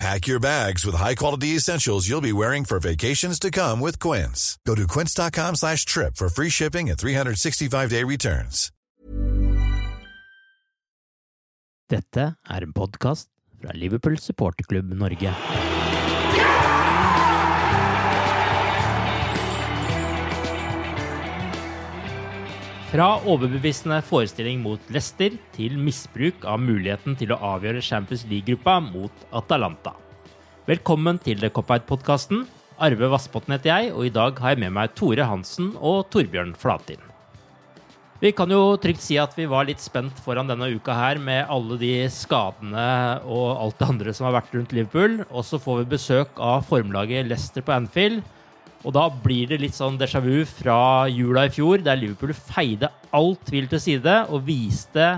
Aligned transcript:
Pack 0.00 0.26
your 0.26 0.40
bags 0.40 0.86
with 0.86 0.94
high-quality 0.96 1.56
essentials 1.56 2.08
you'll 2.08 2.22
be 2.22 2.32
wearing 2.32 2.64
for 2.64 2.80
vacations 2.80 3.38
to 3.38 3.50
come 3.50 3.80
with 3.80 3.98
Quince. 3.98 4.58
Go 4.66 4.74
to 4.74 4.86
quince.com 4.86 5.56
slash 5.56 5.84
trip 5.84 6.16
for 6.16 6.30
free 6.30 6.48
shipping 6.48 6.88
and 6.88 6.98
365-day 6.98 8.04
returns. 8.04 8.72
Dette 11.90 12.36
er 12.48 12.62
en 12.62 12.72
podkast 12.72 13.28
fra 13.60 13.74
Liverpool 13.74 14.16
supporterklubb 14.16 14.94
Norge. 14.94 15.34
Fra 22.90 23.20
overbevisende 23.22 24.00
forestilling 24.02 24.64
mot 24.64 24.88
Leicester 24.90 25.36
til 25.54 25.76
misbruk 25.78 26.42
av 26.42 26.58
muligheten 26.58 27.14
til 27.14 27.30
å 27.30 27.36
avgjøre 27.52 27.84
Champions 27.86 28.24
League-gruppa 28.26 28.80
mot 28.82 29.20
Atalanta. 29.30 29.92
Velkommen 30.66 31.20
til 31.22 31.38
The 31.38 31.52
Cop-Out-podkasten. 31.54 32.40
Arve 32.82 33.12
Vassbotn 33.12 33.54
heter 33.54 33.70
jeg, 33.70 33.92
og 33.94 34.08
i 34.08 34.10
dag 34.16 34.42
har 34.42 34.56
jeg 34.56 34.62
med 34.64 34.74
meg 34.74 34.96
Tore 34.98 35.28
Hansen 35.30 35.70
og 35.78 36.08
Torbjørn 36.10 36.56
Flatin. 36.58 36.98
Vi 38.18 38.34
kan 38.34 38.50
jo 38.50 38.74
trygt 38.82 39.06
si 39.06 39.20
at 39.22 39.38
vi 39.38 39.46
var 39.46 39.70
litt 39.70 39.80
spent 39.84 40.18
foran 40.26 40.50
denne 40.50 40.72
uka 40.74 40.98
her 40.98 41.22
med 41.22 41.46
alle 41.46 41.78
de 41.78 41.94
skadene 42.10 42.88
og 43.22 43.54
alt 43.54 43.78
det 43.78 43.90
andre 43.94 44.18
som 44.18 44.26
har 44.26 44.40
vært 44.40 44.58
rundt 44.58 44.74
Liverpool. 44.74 45.20
Og 45.30 45.46
så 45.46 45.62
får 45.62 45.84
vi 45.84 45.92
besøk 45.94 46.42
av 46.42 46.66
formlaget 46.66 47.30
Leicester 47.30 47.62
på 47.62 47.78
Anfield. 47.78 48.26
Og 48.80 48.94
da 48.96 49.06
blir 49.12 49.50
det 49.50 49.60
litt 49.60 49.76
sånn 49.76 49.98
déjà 50.00 50.22
vu 50.24 50.40
fra 50.48 51.06
jula 51.12 51.44
i 51.46 51.52
fjor, 51.52 51.82
der 51.84 51.98
Liverpool 52.00 52.32
feide 52.32 52.88
all 53.12 53.34
tvil 53.44 53.68
til 53.68 53.82
side 53.82 54.14
og 54.32 54.46
viste 54.46 55.08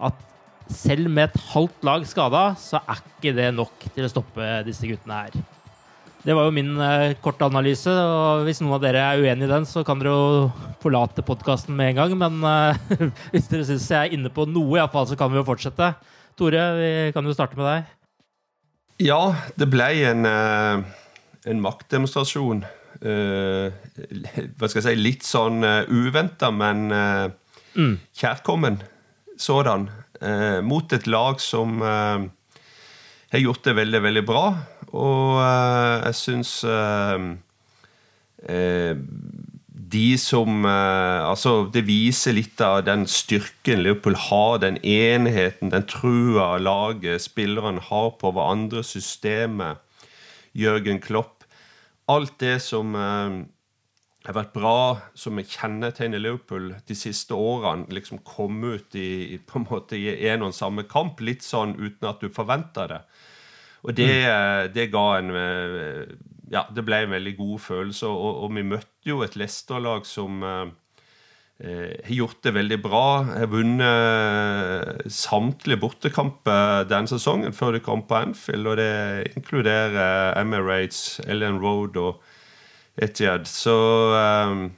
at 0.00 0.26
selv 0.70 1.10
med 1.10 1.26
et 1.30 1.40
halvt 1.50 1.86
lag 1.86 2.04
skada, 2.06 2.44
så 2.60 2.78
er 2.84 3.00
ikke 3.02 3.34
det 3.34 3.48
nok 3.56 3.88
til 3.90 4.06
å 4.06 4.12
stoppe 4.12 4.60
disse 4.66 4.86
guttene 4.86 5.24
her. 5.24 5.40
Det 6.20 6.36
var 6.36 6.46
jo 6.46 6.52
min 6.52 6.74
uh, 6.76 7.16
korte 7.24 7.46
analyse, 7.48 7.90
og 7.90 8.44
hvis 8.44 8.60
noen 8.60 8.76
av 8.76 8.82
dere 8.84 9.02
er 9.02 9.22
uenig 9.24 9.46
i 9.46 9.50
den, 9.50 9.66
så 9.66 9.82
kan 9.88 9.98
dere 9.98 10.12
jo 10.12 10.72
forlate 10.82 11.24
podkasten 11.26 11.72
med 11.74 11.94
en 11.94 12.02
gang. 12.02 12.16
Men 12.20 12.42
uh, 12.44 12.98
hvis 13.32 13.48
dere 13.50 13.66
syns 13.66 13.88
jeg 13.88 14.10
er 14.10 14.18
inne 14.18 14.30
på 14.32 14.44
noe, 14.46 14.76
i 14.76 14.82
hvert 14.82 14.92
fall, 14.92 15.08
så 15.08 15.16
kan 15.18 15.32
vi 15.32 15.40
jo 15.40 15.46
fortsette. 15.48 15.94
Tore, 16.38 16.66
vi 16.76 16.90
kan 17.16 17.26
jo 17.26 17.34
starte 17.34 17.56
med 17.58 17.66
deg. 17.66 17.96
Ja, 19.08 19.22
det 19.56 19.70
ble 19.72 19.88
en, 20.10 20.28
uh, 20.28 20.84
en 21.48 21.64
maktdemonstrasjon. 21.64 22.66
Hva 23.00 24.68
skal 24.68 24.80
jeg 24.80 24.84
si 24.84 24.96
Litt 25.00 25.24
sånn 25.24 25.64
uh, 25.64 25.88
uventa, 25.88 26.50
men 26.52 26.90
mm. 26.90 27.94
kjærkommen 28.20 28.82
sådan. 29.40 29.88
mot 30.68 30.92
et 30.92 31.06
lag 31.08 31.40
som 31.40 31.80
har 31.80 33.40
gjort 33.40 33.64
det 33.64 33.72
veldig, 33.78 34.02
veldig 34.04 34.22
bra. 34.28 34.42
Og 34.92 35.40
jeg 35.40 36.14
syns 36.18 36.50
de 39.94 40.18
som 40.20 40.66
Altså, 40.68 41.54
det 41.72 41.86
viser 41.88 42.36
litt 42.36 42.60
av 42.60 42.82
den 42.84 43.06
styrken 43.08 43.80
Liverpool 43.80 44.18
har, 44.28 44.60
den 44.60 44.76
enheten, 44.84 45.72
den 45.72 45.88
trua 45.88 46.58
laget, 46.60 47.24
spillerne 47.24 47.80
har 47.88 48.12
på 48.20 48.36
hverandre, 48.36 48.84
systemet, 48.84 49.80
Jørgen 50.52 51.00
Klopp. 51.00 51.39
Alt 52.10 52.38
det 52.42 52.58
som 52.64 52.94
har 54.26 54.36
vært 54.36 54.52
bra, 54.52 54.98
som 55.16 55.38
kjennetegner 55.40 56.20
Liverpool 56.20 56.72
de 56.86 56.96
siste 56.98 57.36
årene, 57.36 57.88
liksom 57.94 58.20
komme 58.26 58.76
ut 58.76 58.96
i, 58.98 59.38
på 59.46 59.60
en 59.60 59.66
måte 59.70 59.96
i 59.96 60.28
en 60.28 60.44
og 60.48 60.56
samme 60.56 60.84
kamp, 60.90 61.22
litt 61.24 61.46
sånn 61.46 61.76
uten 61.78 62.10
at 62.10 62.20
du 62.20 62.28
forventer 62.32 62.92
det. 62.92 63.00
Og 63.80 63.96
det, 63.96 64.12
mm. 64.26 64.72
det, 64.74 64.86
ga 64.92 65.06
en 65.18 65.30
eh, 65.32 66.12
Ja, 66.52 66.66
det 66.74 66.84
ble 66.84 67.04
en 67.04 67.14
veldig 67.14 67.32
god 67.38 67.60
følelse. 67.64 68.10
Og, 68.10 68.44
og 68.44 68.54
vi 68.56 68.66
møtte 68.66 69.08
jo 69.08 69.22
et 69.24 69.38
Leicester-lag 69.40 70.04
som 70.08 70.42
eh, 70.44 70.66
eh, 70.66 70.72
har 71.60 72.14
gjort 72.16 72.38
det 72.46 72.54
veldig 72.56 72.78
bra. 72.80 73.04
Har 73.28 73.50
vunnet 73.52 75.10
samtlige 75.12 75.80
bortekamper 75.82 76.86
denne 76.88 77.10
sesongen 77.10 77.52
før 77.56 77.76
de 77.76 77.82
kom 77.84 78.06
på 78.08 78.16
Anfield. 78.16 78.68
Og 78.70 78.80
det 78.80 79.34
inkluderer 79.34 80.38
Emirates, 80.40 81.20
Ellen 81.28 81.60
Road 81.60 82.00
og 82.00 82.22
Etiad. 83.00 83.44
Så 83.48 83.74
um, 84.16 84.70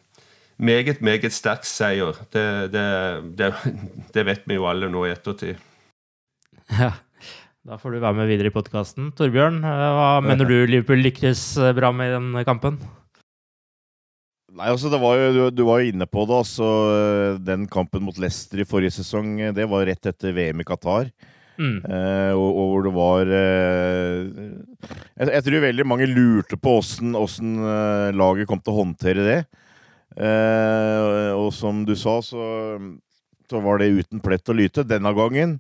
meget, 0.59 1.01
meget 1.03 1.33
sterk 1.35 1.65
seier. 1.69 2.19
Det, 2.33 2.47
det, 2.75 2.89
det, 3.39 3.53
det 4.15 4.27
vet 4.29 4.45
vi 4.47 4.59
jo 4.59 4.69
alle 4.71 4.91
nå 4.93 5.07
i 5.07 5.15
ettertid. 5.15 5.57
Ja. 6.73 6.93
Da 7.63 7.77
får 7.79 7.95
du 7.95 8.01
være 8.03 8.19
med 8.19 8.27
videre 8.27 8.51
i 8.51 8.55
podkasten. 8.55 9.13
Torbjørn, 9.15 9.61
eh, 9.63 9.83
hva 9.95 10.07
mener 10.25 10.49
du 10.49 10.57
Liverpool 10.67 10.99
lykkes 10.99 11.45
eh, 11.63 11.75
bra 11.77 11.93
med 11.95 12.11
i 12.11 12.15
den 12.17 12.45
kampen? 12.49 12.81
Nei, 14.53 14.69
altså 14.69 14.91
det 14.93 14.99
var 15.01 15.17
jo, 15.17 15.29
du, 15.33 15.43
du 15.57 15.63
var 15.65 15.81
jo 15.81 15.93
inne 15.93 16.07
på 16.09 16.27
det. 16.29 16.41
altså 16.43 16.67
Den 17.41 17.65
kampen 17.71 18.05
mot 18.05 18.19
Leicester 18.21 18.61
i 18.61 18.69
forrige 18.69 18.99
sesong, 18.99 19.39
det 19.57 19.69
var 19.71 19.87
rett 19.89 20.11
etter 20.11 20.35
VM 20.37 20.61
i 20.61 20.67
Qatar. 20.69 21.09
Mm. 21.61 21.79
Eh, 21.85 22.33
og, 22.33 22.49
og, 22.49 22.69
hvor 22.73 22.85
det 22.87 22.93
var 22.97 23.31
eh, 23.37 24.21
jeg, 25.21 25.27
jeg, 25.29 25.45
tror 25.47 25.65
veldig 25.67 25.85
mange 25.87 26.09
lurte 26.09 26.57
på 26.57 26.79
åssen 26.81 27.13
eh, 27.61 28.09
laget 28.17 28.49
kom 28.49 28.61
til 28.61 28.73
å 28.73 28.81
håndtere 28.81 29.27
det. 29.29 29.39
Eh, 30.17 31.33
og 31.37 31.53
som 31.57 31.85
du 31.89 31.95
sa, 31.97 32.19
så, 32.25 32.49
så 33.49 33.65
var 33.65 33.81
det 33.81 33.93
uten 34.01 34.21
plett 34.25 34.53
og 34.53 34.61
lyte 34.61 34.85
denne 34.89 35.13
gangen 35.17 35.59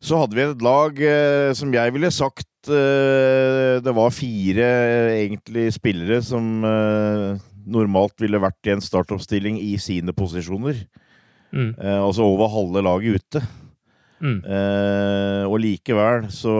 så 0.00 0.22
hadde 0.22 0.36
vi 0.36 0.44
et 0.46 0.62
lag 0.64 1.00
eh, 1.04 1.50
som 1.56 1.72
jeg 1.74 1.92
ville 1.92 2.08
sagt 2.14 2.70
eh, 2.72 3.76
Det 3.84 3.92
var 3.92 4.14
fire 4.16 4.64
eh, 4.64 5.16
egentlig 5.26 5.66
spillere 5.76 6.22
som 6.24 6.64
eh, 6.64 7.36
normalt 7.72 8.16
ville 8.22 8.40
vært 8.42 8.68
i 8.68 8.74
en 8.74 8.84
startoppstilling 8.84 9.58
i 9.62 9.74
sine 9.82 10.14
posisjoner. 10.16 10.84
Mm. 11.50 11.72
Eh, 11.74 11.98
altså 11.98 12.26
over 12.28 12.50
halve 12.52 12.84
laget 12.86 13.20
ute. 13.20 13.42
Mm. 14.20 14.38
Eh, 14.44 15.44
og 15.48 15.56
likevel 15.62 16.26
så 16.34 16.54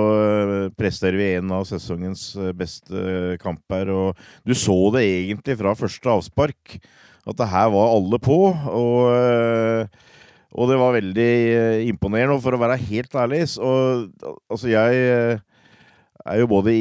presterer 0.79 1.19
vi 1.21 1.33
en 1.37 1.53
av 1.59 1.67
sesongens 1.69 2.33
beste 2.57 3.37
kamper. 3.43 3.93
Og 3.93 4.23
du 4.49 4.55
så 4.57 4.79
det 4.97 5.05
egentlig 5.07 5.59
fra 5.61 5.77
første 5.79 6.15
avspark, 6.15 6.79
at 7.29 7.37
det 7.37 7.51
her 7.53 7.69
var 7.75 7.93
alle 7.99 8.23
på. 8.23 8.41
Og 8.73 9.91
og 10.59 10.67
det 10.71 10.81
var 10.81 10.97
veldig 10.97 11.31
eh, 11.55 11.85
imponerende. 11.91 12.37
Og 12.37 12.43
for 12.45 12.57
å 12.57 12.61
være 12.61 12.81
helt 12.89 13.15
ærlig, 13.15 13.45
så 13.53 13.71
altså 14.51 14.71
jeg 14.71 15.03
eh, 15.07 15.43
er 16.27 16.43
jo 16.43 16.49
både 16.51 16.75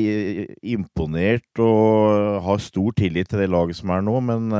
imponert 0.66 1.62
og 1.64 2.42
har 2.46 2.60
stor 2.64 2.92
tillit 2.98 3.30
til 3.32 3.40
det 3.44 3.50
laget 3.52 3.80
som 3.80 3.92
er 3.96 4.04
nå, 4.04 4.16
men 4.26 4.52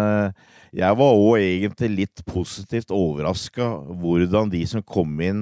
jeg 0.76 0.98
var 1.00 1.20
òg 1.20 1.42
egentlig 1.42 1.90
litt 2.06 2.24
positivt 2.30 2.94
overraska 2.94 3.68
hvordan 4.00 4.52
de 4.54 4.64
som 4.70 4.86
kom 4.86 5.20
inn, 5.26 5.42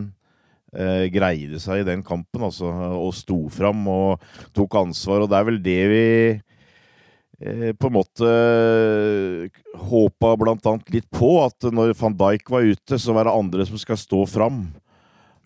greide 1.13 1.61
seg 1.63 1.81
i 1.81 1.87
den 1.87 2.03
kampen, 2.05 2.43
altså, 2.49 2.67
og 2.97 3.13
sto 3.15 3.47
fram 3.53 3.85
og 3.89 4.23
tok 4.55 4.75
ansvar. 4.81 5.23
Og 5.23 5.31
det 5.31 5.37
er 5.39 5.47
vel 5.47 5.61
det 5.63 5.79
vi 5.91 6.07
på 7.77 7.89
en 7.89 7.95
måte 7.95 8.27
håpa 9.87 10.33
blant 10.41 10.65
annet 10.69 10.89
litt 10.95 11.07
på, 11.13 11.29
at 11.45 11.69
når 11.69 11.93
van 11.99 12.17
Dijk 12.17 12.49
var 12.49 12.65
ute, 12.65 12.97
så 12.99 13.13
var 13.15 13.29
det 13.29 13.37
andre 13.37 13.65
som 13.69 13.77
skal 13.77 13.99
stå 14.01 14.25
fram. 14.29 14.65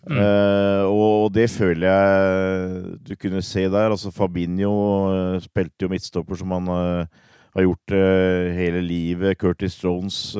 Mm. 0.09 0.17
Uh, 0.17 0.83
og 0.89 1.27
det 1.35 1.45
føler 1.53 1.85
jeg 1.85 2.93
du 3.05 3.13
kunne 3.21 3.43
se 3.45 3.67
der. 3.69 3.91
Altså 3.91 4.13
Fabinho 4.13 4.71
uh, 5.11 5.35
spilte 5.43 5.85
jo 5.85 5.91
midtstopper 5.91 6.39
som 6.39 6.55
han 6.55 6.71
uh, 6.71 7.05
har 7.51 7.67
gjort 7.67 7.93
hele 8.55 8.79
livet. 8.85 9.37
Curtis 9.37 9.75
Jones 9.83 10.37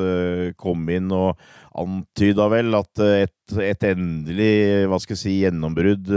kom 0.56 0.86
inn 0.96 1.10
og 1.12 1.42
antyda 1.76 2.46
vel 2.54 2.78
at 2.78 3.02
et, 3.04 3.56
et, 3.60 3.84
endelig 3.84 4.88
hva 4.88 5.00
skal 5.04 5.18
jeg 5.18 5.20
si, 5.20 5.34
gjennombrudd 5.42 6.08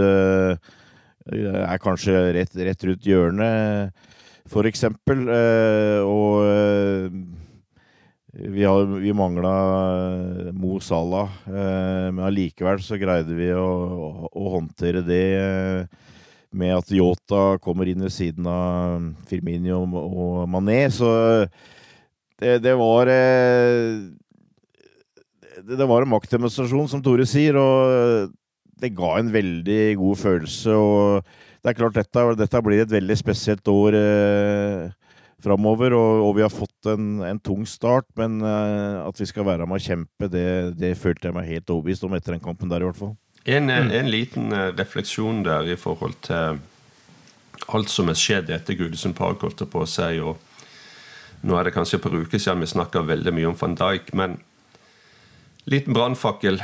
er 1.34 1.82
kanskje 1.82 2.14
rett, 2.36 2.54
rett 2.54 2.86
rundt 2.86 3.08
hjørnet, 3.10 4.06
for 4.46 4.70
eksempel. 4.70 5.26
og 6.06 6.46
vi, 8.36 8.64
har, 8.64 8.84
vi 8.84 9.12
mangla 9.12 9.54
eh, 10.46 10.52
Mo 10.52 10.80
Salah, 10.80 11.30
eh, 11.46 12.10
men 12.10 12.24
allikevel 12.24 12.82
så 12.82 12.98
greide 12.98 13.36
vi 13.36 13.52
å, 13.54 13.68
å, 14.26 14.44
håndtere 14.56 15.04
det 15.06 15.26
eh, 15.38 16.02
med 16.54 16.74
at 16.74 16.90
Yota 16.94 17.58
kommer 17.62 17.88
inn 17.90 18.02
ved 18.02 18.14
siden 18.14 18.46
av 18.50 19.06
Firmino 19.30 19.82
og 19.84 20.44
Mané. 20.50 20.86
Så 20.94 21.08
det, 22.38 22.60
det 22.62 22.74
var 22.78 23.10
Det 25.64 25.88
var 25.90 26.02
en 26.02 26.12
maktdemonstrasjon, 26.12 26.86
som 26.90 27.02
Tore 27.02 27.26
sier, 27.26 27.58
og 27.58 28.30
det 28.78 28.94
ga 28.94 29.16
en 29.18 29.32
veldig 29.34 29.96
god 29.98 30.20
følelse. 30.20 30.70
og 30.70 31.24
det 31.62 31.72
er 31.72 31.78
klart, 31.80 31.98
dette, 31.98 32.24
dette 32.38 32.62
blir 32.62 32.84
et 32.84 32.94
veldig 33.00 33.16
spesielt 33.18 33.68
år 33.72 33.98
framover. 35.44 35.96
Og, 35.96 36.22
og, 36.28 36.32
vi 36.38 36.44
har 36.44 36.52
fått 36.52 36.90
en, 36.90 37.18
en 37.26 37.40
tung 37.42 37.66
start, 37.68 38.08
men 38.18 38.40
uh, 38.44 39.04
at 39.04 39.20
vi 39.20 39.28
skal 39.30 39.46
være 39.48 39.68
med 39.68 39.80
å 39.80 39.84
kjempe, 39.84 40.30
det, 40.32 40.46
det, 40.80 40.94
følte 41.00 41.30
jeg 41.30 41.36
meg 41.36 41.50
helt 41.50 41.74
overbevist 41.74 42.06
om 42.08 42.16
etter 42.16 42.36
den 42.36 42.44
kampen 42.44 42.72
der, 42.72 42.84
i 42.84 42.88
hvert 42.88 43.00
fall. 43.00 43.14
En, 43.44 43.68
en, 43.68 43.90
en 43.92 44.08
liten 44.08 44.54
uh, 44.54 44.70
refleksjon 44.72 45.44
der 45.44 45.68
i 45.74 45.78
forhold 45.80 46.16
til 46.24 46.62
alt 47.74 47.92
som 47.92 48.10
er 48.10 48.18
skjedd 48.18 48.50
etter 48.52 48.76
Gudesund 48.78 49.16
Park, 49.16 49.44
holdt 49.44 49.62
på 49.70 49.84
å 49.84 49.88
si. 49.88 50.18
og 50.20 50.40
nå 51.44 51.56
er 51.58 51.68
det 51.68 51.74
kanskje 51.76 51.98
et 51.98 52.04
par 52.04 52.16
uker 52.16 52.40
siden 52.40 52.64
vi 52.64 52.70
snakka 52.70 53.04
veldig 53.04 53.32
mye 53.36 53.50
om 53.50 53.56
van 53.60 53.76
Dijk, 53.76 54.12
men 54.16 54.38
liten 55.68 55.96
brannfakkel. 55.96 56.62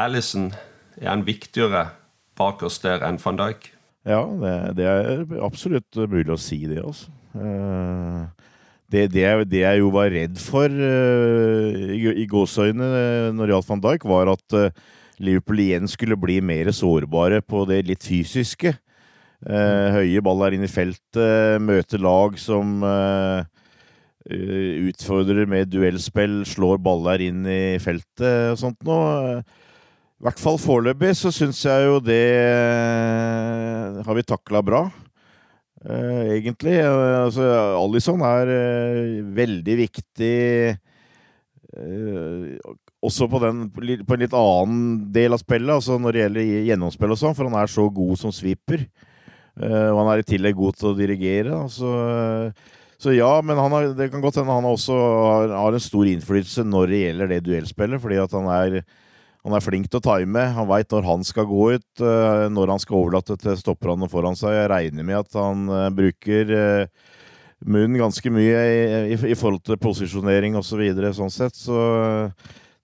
Alison, 0.00 0.50
er 0.98 1.12
han 1.12 1.26
viktigere 1.26 1.84
bak 2.38 2.64
oss 2.66 2.80
der 2.82 3.04
enn 3.06 3.20
van 3.22 3.38
Dijk? 3.38 3.70
Ja, 4.08 4.24
det, 4.26 4.54
det, 4.80 4.86
er 4.90 5.44
absolutt 5.46 5.94
mulig 6.10 6.32
å 6.34 6.40
si 6.40 6.64
det, 6.66 6.80
altså. 6.82 7.12
Eh, 7.32 8.24
det, 8.92 9.06
det, 9.14 9.24
det, 9.48 9.62
jeg 9.62 9.80
jo 9.80 9.88
var 9.94 10.10
redd 10.12 10.36
for 10.40 10.68
uh, 10.68 11.68
i, 11.96 12.02
i 12.22 12.26
gåseøyne 12.28 12.84
eh, 12.84 13.28
når 13.32 13.48
det 13.48 13.54
gjaldt 13.54 13.70
van 13.70 13.84
Dijk, 13.86 14.04
var 14.04 14.32
at 14.34 14.56
Liverpool 15.22 15.62
igjen 15.64 15.88
skulle 15.88 16.18
bli 16.20 16.42
mer 16.44 16.68
sårbare 16.76 17.40
på 17.40 17.64
det 17.70 17.86
litt 17.88 18.04
fysiske. 18.04 18.74
Uh, 19.42 19.96
høye 19.96 20.20
baller 20.22 20.54
inn 20.54 20.66
i 20.66 20.70
feltet, 20.70 21.62
møte 21.64 21.98
lag 22.00 22.36
som 22.38 22.84
utfordrer 24.22 25.48
med 25.50 25.72
duellspill, 25.72 26.44
slår 26.46 26.76
baller 26.78 27.24
inn 27.24 27.40
i 27.48 27.78
feltet 27.82 28.52
og 28.52 28.60
sånt 28.60 28.78
noe. 28.86 29.40
I 29.42 30.28
hvert 30.28 30.38
fall 30.38 30.60
foreløpig 30.62 31.16
så 31.18 31.32
syns 31.34 31.64
jeg 31.66 31.88
jo 31.88 31.96
det 32.06 32.22
har 34.06 34.14
vi 34.14 34.22
takla 34.22 34.62
bra. 34.62 34.84
Uh, 35.82 36.36
egentlig. 36.36 36.76
Uh, 36.78 37.24
altså, 37.24 37.46
Alison 37.74 38.22
er 38.26 38.50
uh, 38.52 39.34
veldig 39.34 39.78
viktig 39.86 40.34
også 43.00 43.26
på, 43.32 43.38
den, 43.40 43.62
på, 43.72 44.12
en 44.12 44.20
litt 44.20 44.34
annen 44.36 44.80
del 45.14 45.32
av 45.32 45.40
spillet, 45.40 45.72
altså 45.72 45.96
når 45.96 46.12
det 46.12 46.20
gjelder 46.20 46.50
gjennomspill 46.68 47.14
og 47.14 47.16
sånn, 47.16 47.36
for 47.38 47.48
han 47.48 47.56
er 47.62 47.70
så 47.72 47.86
god 47.88 48.20
som 48.20 48.34
sweeper. 48.36 48.84
og 49.56 50.00
han 50.02 50.10
er 50.12 50.20
i 50.20 50.26
tillegg 50.34 50.58
god 50.58 50.76
til 50.76 50.90
å 50.90 50.98
dirigere. 50.98 51.62
Altså, 51.62 51.94
så 53.00 53.14
ja, 53.16 53.30
men 53.40 53.56
har, 53.56 53.88
det 53.96 54.10
kan 54.12 54.20
godt 54.20 54.42
hende 54.42 54.52
han 54.52 54.68
også 54.68 54.98
har, 55.00 55.54
har, 55.62 55.72
en 55.72 55.86
stor 55.86 56.12
innflytelse 56.12 56.66
når 56.68 56.92
det 56.92 57.00
gjelder 57.00 57.32
det 57.32 57.40
duellspillet, 57.48 58.04
fordi 58.04 58.20
at 58.20 58.36
han 58.36 58.50
er 58.52 58.78
han 59.42 59.56
er 59.56 59.64
flink 59.64 59.88
til 59.90 59.98
å 59.98 60.04
time. 60.04 60.44
Han 60.54 60.68
veit 60.70 60.92
når 60.94 61.06
han 61.08 61.24
skal 61.26 61.48
gå 61.50 61.64
ut, 61.74 62.02
eh, 62.02 62.44
når 62.52 62.74
han 62.76 62.82
skal 62.82 62.98
overlate 63.00 63.36
til 63.42 63.58
stopperne 63.58 64.06
foran 64.10 64.38
seg. 64.38 64.54
Jeg 64.54 64.70
regner 64.70 65.06
med 65.08 65.18
at 65.24 65.38
han 65.38 65.64
eh, 65.66 65.88
bruker 65.98 66.52
eh, 66.54 67.08
munnen 67.66 67.98
ganske 67.98 68.30
mye 68.34 68.60
i, 69.10 69.34
forhold 69.38 69.64
til 69.66 69.80
posisjonering 69.82 70.54
osv. 70.58 70.70
Så 70.72 70.78
videre, 70.78 71.10
sånn 71.16 71.34
sett. 71.34 71.58
Så 71.58 71.74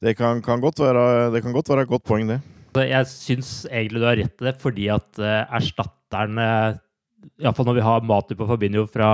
det 0.02 0.16
kan, 0.18 0.42
kan, 0.42 0.62
godt 0.62 0.82
være, 0.82 1.30
det 1.34 1.44
kan 1.46 1.54
godt 1.54 1.70
være 1.70 1.86
et 1.86 1.92
godt 1.94 2.06
poeng, 2.06 2.26
det. 2.30 2.42
Jeg 2.78 3.08
syns 3.10 3.52
egentlig 3.70 4.02
du 4.02 4.06
har 4.06 4.18
rett 4.18 4.42
i 4.42 4.46
det, 4.50 4.56
fordi 4.62 4.90
at 4.92 5.18
erstatterne 5.18 6.44
Iallfall 7.42 7.66
når 7.66 7.78
vi 7.80 7.86
har 7.86 8.04
Matu 8.06 8.36
på 8.38 8.46
Fabinho 8.46 8.84
fra, 8.86 9.08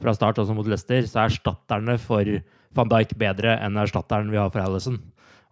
fra 0.00 0.14
start, 0.16 0.40
også 0.40 0.56
mot 0.56 0.68
Leicester, 0.68 1.04
så 1.08 1.20
er 1.20 1.32
erstatterne 1.32 1.96
for 2.00 2.28
van 2.76 2.92
Dijk 2.92 3.12
bedre 3.20 3.58
enn 3.60 3.76
erstatteren 3.82 4.32
vi 4.32 4.40
har 4.40 4.48
for 4.52 4.64
Alison. 4.64 4.96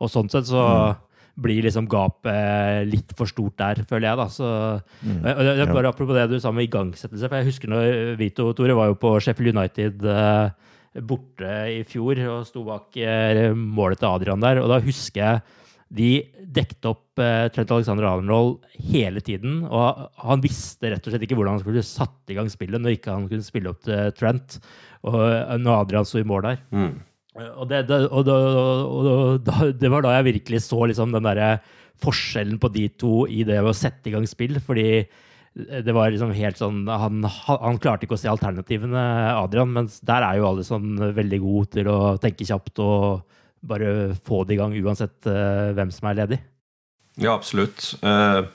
Og 0.01 0.13
sånn 0.13 0.33
sett 0.33 0.49
så 0.49 0.63
mm 0.65 1.05
blir 1.39 1.67
liksom 1.67 1.87
gapet 1.91 2.89
litt 2.89 3.13
for 3.19 3.31
stort 3.31 3.59
der, 3.61 3.83
føler 3.89 4.11
jeg. 4.11 4.19
da. 4.21 4.27
Så, 4.33 4.49
mm. 5.03 5.21
det, 5.23 5.53
det, 5.61 5.69
bare 5.71 5.93
Apropos 5.93 6.17
det 6.17 6.27
du 6.33 6.39
sa 6.43 6.53
med 6.55 6.69
igangsettelse. 6.69 7.29
for 7.29 7.39
jeg 7.39 7.51
husker 7.51 7.73
når 7.73 8.17
Vito 8.21 8.49
og 8.51 8.57
Tore 8.59 8.77
var 8.79 8.91
jo 8.91 8.99
på 9.01 9.15
Sheffield 9.23 9.55
United 9.57 10.05
eh, 10.09 11.05
borte 11.09 11.55
i 11.77 11.81
fjor 11.89 12.21
og 12.27 12.45
sto 12.49 12.65
bak 12.67 12.99
eh, 12.99 13.49
målet 13.55 14.03
til 14.03 14.11
Adrian 14.11 14.45
der. 14.45 14.63
og 14.63 14.73
Da 14.73 14.83
husker 14.83 15.23
jeg 15.23 15.65
de 15.89 16.11
dekket 16.59 16.85
opp 16.91 17.23
eh, 17.23 17.47
Trent 17.55 17.71
Alexander 17.73 18.11
Arnold 18.11 18.59
hele 18.91 19.23
tiden. 19.25 19.63
Og 19.65 20.09
han 20.25 20.45
visste 20.45 20.91
rett 20.93 21.07
og 21.07 21.15
slett 21.15 21.25
ikke 21.29 21.39
hvordan 21.39 21.57
han 21.57 21.65
skulle 21.65 21.87
satt 21.87 22.33
i 22.33 22.37
gang 22.39 22.51
spillet 22.53 22.83
når 22.83 22.99
ikke 22.99 23.15
han 23.15 23.29
kunne 23.31 23.47
spille 23.47 23.73
opp 23.73 23.85
til 23.87 24.11
Trent. 24.19 24.59
Og 25.07 25.21
når 25.63 25.85
Adrian 25.85 26.09
sto 26.09 26.21
i 26.21 26.27
mål 26.27 26.51
der. 26.51 26.65
Mm. 26.75 26.97
Og, 27.39 27.65
det, 27.71 27.85
det, 27.89 28.01
og, 28.11 28.29
og 28.29 29.47
og 29.47 29.75
det, 29.79 29.91
var 29.93 30.05
da 30.05 30.17
jeg 30.17 30.29
virkelig 30.33 30.65
så 30.67 30.89
liksom 30.91 31.15
den 31.15 31.27
derre 31.27 31.59
forskjellen 32.03 32.59
på 32.63 32.71
de 32.75 32.85
to 32.99 33.25
i 33.31 33.45
det 33.47 33.59
å 33.63 33.75
sette 33.75 34.11
i 34.11 34.15
gang 34.15 34.27
spill. 34.31 34.59
Fordi 34.63 34.89
det 35.59 35.95
var 35.95 36.13
liksom 36.13 36.31
helt 36.37 36.59
sånn 36.61 36.85
Han, 36.87 37.25
han 37.25 37.81
klarte 37.83 38.07
ikke 38.07 38.15
å 38.19 38.21
se 38.21 38.31
alternativene, 38.31 39.01
Adrian, 39.33 39.73
mens 39.75 39.99
der 40.07 40.27
er 40.27 40.39
jo 40.39 40.51
alle 40.51 40.67
sånn 40.67 40.99
veldig 41.17 41.41
gode 41.43 41.73
til 41.79 41.91
å 41.91 41.99
tenke 42.23 42.47
kjapt 42.47 42.79
og 42.85 43.25
bare 43.69 44.15
få 44.23 44.45
det 44.47 44.55
i 44.55 44.61
gang 44.61 44.77
uansett 44.79 45.27
uh, 45.27 45.75
hvem 45.75 45.91
som 45.91 46.07
er 46.11 46.21
ledig. 46.21 46.39
Ja, 47.19 47.33
absolutt. 47.35 47.97
Uh, 48.05 48.47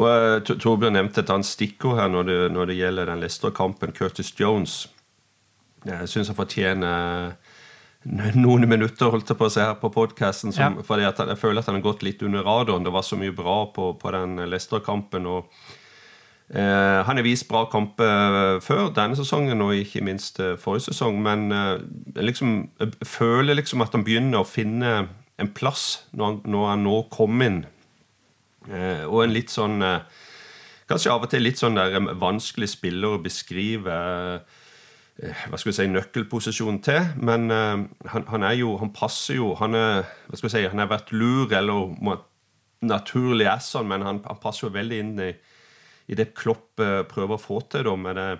og 0.00 0.48
Torbjørn 0.48 0.96
nevnte 0.96 1.22
et 1.22 1.30
annet 1.30 1.46
stikkord 1.46 2.00
her 2.00 2.10
når 2.10 2.26
det, 2.26 2.38
når 2.56 2.70
det 2.70 2.78
gjelder 2.80 3.12
den 3.12 3.22
Leicester-kampen. 3.22 3.92
Curtis 3.94 4.32
Jones. 4.38 4.88
Jeg 5.86 6.08
syns 6.10 6.30
han 6.32 6.38
fortjener 6.38 7.36
noen 8.02 8.66
minutter 8.66 9.12
holdt 9.12 9.30
jeg 9.30 9.38
på 9.38 9.46
å 9.46 9.52
se 9.52 9.62
her 9.62 9.76
på 9.78 9.90
podkasten. 9.94 10.54
Ja. 10.56 10.70
Fordi 10.86 11.06
jeg 11.06 11.38
føler 11.38 11.62
at 11.62 11.70
han 11.70 11.78
har 11.78 11.84
gått 11.84 12.02
litt 12.02 12.22
under 12.26 12.44
radaren. 12.46 12.86
Det 12.86 12.94
var 12.94 13.06
så 13.06 13.18
mye 13.18 13.34
bra 13.34 13.62
på, 13.74 13.92
på 14.00 14.14
den 14.14 14.40
Leicester-kampen. 14.50 15.28
og 15.30 15.52
eh, 16.50 16.98
Han 17.06 17.20
har 17.20 17.26
vist 17.26 17.48
bra 17.50 17.64
kamper 17.70 18.58
før 18.64 18.90
denne 18.96 19.18
sesongen 19.18 19.62
og 19.62 19.76
ikke 19.78 20.02
minst 20.06 20.40
eh, 20.42 20.56
forrige 20.60 20.90
sesong. 20.90 21.20
Men 21.22 21.46
eh, 21.54 21.76
liksom, 22.18 22.56
jeg 22.82 23.08
føler 23.08 23.60
liksom 23.60 23.86
at 23.86 23.94
han 23.94 24.06
begynner 24.06 24.42
å 24.42 24.48
finne 24.48 24.96
en 25.40 25.52
plass 25.54 26.02
når 26.10 26.26
han, 26.26 26.40
når 26.54 26.68
han 26.72 26.84
nå 26.88 26.98
kom 27.14 27.46
inn. 27.46 27.62
Eh, 28.66 29.06
og 29.06 29.24
en 29.24 29.36
litt 29.36 29.54
sånn 29.54 29.80
eh, 29.82 30.02
Kanskje 30.90 31.12
av 31.14 31.22
og 31.24 31.30
til 31.30 31.40
litt 31.46 31.56
sånn 31.56 31.78
der 31.78 31.94
eh, 31.96 32.10
vanskelig 32.18 32.66
spiller 32.74 33.14
å 33.14 33.22
beskrive. 33.22 33.94
Eh, 33.94 34.58
Eh, 34.58 34.61
hva 35.22 35.58
skal 35.58 35.70
vi 35.70 35.76
si, 35.76 35.86
nøkkelposisjon 35.90 36.80
til. 36.82 37.12
Men 37.22 37.46
uh, 37.52 37.84
han, 38.10 38.26
han, 38.28 38.46
er 38.46 38.56
jo 38.58 38.76
Han 38.80 38.92
passer 38.94 39.38
jo 39.38 39.52
Han 39.60 39.76
er 39.78 40.02
hva 40.02 40.38
skal 40.38 40.48
vi 40.48 40.54
si, 40.56 40.64
han 40.66 40.82
har 40.82 40.90
vært 40.90 41.12
lur, 41.14 41.52
eller 41.54 42.22
naturlig 42.82 43.46
er 43.46 43.60
sånn, 43.62 43.86
men 43.92 44.02
han, 44.02 44.18
han, 44.26 44.40
passer 44.42 44.66
jo 44.66 44.74
veldig 44.74 44.96
inn 44.98 45.12
i, 45.22 45.28
i 46.10 46.18
det 46.18 46.32
Klopp 46.34 46.80
uh, 46.82 47.04
prøver 47.06 47.36
å 47.36 47.42
få 47.42 47.60
til. 47.70 47.86
da, 47.86 47.94
med 47.96 48.18
det, 48.18 48.30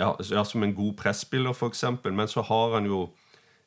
ja, 0.00 0.44
Som 0.44 0.64
en 0.64 0.76
god 0.76 0.94
presspiller, 0.96 1.52
f.eks. 1.52 1.84
Men 2.04 2.28
så 2.28 2.44
har 2.48 2.78
han 2.78 2.86
jo 2.88 3.10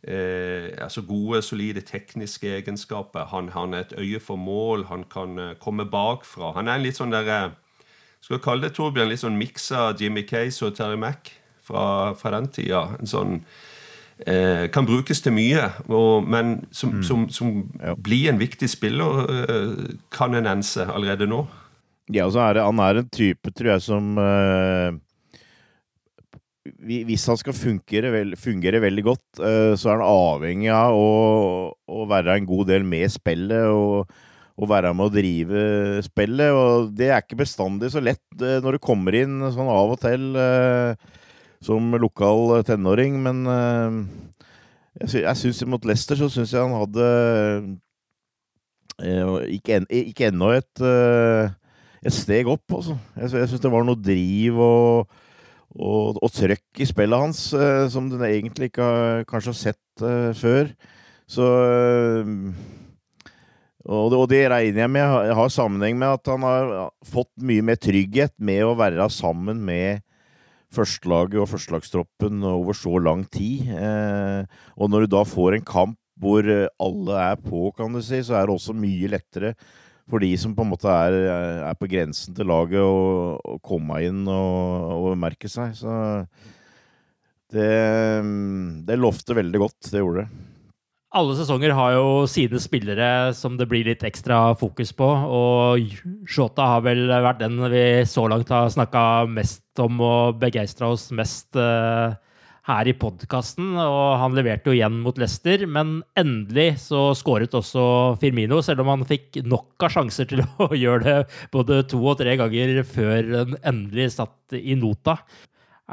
altså 0.03 0.99
gode, 1.07 1.39
solide 1.45 1.79
tekniske 1.87 2.49
egenskaper. 2.57 3.29
Han, 3.31 3.53
har 3.53 3.71
et 3.77 3.93
øye 3.95 4.19
for 4.19 4.35
mål. 4.35 4.83
Han 4.89 5.05
kan 5.07 5.55
komme 5.61 5.85
bakfra. 5.85 6.51
Han 6.57 6.67
er 6.67 6.75
en 6.75 6.83
litt 6.83 6.97
sånn 6.97 7.13
der 7.13 7.53
skal 8.19 8.35
vi 8.35 8.41
kalle 8.43 8.67
det 8.67 8.73
Torbjørn, 8.75 9.13
litt 9.13 9.21
sånn 9.21 9.37
miks 9.39 9.69
av 9.71 10.01
Jimmy 10.01 10.25
Case 10.27 10.65
og 10.65 10.75
Terry 10.75 10.97
Mack 10.99 11.31
fra, 11.67 11.85
fra 12.19 12.33
den 12.35 12.49
tida. 12.53 12.83
En 12.99 13.09
sånn 13.09 13.37
eh, 14.25 14.69
Kan 14.73 14.87
brukes 14.89 15.23
til 15.23 15.35
mye, 15.35 15.69
og, 15.89 16.27
men 16.27 16.59
som, 16.71 16.97
mm. 16.99 17.03
som, 17.07 17.25
som 17.33 17.55
ja. 17.79 17.95
blir 17.97 18.29
en 18.31 18.41
viktig 18.41 18.69
spiller 18.71 19.33
eh, 19.43 20.43
ense 20.43 20.87
allerede 20.87 21.29
nå. 21.29 21.45
Ja, 22.11 22.27
og 22.27 22.35
så 22.35 22.43
er 22.43 22.57
det, 22.57 22.67
han 22.67 22.83
er 22.83 22.99
en 22.99 23.09
type, 23.09 23.51
tror 23.55 23.75
jeg, 23.75 23.83
som 23.85 24.17
eh, 24.19 25.01
hvis 26.83 27.25
han 27.27 27.39
skal 27.39 27.55
fungere, 27.55 28.11
vel, 28.13 28.35
fungere 28.39 28.79
veldig 28.83 29.03
godt, 29.03 29.25
uh, 29.41 29.73
så 29.75 29.91
er 29.91 29.99
han 29.99 30.05
avhengig 30.07 30.69
av 30.71 30.95
å, 30.95 31.73
å, 31.75 32.05
være 32.09 32.37
en 32.39 32.47
god 32.47 32.69
del 32.71 32.85
med 32.87 33.11
spillet 33.11 33.67
og, 33.67 34.13
å 34.53 34.69
være 34.69 34.93
med 34.95 35.09
å 35.09 35.13
drive 35.13 35.65
spillet. 36.05 36.55
Og 36.55 36.93
det 36.95 37.09
er 37.11 37.23
ikke 37.23 37.41
bestandig 37.43 37.91
så 37.93 38.03
lett 38.03 38.23
uh, 38.39 38.61
når 38.63 38.77
du 38.77 38.83
kommer 38.83 39.17
inn 39.19 39.41
sånn 39.51 39.71
av 39.71 39.95
og 39.95 39.99
til 40.03 40.29
uh, 40.39 40.95
som 41.63 41.95
lokal 41.95 42.59
tenåring, 42.67 43.17
men 43.23 43.43
jeg, 44.99 45.09
sy 45.09 45.23
jeg 45.23 45.39
syns 45.39 45.63
mot 45.71 45.85
Leicester 45.87 46.19
så 46.19 46.27
syns 46.31 46.53
jeg 46.53 46.63
han 46.63 46.75
hadde 46.75 47.07
ikke, 49.55 49.79
en, 49.79 49.87
ikke 49.89 50.27
ennå 50.29 50.51
et, 50.57 50.83
et 52.03 52.13
steg 52.13 52.51
opp, 52.51 52.65
altså. 52.75 52.97
Jeg, 53.15 53.31
jeg 53.39 53.51
syns 53.53 53.63
det 53.63 53.73
var 53.73 53.87
noe 53.87 54.03
driv 54.03 54.59
og 54.61 55.13
og, 55.73 56.19
og 56.21 56.31
trøkk 56.33 56.83
i 56.83 56.87
spillet 56.87 57.23
hans, 57.25 57.47
uh, 57.57 57.89
som 57.89 58.09
du 58.09 58.19
egentlig 58.21 58.71
ikke 58.71 58.85
har, 58.85 59.25
kanskje 59.29 59.53
har 59.53 59.59
sett 59.59 60.05
uh, 60.05 60.31
før. 60.37 60.71
Så 61.29 61.43
uh, 61.47 62.53
og, 63.83 64.11
det, 64.11 64.17
og, 64.17 64.27
det, 64.31 64.41
regner 64.51 64.85
jeg 64.85 64.91
med 64.95 65.03
Jeg 65.27 65.35
har 65.35 65.49
sammenheng 65.51 65.97
med 65.99 66.15
at 66.15 66.29
han 66.31 66.45
har 66.47 66.73
fått 67.03 67.31
mye 67.43 67.65
mer 67.65 67.79
trygghet 67.81 68.31
med 68.39 68.63
å 68.63 68.77
være 68.79 69.09
sammen 69.11 69.59
med 69.65 70.03
førstelaget 70.73 71.39
og 71.43 71.51
førstelagstroppen 71.51 72.43
over 72.49 72.77
så 72.77 72.97
lang 73.01 73.23
tid. 73.31 73.69
og 74.77 74.89
når 74.89 75.05
du 75.05 75.15
da 75.17 75.23
får 75.27 75.59
en 75.59 75.67
kamp 75.67 75.99
hvor 76.19 76.45
alle 76.45 77.15
er 77.19 77.39
på, 77.41 77.71
kan 77.77 77.93
du 77.93 78.01
si, 78.01 78.21
så 78.21 78.37
er 78.37 78.47
det 78.47 78.53
også 78.53 78.75
mye 78.77 79.09
lettere 79.09 79.55
for 80.09 80.23
de 80.23 80.31
som 80.39 80.53
på 80.55 80.65
en 80.65 80.71
måte 80.73 80.91
er, 80.91 81.15
er 81.69 81.77
på 81.79 81.87
grensen 81.91 82.35
til 82.35 82.49
laget, 82.49 82.83
å, 82.83 83.57
komme 83.63 84.01
inn 84.03 84.25
og, 84.27 85.13
og 85.13 85.19
merke 85.19 85.49
seg. 85.51 85.75
Så 85.79 85.93
det, 87.53 87.69
det 88.87 88.99
lovte 88.99 89.37
veldig 89.37 89.63
godt. 89.63 89.79
Det 89.87 90.01
gjorde 90.03 90.25
det. 90.25 90.43
Alle 91.13 91.35
sesonger 91.37 91.75
har 91.77 91.91
jo 91.93 92.05
sine 92.25 92.57
spillere 92.57 93.07
som 93.37 93.53
det 93.59 93.67
blir 93.69 93.85
litt 93.85 94.01
ekstra 94.07 94.55
fokus 94.57 94.89
på. 94.97 95.05
Og 95.05 95.91
Shota 96.25 96.71
har 96.71 96.81
vel 96.87 97.05
vært 97.05 97.43
den 97.43 97.59
vi 97.69 97.83
så 98.09 98.25
langt 98.31 98.49
har 98.49 98.71
snakka 98.73 99.03
mest 99.29 99.83
om 99.83 100.01
og 100.01 100.39
begeistra 100.41 100.89
oss 100.95 101.11
mest 101.13 101.53
uh, 101.53 102.17
her 102.65 102.89
i 102.89 102.95
podkasten, 102.97 103.75
og 103.77 104.17
han 104.23 104.33
leverte 104.33 104.71
jo 104.71 104.77
igjen 104.79 104.97
mot 105.05 105.21
Leicester. 105.21 105.67
Men 105.69 105.99
endelig 106.17 106.79
så 106.87 107.05
skåret 107.19 107.53
også 107.61 107.85
Firmino, 108.17 108.63
selv 108.65 108.81
om 108.81 108.95
han 108.95 109.05
fikk 109.05 109.43
nok 109.45 109.85
av 109.85 109.93
sjanser 109.93 110.33
til 110.33 110.41
å 110.65 110.71
gjøre 110.73 111.05
det 111.05 111.47
både 111.53 111.83
to 111.93 112.01
og 112.01 112.17
tre 112.25 112.33
ganger 112.41 112.79
før 112.89 113.33
han 113.37 113.57
endelig 113.61 114.15
satt 114.17 114.57
i 114.57 114.73
nota. 114.81 115.19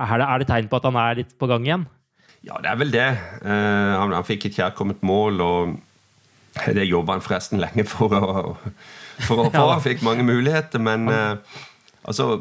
Er 0.01 0.17
det, 0.17 0.33
er 0.33 0.41
det 0.41 0.53
tegn 0.55 0.73
på 0.73 0.81
at 0.81 0.89
han 0.89 1.03
er 1.05 1.21
litt 1.21 1.37
på 1.37 1.51
gang 1.51 1.69
igjen? 1.69 1.91
Ja, 2.47 2.57
det 2.63 2.71
er 2.71 2.79
vel 2.81 2.93
det. 2.95 3.09
Uh, 3.45 3.97
han, 4.01 4.15
han, 4.17 4.27
fikk 4.27 4.49
et 4.49 4.61
kjærkomment 4.61 5.03
mål, 5.05 5.43
og 5.45 5.75
det 6.73 6.89
jobba 6.89 7.19
han 7.19 7.25
forresten 7.25 7.61
lenge 7.61 7.85
for 7.89 8.15
å, 8.17 8.31
for 9.27 9.45
å 9.45 9.51
få. 9.53 9.67
Han 9.75 9.85
fikk 9.85 10.05
mange 10.07 10.25
muligheter, 10.27 10.83
men 10.83 11.09
uh, 11.13 11.61
altså 12.03 12.33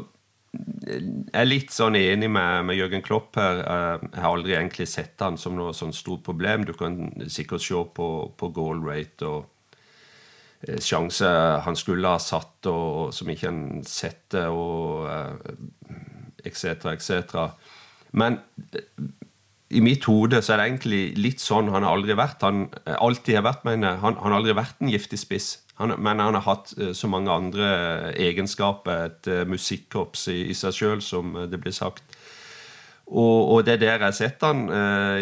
jeg 0.50 1.36
er 1.36 1.46
litt 1.46 1.70
sånn 1.70 1.94
enig 1.94 2.26
med, 2.32 2.64
med 2.66 2.78
Jørgen 2.78 3.04
Klopp 3.06 3.36
her. 3.38 3.60
Eh, 3.62 4.06
jeg 4.08 4.22
har 4.24 4.32
aldri 4.34 4.56
egentlig 4.56 4.88
sett 4.90 5.22
han 5.22 5.36
som 5.38 5.54
noe 5.54 5.70
sånn 5.76 5.94
stort 5.94 6.24
problem. 6.26 6.64
Du 6.66 6.72
kan 6.74 6.96
sikkert 7.30 7.62
se 7.62 7.78
på, 7.94 8.08
på 8.34 8.50
goal 8.56 8.82
rate 8.82 9.28
og 9.28 9.46
sjanse 10.60 10.82
sjanser 10.88 11.62
han 11.64 11.78
skulle 11.78 12.10
ha 12.12 12.18
satt, 12.20 12.66
og, 12.68 13.14
som 13.16 13.30
ikke 13.30 13.46
han 13.46 13.84
setter, 13.86 14.50
og 14.50 15.06
etc., 16.44 16.74
uh, 16.82 16.90
etc. 16.96 17.38
Men 18.10 18.40
i 19.70 19.80
mitt 19.84 20.04
hode 20.10 20.40
så 20.42 20.54
er 20.54 20.58
det 20.60 20.66
egentlig 20.66 21.00
litt 21.20 21.42
sånn 21.42 21.70
han 21.70 21.84
har 21.86 21.94
aldri 21.94 22.16
vært. 22.18 22.42
Han 22.42 22.64
alltid 22.90 23.38
har 23.38 23.46
vært, 23.46 23.66
mener 23.68 24.00
han, 24.02 24.16
han 24.18 24.32
har 24.32 24.40
aldri 24.40 24.56
vært 24.58 24.82
en 24.82 24.90
giftig 24.90 25.20
spiss. 25.22 25.50
Han, 25.78 25.94
men 26.02 26.20
han 26.20 26.36
har 26.36 26.44
hatt 26.44 26.72
uh, 26.80 26.90
så 26.96 27.08
mange 27.10 27.30
andre 27.32 27.68
egenskaper, 28.18 29.06
et 29.06 29.30
uh, 29.30 29.44
musikkorps 29.48 30.26
i, 30.32 30.40
i, 30.50 30.56
seg 30.58 30.74
sjøl, 30.74 31.04
som 31.04 31.38
det 31.48 31.62
blir 31.62 31.76
sagt. 31.76 32.18
Og, 33.10 33.38
og, 33.54 33.62
det 33.66 33.76
er 33.76 33.80
der 33.82 34.04
jeg 34.06 34.18
setter 34.20 34.52
han 34.52 34.68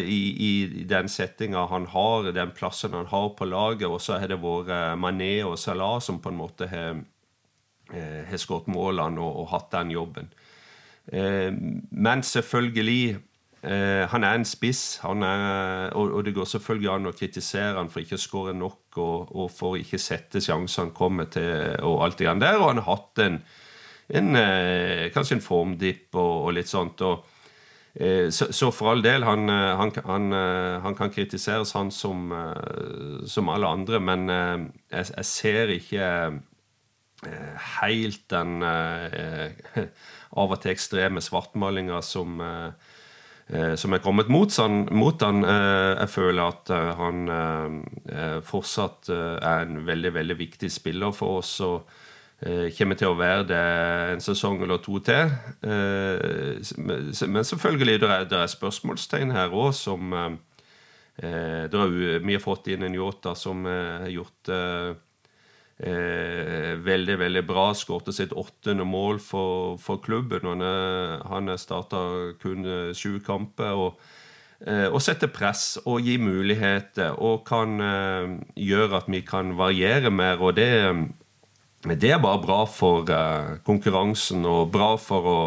i, 0.04 0.18
i, 0.44 0.82
den 0.84 1.06
settinga 1.08 1.62
han 1.70 1.86
har, 1.88 2.26
den 2.36 2.50
plassen 2.52 2.92
han 2.92 3.08
har 3.08 3.30
på 3.36 3.48
laget. 3.48 3.86
Og 3.88 4.02
så 4.04 4.18
har 4.20 4.28
det 4.28 4.36
vært 4.42 4.98
Mané 5.00 5.38
og 5.48 5.56
Salah 5.56 5.94
som 6.04 6.18
på 6.20 6.28
en 6.28 6.36
måte 6.36 6.68
har, 6.68 6.98
har 7.88 8.42
skåret 8.42 8.68
målene 8.68 9.24
og, 9.24 9.40
og, 9.40 9.48
hatt 9.54 9.72
den 9.72 9.94
jobben. 9.96 10.28
men 11.08 12.22
selvfølgelig 12.22 13.16
Eh, 13.62 14.04
han 14.06 14.22
er 14.22 14.36
en 14.38 14.44
spiss, 14.46 15.00
er, 15.02 15.90
og, 15.98 16.12
og, 16.12 16.20
det 16.24 16.34
går 16.36 16.46
selvfølgelig 16.46 16.90
an 16.92 17.10
å 17.10 17.14
kritisere 17.16 17.74
han 17.80 17.88
for 17.90 18.04
ikke 18.04 18.14
å 18.14 18.22
skåre 18.22 18.52
nok 18.54 18.98
og, 19.02 19.32
og 19.34 19.48
for 19.50 19.78
ikke 19.80 19.98
sette 19.98 20.42
sjanser 20.42 20.84
han 20.84 20.92
kommer 20.94 21.26
til, 21.32 21.74
og 21.82 22.04
alt 22.06 22.20
det 22.20 22.28
der. 22.44 22.60
Og 22.60 22.70
han 22.70 22.82
har 22.82 22.86
hatt 22.92 23.24
en, 23.24 23.40
en 24.20 24.38
eh, 24.38 25.08
kanskje 25.14 25.38
en 25.38 25.42
formdipp 25.42 26.14
og, 26.14 26.34
og, 26.44 26.52
litt 26.54 26.70
sånt. 26.70 27.02
eh, 27.98 28.30
så, 28.30 28.52
så, 28.54 28.70
for 28.70 28.92
all 28.92 29.02
del, 29.02 29.26
han, 29.26 29.48
eh, 29.50 29.72
han, 29.80 29.92
han, 30.06 30.28
eh, 30.38 30.78
han 30.86 30.94
kan 30.94 31.10
kritiseres, 31.10 31.74
han 31.74 31.90
som, 31.90 32.30
som 33.26 33.50
alle 33.50 33.74
andre, 33.74 33.98
men 33.98 34.28
jeg, 34.30 35.10
jeg 35.16 35.26
ser 35.26 35.74
ikke 35.74 36.12
helt 37.82 38.20
den 38.30 38.62
av 40.38 40.52
og 40.54 40.60
til 40.62 40.70
ekstreme 40.70 41.18
svartmalinga 41.18 41.98
som 42.06 42.38
Eh, 42.38 42.87
som 43.80 43.94
er 43.96 44.02
kommet 44.04 44.28
mot, 44.28 44.52
han, 44.60 44.82
mot 44.92 45.22
han. 45.24 45.40
Eh, 45.44 45.94
jeg 46.02 46.10
føler 46.12 46.42
at 46.52 46.72
eh, 46.74 46.90
han 46.98 48.42
fortsatt 48.44 49.08
er 49.08 49.64
en 49.64 49.80
veldig, 49.86 50.12
veldig 50.14 50.36
viktig 50.38 50.70
spiller 50.72 51.16
for 51.16 51.40
oss. 51.42 51.60
og 51.64 51.88
kommer 52.78 52.94
til 52.94 53.10
å 53.10 53.16
være 53.18 53.46
det 53.48 53.62
en 54.12 54.20
sesong 54.22 54.60
eller 54.62 54.78
to 54.78 55.00
til. 55.02 55.32
Men 55.66 57.44
selvfølgelig 57.44 57.96
det 57.98 58.10
er 58.14 58.28
det 58.30 58.44
spørsmålstegn 58.52 59.32
her 59.34 59.50
òg, 59.50 59.72
som 59.74 60.14
det 61.18 61.74
er, 61.74 62.22
Vi 62.22 62.36
har 62.36 62.44
fått 62.44 62.68
inn 62.70 62.86
en 62.86 62.94
Yota 62.94 63.34
som 63.34 63.64
har 63.66 64.06
gjort 64.06 64.52
eh, 64.54 64.92
veldig 65.78 67.18
veldig 67.18 67.44
bra. 67.46 67.70
Skårte 67.74 68.12
sitt 68.12 68.32
åttende 68.32 68.84
mål 68.84 69.20
for, 69.22 69.76
for 69.78 70.00
klubben. 70.02 70.46
Han, 70.46 70.62
er, 70.62 71.22
han 71.30 71.52
starta 71.58 72.34
kun 72.42 72.66
eh, 72.66 72.94
sju 72.94 73.20
kamper. 73.24 73.74
og 73.74 74.00
eh, 74.66 74.88
og 74.90 75.00
setter 75.02 75.30
press 75.30 75.78
og 75.86 76.02
gir 76.02 76.18
muligheter 76.18 77.14
og 77.22 77.46
kan 77.46 77.80
eh, 77.80 78.36
gjøre 78.56 79.02
at 79.02 79.08
vi 79.08 79.22
kan 79.22 79.56
variere 79.58 80.10
mer. 80.10 80.42
Og 80.42 80.56
det, 80.56 80.70
det 81.86 82.10
er 82.10 82.18
bare 82.18 82.42
bra 82.42 82.64
for 82.66 83.06
eh, 83.06 83.58
konkurransen 83.62 84.46
og 84.46 84.72
bra 84.74 84.96
for 84.98 85.30
å, 85.30 85.40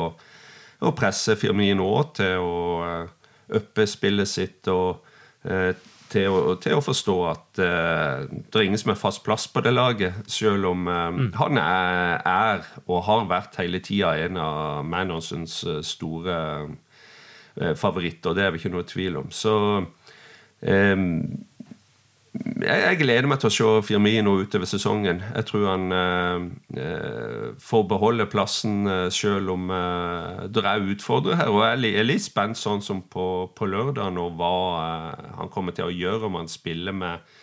å 0.80 0.96
presse 0.96 1.36
Firmino 1.36 1.92
til 2.16 2.40
å 2.40 3.08
uppe 3.52 3.84
spillet 3.84 4.30
sitt 4.32 4.68
og 4.72 5.04
til 6.12 6.28
å, 6.32 6.56
til 6.62 6.78
å 6.78 6.84
forstå 6.84 7.16
at 7.30 7.62
uh, 7.64 8.28
det 8.28 8.60
er 8.60 8.66
ingen 8.68 8.82
som 8.82 8.94
er 8.94 9.00
fast 9.00 9.24
plass 9.26 9.48
på 9.52 9.64
det 9.64 9.74
laget, 9.74 10.20
selv 10.32 10.72
om 10.72 10.88
uh, 10.90 11.08
mm. 11.16 11.30
han 11.40 11.60
er, 11.62 12.22
er, 12.28 12.66
og 12.86 13.06
har 13.08 13.28
vært 13.32 13.60
hele 13.62 13.82
tida 13.84 14.14
en 14.26 14.40
av 14.42 14.86
Manosons 14.88 15.62
eh, 15.68 15.82
store 15.86 16.38
favoritter. 17.76 18.32
Det 18.36 18.44
er 18.46 18.54
vi 18.54 18.62
ikke 18.62 18.72
noe 18.72 18.88
tvil 18.88 19.18
om. 19.20 19.32
Så 19.36 19.54
um, 19.84 21.08
jeg, 22.32 22.80
jeg, 22.80 22.98
gleder 23.02 23.28
meg 23.28 23.42
til 23.42 23.50
å 23.50 23.52
se 23.52 23.70
Firmino 23.90 24.38
utover 24.40 24.70
sesongen. 24.70 25.20
Jeg 25.36 25.48
tror 25.50 25.66
han 25.68 25.96
eh, 25.96 26.46
eh 26.80 27.48
får 27.60 27.84
beholde 27.90 28.30
plassen 28.32 28.88
eh, 28.88 29.10
selv 29.12 29.52
om 29.52 29.68
eh, 29.76 30.46
det 30.48 30.64
er 30.64 30.88
utfordrere 30.94 31.42
her. 31.42 31.52
Og 31.52 31.66
jeg 31.66 32.00
er 32.00 32.08
litt 32.08 32.24
spent 32.24 32.58
sånn 32.58 32.80
som 32.82 33.04
på, 33.04 33.52
på 33.56 33.68
lørdag, 33.68 34.16
og 34.22 34.40
hva 34.40 34.54
eh, 34.80 35.34
han 35.42 35.52
kommer 35.52 35.76
til 35.76 35.90
å 35.90 35.96
gjøre 35.96 36.30
om 36.30 36.40
han 36.40 36.48
spiller 36.52 36.96
med 36.96 37.36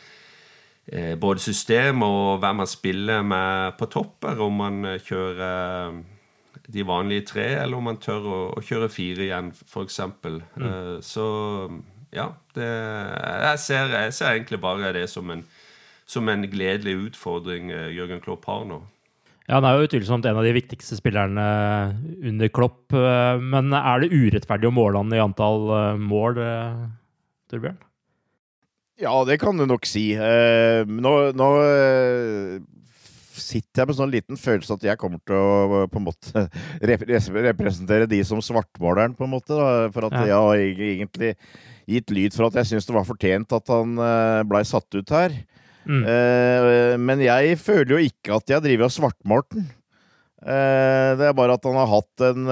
eh, 0.86 1.14
både 1.20 1.44
system 1.44 2.02
og 2.06 2.40
hvem 2.40 2.64
han 2.64 2.72
spiller 2.72 3.28
med 3.34 3.76
på 3.76 3.90
topper. 3.92 4.40
Om 4.40 4.64
han 4.64 4.80
kjører 5.04 6.00
de 6.68 6.88
vanlige 6.88 7.28
tre, 7.34 7.46
eller 7.60 7.76
om 7.76 7.92
han 7.92 8.00
tør 8.00 8.24
å, 8.24 8.40
å 8.56 8.64
kjøre 8.64 8.88
fire 8.92 9.28
igjen, 9.28 9.52
f.eks. 9.68 10.00
Mm. 10.24 11.00
så 11.04 11.28
ja, 12.14 12.28
det, 12.56 12.68
jeg, 12.68 13.58
ser, 13.64 13.90
jeg, 13.92 14.12
ser, 14.16 14.34
egentlig 14.36 14.60
bare 14.62 14.92
det 14.96 15.06
som 15.12 15.28
en, 15.34 15.42
som 16.08 16.28
en 16.32 16.46
gledelig 16.48 16.94
utfordring 17.10 17.70
eh, 17.74 17.90
Jørgen 17.96 18.22
Klopp 18.24 18.46
har 18.48 18.64
nå. 18.68 18.80
Ja, 19.48 19.56
Han 19.58 19.64
er 19.64 19.78
jo 19.78 19.86
utvilsomt 19.88 20.26
en 20.28 20.36
av 20.36 20.44
de 20.44 20.52
viktigste 20.56 20.96
spillerne 20.98 21.44
under 22.28 22.48
Klopp. 22.52 22.92
eh, 22.92 23.40
Men 23.40 23.72
er 23.72 24.00
det 24.04 24.12
urettferdig 24.12 24.68
å 24.68 24.74
måle 24.76 25.00
han 25.00 25.12
i 25.16 25.20
antall 25.24 25.68
eh, 25.72 26.00
mål, 26.00 26.40
eh, 26.44 26.82
Torbjørn? 27.52 27.78
Ja, 28.98 29.12
det 29.24 29.38
kan 29.40 29.56
du 29.56 29.62
nok 29.68 29.86
si. 29.86 30.10
Eh, 30.18 30.82
Nå, 30.88 31.12
nå 31.38 31.48
eh, 31.62 32.58
sitter 33.38 33.84
jeg 33.84 33.88
med 33.92 33.96
sånn 34.00 34.10
liten 34.12 34.36
følelse 34.40 34.74
at 34.74 34.84
jeg 34.88 34.98
kommer 35.00 35.20
til 35.22 35.38
å 35.38 35.84
på 35.88 36.00
en 36.00 36.06
måte 36.08 36.42
rep 36.90 37.04
representere 37.06 38.08
de 38.10 38.18
som 38.26 38.42
svartmåleren, 38.42 39.14
på 39.16 39.24
en 39.28 39.32
måte. 39.36 39.54
Da, 39.54 39.86
for 39.94 40.08
at 40.10 40.16
Ja. 40.18 40.24
jeg 40.26 40.40
har 40.42 40.64
egentlig 40.64 41.30
gitt 41.88 42.12
lyd 42.12 42.34
for 42.36 42.48
at 42.50 42.58
jeg 42.60 42.68
syns 42.72 42.86
det 42.88 42.94
var 42.96 43.06
fortjent 43.08 43.54
at 43.56 43.72
han 43.72 43.96
eh, 44.04 44.42
blei 44.48 44.60
satt 44.68 44.92
ut 44.98 45.12
her. 45.14 45.34
Mm. 45.88 46.02
Eh, 46.04 46.94
men 47.00 47.22
jeg 47.24 47.56
føler 47.62 47.94
jo 47.96 48.00
ikke 48.10 48.36
at 48.36 48.52
jeg 48.52 48.64
driver 48.66 48.88
og 48.90 48.92
svartmaler 48.94 49.46
den. 49.54 49.68
Eh, 50.44 51.10
det 51.18 51.30
er 51.30 51.36
bare 51.38 51.56
at 51.56 51.64
han 51.66 51.78
har 51.80 51.88
hatt 51.90 52.26
en 52.28 52.44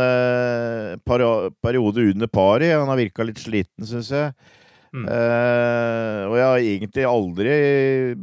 peri- 1.06 1.50
periode 1.62 2.06
under 2.14 2.30
pari. 2.32 2.72
Han 2.72 2.88
har 2.90 2.98
virka 2.98 3.26
litt 3.28 3.38
sliten, 3.44 3.86
syns 3.86 4.08
jeg. 4.14 4.32
Mm. 4.94 5.06
Eh, 5.10 6.20
og 6.28 6.34
jeg 6.38 6.46
har 6.46 6.60
egentlig 6.60 7.06
aldri 7.08 7.54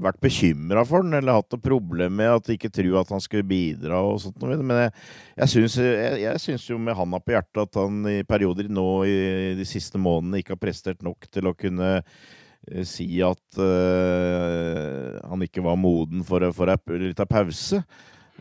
vært 0.05 0.22
bekymra 0.24 0.84
for 0.88 1.05
den, 1.05 1.17
eller 1.17 1.39
hatt 1.39 1.51
noe 1.53 1.63
problem 1.63 2.15
med 2.20 2.32
at 2.38 2.48
jeg 2.48 2.60
ikke 2.60 2.72
tror 2.79 3.01
at 3.01 3.12
han 3.13 3.24
skulle 3.24 3.48
bidra 3.48 4.00
og 4.05 4.22
sånt 4.24 4.39
noe. 4.41 4.58
Men 4.62 4.86
jeg, 4.86 4.93
jeg, 5.41 5.51
syns, 5.55 5.77
jeg, 5.84 6.22
jeg 6.24 6.43
syns 6.46 6.70
jo 6.72 6.79
med 6.82 6.98
handa 6.98 7.20
på 7.20 7.36
hjertet 7.36 7.65
at 7.65 7.82
han 7.82 8.00
i 8.10 8.22
perioder 8.27 8.72
nå 8.72 8.88
i 9.10 9.20
de 9.60 9.67
siste 9.67 10.01
månedene 10.01 10.41
ikke 10.41 10.55
har 10.55 10.63
prestert 10.63 11.03
nok 11.05 11.29
til 11.34 11.51
å 11.51 11.55
kunne 11.58 11.91
eh, 12.00 12.88
si 12.88 13.10
at 13.25 13.60
uh, 13.60 15.20
han 15.29 15.46
ikke 15.46 15.63
var 15.65 15.79
moden 15.79 16.25
for, 16.25 16.48
for 16.55 16.74
en 16.74 17.08
liten 17.10 17.29
pause. 17.29 17.84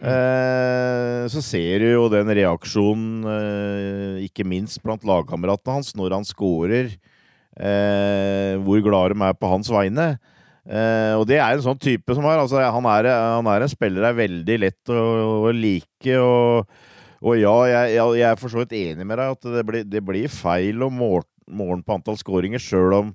Eh, 0.03 1.23
så 1.31 1.41
ser 1.45 1.83
du 1.83 1.91
jo 1.93 2.07
den 2.11 2.31
reaksjonen, 2.33 3.27
ikke 4.25 4.47
minst 4.49 4.81
blant 4.83 5.05
lagkameratene 5.07 5.77
hans, 5.77 5.93
når 5.99 6.17
han 6.17 6.27
scorer. 6.27 6.95
Eh, 7.61 8.55
hvor 8.65 8.81
glad 8.81 9.13
de 9.13 9.27
er 9.27 9.35
på 9.37 9.51
hans 9.51 9.69
vegne. 9.73 10.15
Eh, 10.63 11.13
og 11.19 11.27
det 11.29 11.41
er 11.43 11.57
en 11.57 11.65
sånn 11.65 11.81
type 11.83 12.15
som 12.15 12.25
har 12.29 12.39
altså, 12.39 12.61
han, 12.63 12.87
er, 12.87 13.09
han 13.11 13.49
er 13.51 13.65
en 13.65 13.71
spiller 13.73 14.05
det 14.05 14.13
er 14.13 14.21
veldig 14.21 14.59
lett 14.63 14.93
å, 14.95 15.03
å 15.49 15.53
like. 15.57 16.15
Og, 16.17 16.79
og 17.23 17.37
ja, 17.39 17.57
jeg, 17.69 17.97
jeg, 17.97 18.15
jeg 18.23 18.29
er 18.31 18.41
for 18.41 18.53
så 18.53 18.63
vidt 18.63 18.77
enig 18.79 19.09
med 19.09 19.21
deg 19.21 19.35
at 19.37 19.51
det 19.59 19.67
blir, 19.69 19.85
det 19.89 20.05
blir 20.07 20.33
feil 20.33 20.87
å 20.87 20.93
måle 20.93 21.83
på 21.83 21.99
antall 21.99 22.17
skåringer, 22.21 22.63
sjøl 22.63 22.97
om 23.01 23.13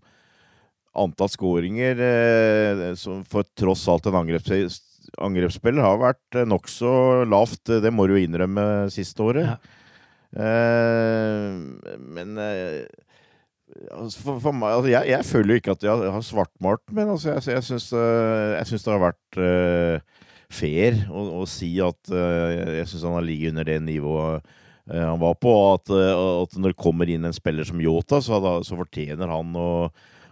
antall 0.97 1.29
skåringer 1.29 1.99
eh, 2.01 2.83
som 2.97 3.23
for 3.29 3.47
tross 3.57 3.85
alt 3.89 4.09
en 4.09 4.19
angreps, 4.21 4.81
angrepsspiller 5.23 5.85
har 5.85 5.99
vært 6.01 6.39
nokså 6.49 7.23
lavt. 7.29 7.73
Det 7.81 7.93
må 7.93 8.05
du 8.05 8.17
jo 8.17 8.21
innrømme 8.27 8.87
siste 8.93 9.23
året. 9.23 9.49
Ja. 9.55 9.57
Eh, 10.37 11.97
men 12.03 12.37
altså, 13.91 14.21
for, 14.23 14.39
for 14.43 14.55
meg, 14.55 14.77
altså, 14.77 14.91
jeg, 14.91 15.09
jeg 15.11 15.27
føler 15.27 15.53
jo 15.53 15.61
ikke 15.61 15.75
at 15.77 15.83
jeg 15.87 16.13
har 16.15 16.25
svartmalt, 16.25 16.85
men 16.91 17.11
altså, 17.15 17.33
jeg, 17.33 17.47
jeg 17.55 17.65
syns 17.67 17.89
eh, 17.93 18.85
det 18.85 18.93
har 18.93 19.03
vært 19.03 19.39
uh, 19.41 20.23
fair 20.53 21.01
å, 21.11 21.25
å 21.41 21.47
si 21.49 21.73
at 21.83 22.13
uh, 22.13 22.77
jeg 22.79 22.87
syns 22.89 23.05
han 23.07 23.17
har 23.19 23.27
ligget 23.27 23.55
under 23.55 23.67
det 23.67 23.81
nivået 23.85 24.55
han 24.87 25.19
var 25.19 25.33
på, 25.35 25.51
og 25.51 25.81
at, 25.81 25.89
at 25.91 26.53
når 26.55 26.71
det 26.71 26.79
kommer 26.79 27.09
inn 27.11 27.27
en 27.27 27.33
spiller 27.35 27.67
som 27.67 27.81
Yota, 27.83 28.21
så, 28.23 28.37
så 28.63 28.77
fortjener 28.79 29.27
han 29.27 29.49
å, 29.59 29.89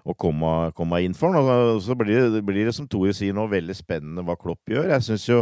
å 0.08 0.16
komme, 0.16 0.52
komme 0.78 1.02
inn 1.04 1.18
for 1.18 1.36
ham. 1.36 1.50
Og 1.75 1.82
så 1.84 1.92
blir 2.00 2.30
det, 2.32 2.40
blir 2.48 2.64
det, 2.64 2.72
som 2.78 2.88
Tore 2.88 3.12
sier 3.12 3.36
nå, 3.36 3.50
veldig 3.52 3.75
spennende 3.75 4.24
hva 4.24 4.38
Klopp 4.40 4.72
gjør. 4.72 4.88
Jeg 4.94 5.04
syns 5.10 5.28
jo 5.28 5.42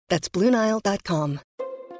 That's 0.11 0.27
BlueNile.com. 0.27 1.39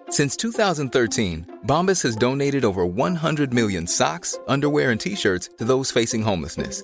Since 0.10 0.36
2013, 0.36 1.60
Bombas 1.66 2.04
has 2.04 2.18
donated 2.18 2.66
over 2.66 2.86
100 2.86 3.54
million 3.54 3.88
socks, 3.88 4.38
underwear, 4.50 4.92
and 4.92 5.00
t 5.00 5.16
shirts 5.16 5.50
to 5.58 5.64
those 5.64 5.92
facing 5.92 6.22
homelessness. 6.22 6.84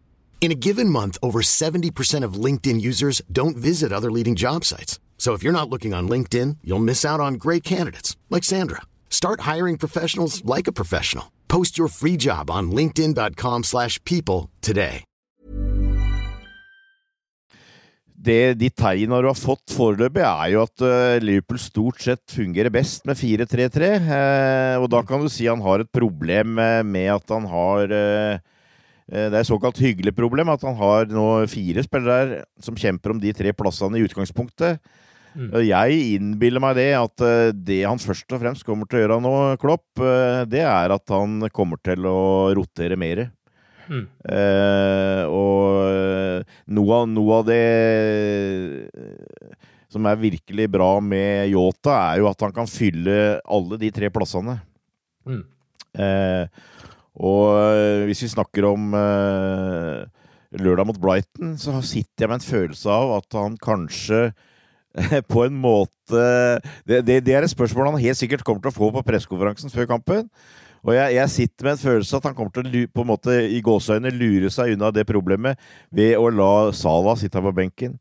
In 0.41 0.51
a 0.51 0.55
given 0.55 0.89
month, 0.89 1.19
over 1.21 1.41
70% 1.43 2.25
of 2.25 2.33
LinkedIn 2.33 2.81
users 2.81 3.21
don't 3.31 3.55
visit 3.55 3.93
other 3.93 4.09
leading 4.09 4.35
job 4.35 4.65
sites. 4.65 4.99
So 5.19 5.33
if 5.33 5.43
you're 5.43 5.53
not 5.53 5.69
looking 5.69 5.93
on 5.93 6.09
LinkedIn, 6.09 6.57
you'll 6.63 6.87
miss 6.87 7.05
out 7.05 7.19
on 7.19 7.35
great 7.35 7.63
candidates 7.63 8.17
like 8.31 8.43
Sandra. 8.43 8.81
Start 9.11 9.41
hiring 9.41 9.77
professionals 9.77 10.43
like 10.43 10.65
a 10.65 10.71
professional. 10.71 11.31
Post 11.47 11.77
your 11.77 11.89
free 11.89 12.17
job 12.17 12.49
on 12.49 12.71
linkedin.com/people 12.71 14.49
today. 14.61 15.03
det, 18.21 18.59
de 18.59 18.69
tegner 18.69 19.23
du 19.23 19.29
har 19.31 19.37
fått 19.37 19.73
foreløpig, 19.73 20.21
er 20.21 20.53
jo 20.53 20.63
at 20.67 20.83
eh, 20.85 21.17
Liverpool 21.23 21.59
stort 21.61 22.01
sett 22.03 22.21
fungerer 22.35 22.73
best 22.73 23.05
med 23.09 23.17
4-3-3. 23.17 23.91
eh, 24.17 24.75
og 24.77 24.89
da 24.93 25.01
kan 25.07 25.23
du 25.23 25.29
si 25.31 25.47
han 25.49 25.63
har 25.65 25.83
et 25.83 25.91
problem 25.93 26.55
med, 26.59 26.85
med 26.85 27.09
at 27.15 27.33
han 27.33 27.47
har 27.49 27.95
eh, 27.97 28.37
eh, 28.37 28.50
det 29.11 29.35
er 29.35 29.41
et 29.41 29.49
såkalt 29.49 29.79
hyggelig 29.83 30.13
problem 30.15 30.49
at 30.53 30.61
han 30.63 30.77
har 30.79 31.09
nå 31.11 31.25
fire 31.51 31.83
spillere 31.83 32.41
som 32.63 32.77
kjemper 32.79 33.11
om 33.11 33.19
de 33.19 33.33
tre 33.35 33.51
plassene 33.51 33.99
i 33.99 34.05
utgangspunktet. 34.07 34.79
Mm. 35.31 35.51
Jeg 35.63 35.99
innbiller 36.17 36.63
meg 36.63 36.75
det 36.79 36.89
at 36.97 37.23
eh, 37.23 37.51
det 37.55 37.81
han 37.87 38.01
først 38.01 38.33
og 38.35 38.41
fremst 38.41 38.65
kommer 38.67 38.87
til 38.89 38.99
å 38.99 39.03
gjøre 39.05 39.19
nå, 39.23 39.35
Klopp, 39.61 39.87
eh, 40.03 40.43
det 40.51 40.63
er 40.67 40.91
at 40.91 41.13
han 41.13 41.47
kommer 41.55 41.79
til 41.83 42.07
å 42.07 42.51
rotere 42.57 42.97
mer. 42.99 43.29
Mm. 43.87 44.05
Eh, 44.31 45.23
og 45.27 45.87
eh, 45.91 46.57
noe 46.75 46.99
noe 47.11 47.39
av 47.39 47.47
det 47.47 47.61
eh, 48.91 49.55
som 49.91 50.05
er 50.07 50.19
virkelig 50.19 50.69
bra 50.71 50.93
med 51.03 51.51
Yota, 51.51 51.95
er 52.11 52.21
jo 52.21 52.29
at 52.29 52.43
han 52.45 52.53
kan 52.55 52.69
fylle 52.69 53.39
alle 53.43 53.79
de 53.79 53.91
tre 53.91 54.11
plassene. 54.13 54.59
Mm. 55.27 55.41
Eh, 55.99 56.45
og 57.21 57.43
eh, 57.53 58.05
hvis 58.09 58.23
vi 58.25 58.31
snakker 58.33 58.65
om 58.71 58.95
eh, 58.97 60.01
lørdag 60.57 60.87
mot 60.89 61.01
Brighton, 61.01 61.53
så 61.61 61.77
sitter 61.85 62.25
jeg 62.25 62.31
med 62.31 62.39
en 62.39 62.47
følelse 62.47 62.89
av 62.91 63.13
at 63.19 63.37
han 63.37 63.59
kanskje 63.61 64.31
på 65.31 65.45
en 65.45 65.55
måte 65.55 66.23
det, 66.83 67.03
det, 67.07 67.21
det 67.23 67.35
er 67.37 67.45
et 67.45 67.53
spørsmål 67.53 67.93
han 67.93 68.01
helt 68.03 68.19
sikkert 68.19 68.43
kommer 68.43 68.65
til 68.65 68.73
å 68.73 68.75
få 68.75 68.89
på 68.91 69.05
pressekonferansen 69.07 69.71
før 69.71 69.87
kampen. 69.93 70.27
Og 70.81 70.95
jeg, 70.97 71.13
jeg, 71.13 71.29
sitter 71.29 71.67
med 71.67 71.75
en 71.75 71.83
følelse 71.83 72.17
at 72.17 72.25
han 72.25 72.35
kommer 72.37 72.53
til 72.55 72.65
å 72.65 72.85
på 72.89 73.03
en 73.03 73.11
måte 73.11 73.35
i 73.53 73.61
gåseøyne 73.63 74.11
lure 74.15 74.49
seg 74.53 74.73
unna 74.73 74.89
det 74.93 75.05
problemet 75.09 75.59
ved 75.93 76.15
å 76.17 76.25
la 76.33 76.71
Salah 76.75 77.19
sitte 77.21 77.43
på 77.43 77.53
benken. 77.53 77.99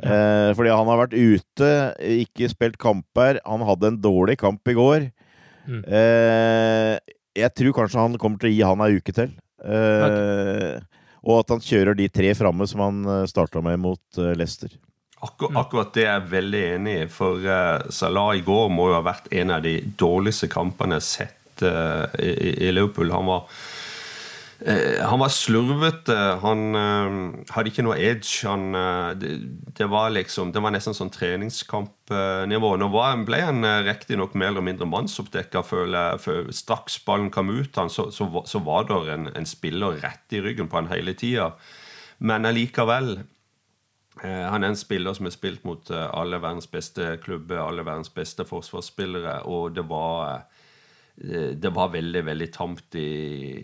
Eh, 0.00 0.50
fordi 0.56 0.70
han 0.72 0.88
har 0.88 1.00
vært 1.02 1.16
ute, 1.18 1.70
ikke 2.22 2.48
spilt 2.52 2.78
kamper. 2.80 3.40
Han 3.44 3.64
hadde 3.66 3.90
en 3.90 3.98
dårlig 4.00 4.38
kamp 4.40 4.70
i 4.70 4.76
går. 4.78 5.08
Mm. 5.66 5.82
Eh, 5.84 6.94
jeg 7.38 7.54
tror 7.56 7.76
kanskje 7.76 8.02
han 8.02 8.18
kommer 8.20 8.40
til 8.40 8.50
å 8.50 8.54
gi 8.54 8.62
han 8.66 8.84
ei 8.86 8.98
uke 8.98 9.14
til. 9.16 9.34
Eh, 9.60 10.78
Og 11.20 11.42
at 11.42 11.52
han 11.52 11.60
kjører 11.60 11.98
de 11.98 12.06
tre 12.08 12.30
framme 12.34 12.64
som 12.68 12.80
han 12.80 13.02
starta 13.28 13.60
med 13.64 13.82
mot 13.82 14.20
eh, 14.20 14.32
Leicester. 14.38 14.72
Akkur 15.20 15.52
akkurat 15.58 15.92
det 15.92 16.06
er 16.06 16.14
jeg 16.14 16.30
veldig 16.30 16.60
enig 16.78 16.94
i. 17.02 17.08
For 17.12 17.44
uh, 17.44 17.90
Salah 17.92 18.32
i 18.38 18.44
går 18.44 18.70
må 18.72 18.88
jo 18.88 18.96
ha 18.96 19.02
vært 19.04 19.28
en 19.36 19.52
av 19.52 19.64
de 19.66 19.74
dårligste 20.00 20.48
kampene 20.52 20.96
jeg 20.96 21.02
har 21.02 21.08
sett 21.10 21.64
uh, 21.66 22.06
i, 22.16 22.30
i, 22.54 22.70
Liverpool. 22.72 23.12
Han 23.12 23.28
var, 23.28 23.58
han 24.60 25.22
var 25.22 25.32
slurvete. 25.32 26.16
Han 26.42 26.74
hadde 27.48 27.70
ikke 27.70 27.84
noe 27.86 27.96
edge. 27.96 28.42
Han, 28.44 28.74
det, 29.16 29.30
det, 29.78 29.86
var 29.88 30.12
liksom 30.12 30.52
Det 30.52 30.60
var 30.60 30.74
nesten 30.74 30.96
sånn 30.96 31.12
treningskampnivå. 31.14 32.74
Nå 32.76 32.90
var, 32.92 33.16
ble 33.24 33.40
han 33.40 33.64
riktignok 33.86 34.36
mer 34.36 34.52
eller 34.52 34.66
mindre 34.66 34.88
mannsoppdekka. 34.90 35.64
Straks 36.52 37.00
ballen 37.06 37.32
kom 37.32 37.52
ut, 37.54 37.72
han, 37.80 37.88
så, 37.88 38.10
så, 38.12 38.28
så, 38.44 38.62
var 38.66 38.88
det 38.90 39.00
en, 39.14 39.28
en 39.32 39.48
spiller 39.48 39.96
rett 40.04 40.36
i 40.36 40.44
ryggen 40.44 40.68
på 40.68 40.82
han 40.82 40.92
hele 40.92 41.16
tida. 41.16 41.54
Men 42.20 42.48
allikevel 42.48 43.14
han 44.20 44.64
er 44.64 44.72
en 44.74 44.76
spiller 44.76 45.14
som 45.16 45.24
har 45.24 45.32
spilt 45.32 45.62
mot 45.64 45.90
alle 45.90 46.40
verdens 46.42 46.68
beste 46.68 47.14
klubber, 47.24 47.62
alle 47.62 47.86
verdens 47.86 48.10
beste 48.12 48.44
forsvarsspillere, 48.44 49.38
og 49.48 49.72
det 49.78 49.86
var 49.88 50.42
det 51.20 51.70
var 51.76 51.90
veldig 51.92 52.22
veldig 52.24 52.48
tamt 52.54 52.96
i, 52.96 53.10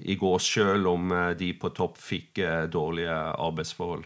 i 0.04 0.16
går, 0.20 0.38
selv 0.44 0.90
om 0.92 1.14
de 1.38 1.52
på 1.56 1.70
topp 1.76 1.96
fikk 1.96 2.42
dårlige 2.72 3.16
arbeidsforhold. 3.16 4.04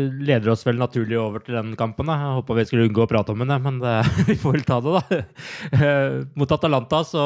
Det 0.00 0.24
leder 0.24 0.52
oss 0.52 0.64
vel 0.64 0.80
naturlig 0.80 1.18
over 1.20 1.42
til 1.44 1.56
den 1.58 1.74
kampen. 1.78 2.08
Da. 2.08 2.16
Jeg 2.20 2.38
håpa 2.38 2.56
vi 2.56 2.64
skulle 2.68 2.88
unngå 2.88 3.04
å 3.04 3.10
prate 3.10 3.34
om 3.34 3.44
den, 3.44 3.54
men 3.64 3.80
det, 3.82 3.94
vi 4.30 4.36
får 4.40 4.58
vel 4.58 4.66
ta 4.68 4.80
det, 4.84 4.96
da. 4.96 5.92
Mot 6.38 6.56
Atalanta 6.56 7.02
så 7.08 7.24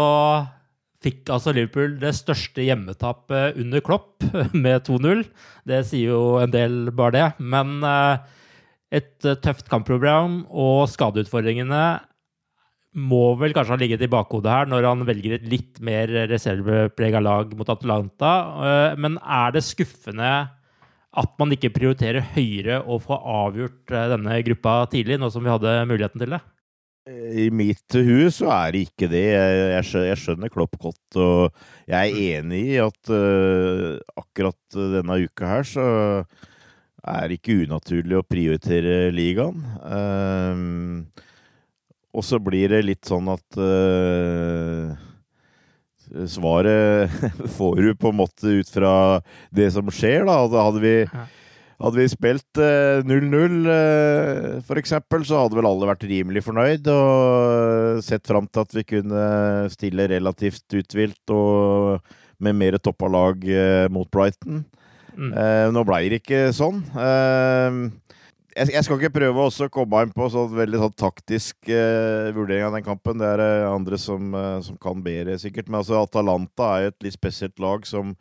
fikk 1.05 1.29
altså 1.33 1.53
Liverpool 1.53 1.99
det 2.01 2.15
største 2.17 2.65
hjemmetapet 2.65 3.59
under 3.61 3.85
Klopp, 3.85 4.25
med 4.65 4.87
2-0. 4.89 5.27
Det 5.69 5.83
sier 5.91 6.15
jo 6.15 6.23
en 6.41 6.55
del, 6.55 6.89
bare 6.97 7.17
det. 7.19 7.29
Men 7.45 7.77
et 8.95 9.15
tøft 9.45 9.69
kampprogram 9.71 10.43
og 10.51 10.87
skadeutfordringene 10.93 11.85
må 12.95 13.35
vel 13.41 13.55
kanskje 13.55 13.75
ha 13.75 13.81
ligget 13.81 14.05
i 14.07 14.11
bakhodet 14.11 14.53
her 14.53 14.69
når 14.71 14.87
han 14.87 15.07
velger 15.09 15.37
et 15.37 15.47
litt 15.51 15.81
mer 15.85 16.11
reserveprega 16.31 17.23
lag 17.23 17.55
mot 17.59 17.71
Atlanta. 17.73 18.33
Men 19.01 19.19
er 19.19 19.55
det 19.57 19.65
skuffende 19.67 20.33
at 21.15 21.37
man 21.39 21.55
ikke 21.55 21.73
prioriterer 21.75 22.25
høyere 22.35 22.81
å 22.87 22.99
få 23.03 23.19
avgjort 23.19 23.93
denne 24.15 24.41
gruppa 24.47 24.81
tidlig, 24.91 25.19
nå 25.19 25.31
som 25.31 25.45
vi 25.47 25.53
hadde 25.53 25.77
muligheten 25.91 26.23
til 26.23 26.35
det? 26.35 26.41
I 27.05 27.51
mitt 27.53 27.99
hus 28.01 28.39
så 28.41 28.49
er 28.55 28.73
det 28.73 28.87
ikke 28.87 29.11
det. 29.13 29.27
Jeg 29.29 30.17
skjønner 30.23 30.51
Klopp 30.51 30.79
godt, 30.81 31.19
og 31.21 31.53
jeg 31.91 32.15
er 32.15 32.39
enig 32.41 32.63
i 32.73 32.81
at 32.81 33.13
akkurat 34.17 34.79
denne 34.95 35.21
uka 35.27 35.51
her 35.51 35.69
så 35.69 35.87
er 37.05 37.29
det 37.29 37.37
ikke 37.37 37.61
unaturlig 37.67 38.17
å 38.17 38.25
prioritere 38.25 39.13
ligaen. 39.13 39.61
Og 42.15 42.25
så 42.27 42.39
blir 42.43 42.71
det 42.71 42.85
litt 42.87 43.09
sånn 43.09 43.29
at 43.33 43.59
uh, 43.59 44.95
Svaret 46.31 47.11
får 47.57 47.81
du 47.81 47.95
på 47.99 48.13
en 48.13 48.21
måte 48.21 48.61
ut 48.61 48.69
fra 48.71 48.93
det 49.55 49.71
som 49.75 49.89
skjer, 49.91 50.27
da. 50.29 50.37
Hadde 50.53 50.83
vi, 50.83 50.93
hadde 51.81 51.99
vi 51.99 52.07
spilt 52.13 52.61
0-0, 53.09 53.57
uh, 53.67 54.61
for 54.69 54.79
eksempel, 54.79 55.25
så 55.27 55.43
hadde 55.43 55.59
vel 55.59 55.71
alle 55.71 55.91
vært 55.91 56.07
rimelig 56.07 56.45
fornøyd 56.47 56.87
og 56.93 58.05
sett 58.07 58.31
fram 58.31 58.47
til 58.47 58.63
at 58.63 58.79
vi 58.79 58.87
kunne 58.95 59.25
stille 59.75 60.07
relativt 60.13 60.79
uthvilt 60.79 61.35
og 61.35 62.15
med 62.45 62.59
mer 62.59 62.79
toppa 62.79 63.11
lag 63.11 63.43
uh, 63.49 63.89
mot 63.91 64.11
Brighton. 64.13 64.63
Mm. 65.15 65.31
Uh, 65.31 65.67
nå 65.75 65.85
ble 65.87 66.01
det 66.11 66.23
ikke 66.23 66.49
sånn. 66.55 66.83
Uh, 66.95 67.91
jeg, 68.55 68.71
jeg, 68.75 68.85
skal 68.87 69.01
ikke 69.01 69.17
prøve 69.19 69.45
å 69.45 69.69
komme 69.73 70.05
inn 70.05 70.15
på 70.15 70.31
sånn 70.33 70.55
veldig 70.55 70.81
sånn 70.85 70.97
taktisk 71.01 71.69
uh, 71.69 72.31
vurdering 72.37 72.69
av 72.69 72.79
den 72.79 72.87
kampen. 72.87 73.21
Det 73.21 73.29
er 73.29 73.43
det 73.43 73.53
andre 73.69 74.01
som, 74.01 74.35
som, 74.65 74.79
kan 74.81 75.05
bedre, 75.05 75.37
sikkert. 75.43 75.69
Men 75.69 75.83
altså, 75.83 76.01
Atalanta 76.01 76.73
er 76.79 76.91
et 76.91 77.07
litt 77.07 77.19
spesielt 77.19 77.59
lag 77.63 77.87
som 77.89 78.17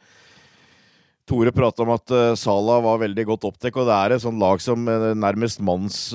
Tore 1.24 1.54
prata 1.56 1.86
om 1.86 1.94
at 1.94 2.12
Salah 2.36 2.82
var 2.84 2.98
veldig 3.00 3.24
godt 3.30 3.46
oppdekket, 3.48 3.78
og 3.80 3.88
det 3.88 3.96
er 3.96 4.12
et 4.12 4.24
sånt 4.26 4.42
lag 4.42 4.60
som 4.60 4.84
nærmest 4.84 5.62
manns 5.64 6.10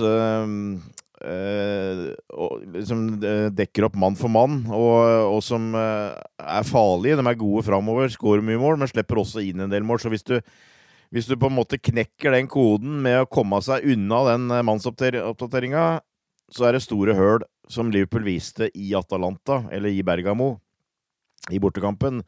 Uh, 1.18 2.14
liksom 2.70 3.16
dekker 3.58 3.88
opp 3.88 3.96
mann 3.98 4.14
for 4.14 4.30
mann, 4.30 4.60
og, 4.70 4.98
og 5.34 5.40
som 5.42 5.72
uh, 5.74 6.14
er 6.38 6.66
farlige. 6.68 7.18
De 7.18 7.24
er 7.26 7.40
gode 7.40 7.64
framover, 7.66 8.10
skårer 8.14 8.44
mye 8.46 8.60
mål, 8.60 8.78
men 8.78 8.90
slipper 8.90 9.18
også 9.24 9.42
inn 9.42 9.64
en 9.64 9.72
del 9.72 9.86
mål. 9.86 9.98
Så 10.02 10.12
hvis 10.12 10.26
du, 10.28 10.36
hvis 11.14 11.28
du 11.28 11.36
på 11.40 11.48
en 11.48 11.56
måte 11.56 11.78
knekker 11.80 12.34
den 12.34 12.48
koden 12.50 12.98
med 13.04 13.22
å 13.22 13.28
komme 13.30 13.60
seg 13.64 13.86
unna 13.94 14.20
den 14.30 14.48
mannsoppdateringa, 14.68 15.84
så 16.52 16.68
er 16.68 16.76
det 16.76 16.84
store 16.84 17.14
høl, 17.16 17.44
som 17.68 17.92
Liverpool 17.92 18.24
viste 18.28 18.70
i 18.76 18.94
Atalanta, 18.96 19.62
eller 19.72 19.92
i 19.92 20.04
Bergamo, 20.04 20.54
i 21.52 21.60
bortekampen. 21.60 22.22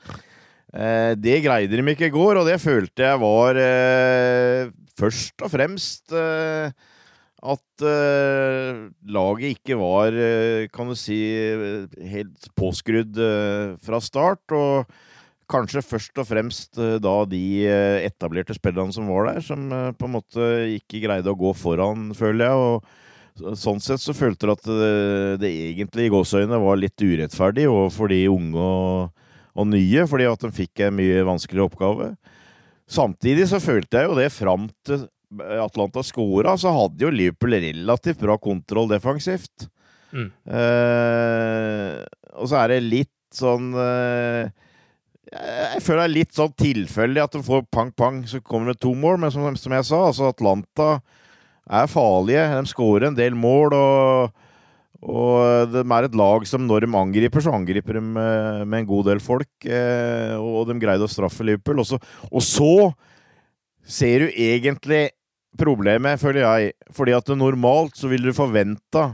Uh, 0.71 1.13
det 1.19 1.41
greide 1.45 1.77
de 1.77 1.93
ikke 1.93 2.09
i 2.09 2.15
går, 2.15 2.41
og 2.41 2.49
det 2.49 2.61
følte 2.63 3.09
jeg 3.09 3.21
var 3.21 3.61
først 5.01 5.45
og 5.45 5.53
fremst 5.53 6.13
at 7.41 7.85
laget 9.09 9.55
ikke 9.57 9.79
var, 9.81 10.13
kan 10.75 10.91
du 10.93 10.97
si, 10.99 11.17
helt 12.13 12.51
påskrudd 12.53 13.17
fra 13.81 14.01
start. 14.05 14.45
Og 14.53 14.85
kanskje 15.51 15.83
først 15.85 16.23
og 16.23 16.29
fremst 16.29 16.79
da 16.79 17.15
de 17.29 17.45
etablerte 18.07 18.55
spillerne 18.57 18.95
som 18.95 19.11
var 19.11 19.29
der, 19.29 19.45
som 19.45 19.69
på 19.69 20.09
en 20.09 20.15
måte 20.15 20.49
ikke 20.79 21.03
greide 21.05 21.33
å 21.33 21.39
gå 21.39 21.53
foran, 21.59 22.11
føler 22.17 22.47
jeg. 22.47 22.65
og 22.71 23.57
Sånn 23.57 23.81
sett 23.83 24.03
så 24.03 24.13
følte 24.17 24.47
jeg 24.47 24.59
at 24.59 24.67
det, 24.69 24.91
det 25.43 25.51
egentlig 25.71 26.09
i 26.09 26.13
gåseøynene 26.13 26.61
var 26.61 26.81
litt 26.81 27.01
urettferdig 27.01 27.69
overfor 27.71 28.11
de 28.13 28.25
unge 28.29 28.65
og, 28.65 29.31
og 29.55 29.69
nye, 29.71 30.05
fordi 30.11 30.27
at 30.29 30.45
de 30.45 30.51
fikk 30.55 30.83
en 30.87 30.99
mye 30.99 31.23
vanskeligere 31.29 31.71
oppgave. 31.71 32.11
Samtidig 32.91 33.47
så 33.51 33.63
følte 33.63 34.01
jeg 34.01 34.11
jo 34.11 34.19
det 34.19 34.29
fram 34.35 34.69
til 34.87 35.07
Atlanta 35.63 36.03
scora, 36.03 36.57
så 36.59 36.73
hadde 36.75 37.07
jo 37.07 37.13
Liverpool 37.15 37.55
relativt 37.63 38.23
bra 38.23 38.37
kontroll 38.43 38.91
defensivt. 38.91 39.69
Mm. 40.11 40.27
Eh, 40.51 42.01
og 42.35 42.51
så 42.51 42.59
er 42.65 42.75
det 42.75 42.81
litt 42.83 43.15
sånn 43.35 43.71
eh, 43.79 44.51
Jeg 45.31 45.83
føler 45.85 46.01
det 46.01 46.07
er 46.09 46.15
litt 46.15 46.35
sånn 46.35 46.53
tilfeldig 46.59 47.23
at 47.23 47.35
du 47.37 47.43
får 47.47 47.67
pang-pang, 47.71 48.23
så 48.27 48.41
kommer 48.43 48.73
det 48.73 48.81
to 48.83 48.95
mål. 48.99 49.21
Men 49.21 49.35
som, 49.35 49.47
som, 49.61 49.75
jeg 49.77 49.87
sa, 49.87 50.05
altså 50.09 50.31
Atlanta 50.31 50.95
er 51.71 51.91
farlige. 51.91 52.47
De 52.57 52.73
skårer 52.73 53.11
en 53.11 53.19
del 53.19 53.37
mål. 53.39 53.77
og 53.77 54.47
og 55.01 55.71
de 55.73 55.81
er 55.81 56.07
et 56.07 56.17
lag 56.19 56.43
som 56.45 56.67
når 56.67 56.85
de 56.85 56.97
angriper, 56.99 57.41
så 57.41 57.55
angriper 57.57 57.97
de 57.97 58.03
med, 58.05 58.67
med 58.69 58.83
en 58.83 58.89
god 58.91 59.07
del 59.09 59.23
folk. 59.25 59.49
Eh, 59.65 60.35
og 60.37 60.69
de 60.69 60.77
greide 60.81 61.07
å 61.07 61.09
straffe 61.09 61.47
Liverpool. 61.47 61.81
Og 61.81 61.89
så, 61.89 61.99
og 62.29 62.45
så 62.45 62.91
ser 63.81 64.27
du 64.27 64.35
egentlig 64.37 65.07
problemet, 65.59 66.21
føler 66.21 66.45
jeg. 66.45 66.75
Fordi 66.93 67.17
at 67.17 67.33
normalt 67.33 67.97
så 67.97 68.13
vil 68.13 68.29
du 68.29 68.37
forvente 68.37 69.07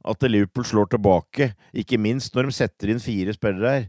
at 0.00 0.28
Liverpool 0.28 0.68
slår 0.68 0.92
tilbake. 0.92 1.54
Ikke 1.72 2.00
minst 2.00 2.36
når 2.36 2.50
de 2.50 2.58
setter 2.60 2.92
inn 2.92 3.00
fire 3.00 3.32
spillere 3.36 3.74
her. 3.78 3.88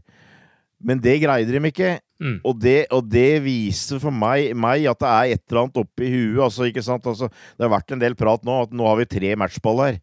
Men 0.82 1.02
det 1.02 1.20
greide 1.22 1.54
de 1.54 1.70
ikke. 1.70 1.92
Mm. 2.22 2.38
Og, 2.46 2.56
det, 2.62 2.78
og, 2.94 3.06
det, 3.10 3.42
viser 3.42 4.00
for 4.02 4.14
meg, 4.14 4.52
meg, 4.54 4.86
at 4.90 5.00
det 5.02 5.10
er 5.10 5.36
et 5.36 5.44
eller 5.48 5.64
annet 5.64 5.78
oppi 5.82 6.10
huet. 6.10 6.40
Altså, 6.46 6.66
ikke 6.68 6.84
sant? 6.86 7.06
Altså, 7.10 7.30
det 7.56 7.66
har 7.66 7.72
vært 7.72 7.94
en 7.94 8.02
del 8.02 8.18
prat 8.18 8.44
nå 8.46 8.64
at 8.66 8.74
nå 8.74 8.86
har 8.86 9.00
vi 9.00 9.10
tre 9.10 9.32
matchball 9.38 9.82
her. 9.86 10.02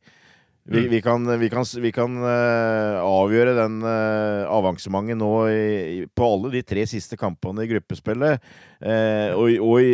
Vi, 0.70 0.84
mm. 0.84 0.90
vi, 0.92 1.02
kan, 1.02 1.26
vi, 1.42 1.50
kan, 1.50 1.66
vi 1.82 1.92
kan 1.96 2.18
uh, 2.22 3.00
avgjøre 3.02 3.56
den 3.58 3.80
uh, 3.82 4.46
avansementet 4.54 5.18
nå 5.18 5.32
i, 5.50 6.04
på 6.14 6.28
alle 6.36 6.52
de 6.60 6.62
tre 6.68 6.84
siste 6.90 7.18
kampene 7.18 7.66
i 7.66 7.72
gruppespillet. 7.72 8.44
Uh, 8.78 9.34
og, 9.34 9.56
og 9.66 9.82
i, 9.82 9.94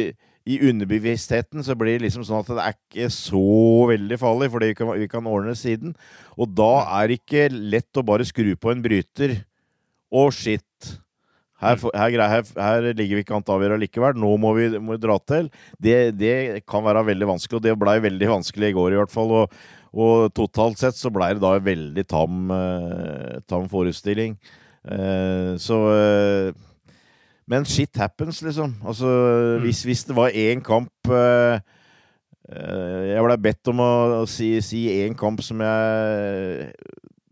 i, 0.50 0.60
underbevisstheten 0.68 1.64
så 1.64 1.78
blir 1.80 1.96
det 1.96 2.10
liksom 2.10 2.26
sånn 2.28 2.44
at 2.44 2.52
det 2.52 2.66
er 2.66 2.76
ikke 2.76 3.08
så 3.14 3.46
veldig 3.94 4.20
farlig, 4.20 4.52
fordi 4.52 4.74
vi 4.74 4.78
kan, 4.82 4.92
vi 5.06 5.10
kan 5.12 5.32
ordne 5.32 5.56
siden. 5.56 5.96
Og 6.36 6.52
da 6.58 6.74
er 7.00 7.08
det 7.08 7.22
ikke 7.22 7.48
lett 7.54 8.02
å 8.02 8.04
bare 8.06 8.28
skru 8.28 8.52
på 8.60 8.74
en 8.74 8.84
bryter. 8.84 9.40
Å, 10.14 10.28
shit. 10.34 10.66
Her, 11.56 11.80
her, 11.96 12.20
her, 12.20 12.44
her, 12.60 12.88
ligger 12.94 13.18
vi 13.18 13.24
ikke 13.24 13.38
an 13.38 13.46
til 13.46 13.54
å 13.54 13.58
avgjøre 13.58 13.80
likevel. 13.80 14.20
Nå 14.20 14.34
må 14.42 14.52
vi, 14.58 14.68
må 14.76 14.98
vi 14.98 15.02
dra 15.06 15.16
til. 15.24 15.48
Det, 15.82 15.96
det, 16.20 16.36
kan 16.68 16.84
være 16.86 17.06
veldig 17.08 17.30
vanskelig, 17.32 17.60
og 17.60 17.66
det 17.66 17.78
blei 17.80 17.96
veldig 18.04 18.30
vanskelig 18.34 18.72
i 18.72 18.76
går 18.76 18.96
i 18.96 19.00
hvert 19.00 19.14
fall. 19.14 19.34
Og, 19.40 19.58
og 19.96 20.28
totalt 20.36 20.82
sett 20.82 21.00
så 21.00 21.12
blei 21.14 21.32
det 21.36 21.44
da 21.44 21.56
en 21.56 21.66
veldig 21.66 22.06
tam, 22.12 22.52
uh, 22.52 23.40
tam 23.50 23.70
forestilling. 23.72 24.36
Uh, 24.86 25.56
så 25.58 25.80
uh, 25.90 26.92
Men 27.50 27.66
shit 27.66 27.96
happens, 27.98 28.42
liksom. 28.44 28.76
Altså, 28.84 29.08
mm. 29.08 29.64
hvis, 29.64 29.84
hvis, 29.88 30.04
det 30.10 30.18
var 30.18 30.36
én 30.36 30.62
kamp 30.66 31.14
Jeg 32.46 33.22
blei 33.26 33.38
bedt 33.42 33.70
om 33.72 33.80
å, 33.82 33.92
å 34.22 34.26
si 34.30 34.82
én 35.02 35.16
kamp 35.18 35.42
som 35.46 35.62
jeg 35.66 36.74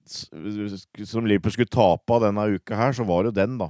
Som 0.05 1.27
Liverpool 1.29 1.55
skulle 1.55 1.71
tape 1.71 2.15
av 2.15 2.25
denne 2.25 2.49
uka 2.57 2.77
her, 2.77 2.93
så 2.95 3.05
var 3.07 3.27
det 3.27 3.37
den, 3.39 3.57
da. 3.61 3.69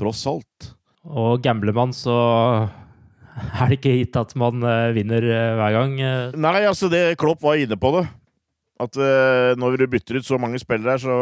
Tross 0.00 0.24
alt. 0.30 0.72
Og 1.04 1.42
gambler 1.44 1.76
man, 1.76 1.92
så 1.94 2.14
er 3.60 3.68
det 3.68 3.78
ikke 3.78 3.96
gitt 4.00 4.18
at 4.18 4.34
man 4.40 4.64
vinner 4.96 5.28
hver 5.60 5.78
gang. 5.78 5.96
Nei, 6.40 6.60
altså 6.64 6.88
det 6.92 7.18
Klopp 7.20 7.44
var 7.44 7.60
inne 7.60 7.78
på 7.80 7.92
det. 7.98 8.06
At 8.82 8.96
uh, 8.98 9.54
når 9.58 9.78
du 9.78 9.90
bytter 9.92 10.18
ut 10.18 10.26
så 10.26 10.38
mange 10.40 10.58
spillere 10.62 10.96
her, 10.96 11.02
så, 11.02 11.16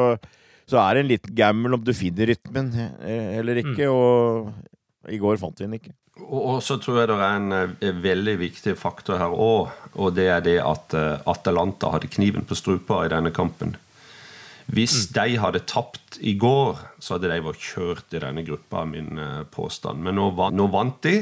så 0.68 0.80
er 0.80 0.94
det 0.94 1.02
en 1.02 1.10
liten 1.10 1.34
gamble 1.36 1.76
om 1.76 1.82
du 1.84 1.92
finner 1.96 2.32
rytmen 2.32 2.70
eh, 2.80 3.34
eller 3.40 3.60
ikke. 3.60 3.88
Mm. 3.88 3.92
Og 3.92 5.12
i 5.12 5.20
går 5.20 5.40
fant 5.40 5.60
vi 5.60 5.66
den 5.66 5.76
ikke. 5.80 5.94
Og 6.22 6.60
så 6.64 6.76
tror 6.80 7.00
jeg 7.00 7.10
det 7.10 7.16
er 7.18 7.38
en, 7.38 7.52
eh, 7.56 7.94
veldig 8.04 8.36
viktig 8.40 8.76
faktor 8.78 9.20
her 9.20 9.32
òg, 9.32 9.72
og 9.96 10.12
det 10.16 10.28
er 10.32 10.44
det 10.44 10.58
at 10.64 10.94
Atalanta 11.28 11.92
hadde 11.92 12.10
kniven 12.12 12.44
på 12.48 12.56
strupa 12.56 13.02
i 13.04 13.12
denne 13.12 13.32
kampen. 13.34 13.76
Hvis 14.72 14.96
mm. 15.04 15.14
de 15.18 15.38
hadde 15.42 15.64
tapt 15.68 16.18
i 16.24 16.34
går, 16.40 16.80
så 16.98 17.16
hadde 17.16 17.30
de 17.32 17.40
vært 17.44 17.64
kjørt 17.64 18.16
i 18.16 18.22
denne 18.22 18.44
gruppa, 18.46 18.86
min 18.88 19.20
påstand. 19.52 20.00
Men 20.04 20.16
nå, 20.16 20.30
nå 20.32 20.68
vant 20.72 21.00
de, 21.04 21.18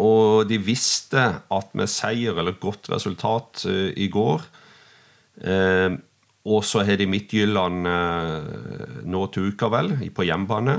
og 0.00 0.48
de 0.48 0.56
visste 0.60 1.22
at 1.40 1.76
med 1.76 1.88
seier 1.88 2.36
eller 2.36 2.56
godt 2.60 2.90
resultat 2.92 3.66
i 3.68 4.08
går 4.12 4.44
Eh, 5.36 5.92
og 6.46 6.64
så 6.64 6.84
har 6.86 6.98
de 7.00 7.08
Midtjylland 7.10 7.88
uh, 7.90 9.00
nå 9.02 9.24
til 9.34 9.50
uka, 9.50 9.66
vel, 9.72 9.96
på 10.14 10.26
hjemmebane. 10.28 10.76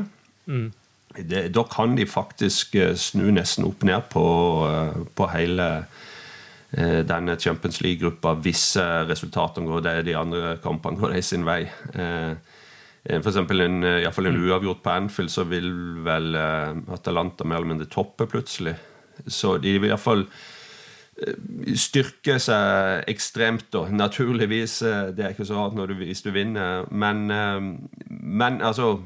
Mm. 0.47 0.69
Det, 1.17 1.41
da 1.51 1.65
kan 1.67 1.97
de 1.97 2.05
faktisk 2.07 2.77
eh, 2.79 2.93
snu 2.95 3.25
nesten 3.35 3.65
opp 3.67 3.83
ned 3.87 4.05
på, 4.13 4.23
uh, 4.63 5.01
på 5.11 5.27
hele 5.33 5.65
eh, 5.81 6.05
denne 6.67 7.37
Champions 7.39 7.77
League-gruppa 7.79 8.33
hvis 8.43 8.73
resultatene 9.07 9.69
går 9.69 9.83
det, 9.85 9.93
de 10.09 10.15
andre 10.19 10.57
kampene 10.59 10.99
går 10.99 11.13
de 11.15 11.21
sin 11.23 11.45
vei. 11.47 11.61
For 11.93 13.29
eksempel 13.31 13.63
en, 13.63 13.77
i 13.87 14.11
fall 14.11 14.27
en 14.27 14.35
mm. 14.35 14.43
uavgjort 14.49 14.81
på 14.83 14.91
Anfield, 14.91 15.31
så 15.31 15.45
vil 15.47 15.71
vel 16.03 16.35
Atalanta 16.35 17.47
mer 17.47 17.61
eller 17.61 17.71
mindre 17.71 17.87
toppe 17.87 18.27
plutselig. 18.27 18.75
Så 19.31 19.55
de 19.63 19.77
vil 19.77 19.93
iallfall 19.93 20.25
Eh, 21.17 21.73
styrke 21.77 22.37
seg 22.41 23.07
ekstremt, 23.09 23.71
da. 23.73 23.87
Naturligvis. 23.89 24.81
Eh, 24.85 25.09
det 25.17 25.25
er 25.25 25.33
ikke 25.33 25.47
så 25.49 25.57
hardt 25.57 25.77
du, 25.89 25.95
hvis 25.97 26.21
du 26.21 26.31
vinner. 26.31 26.85
Men, 26.91 27.31
eh, 27.31 27.61
men, 28.09 28.61
altså 28.61 29.01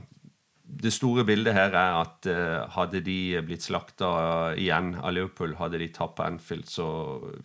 Det 0.72 0.94
store 0.94 1.26
bildet 1.28 1.54
her 1.54 1.76
er 1.76 1.98
at 2.00 2.28
hadde 2.76 3.02
de 3.04 3.42
blitt 3.44 3.66
slakta 3.66 4.08
igjen 4.56 4.94
av 4.96 5.12
Liverpool, 5.14 5.58
hadde 5.60 5.82
de 5.82 5.90
tapt 5.92 6.16
på 6.18 6.24
Anfield, 6.24 6.70
så 6.72 6.86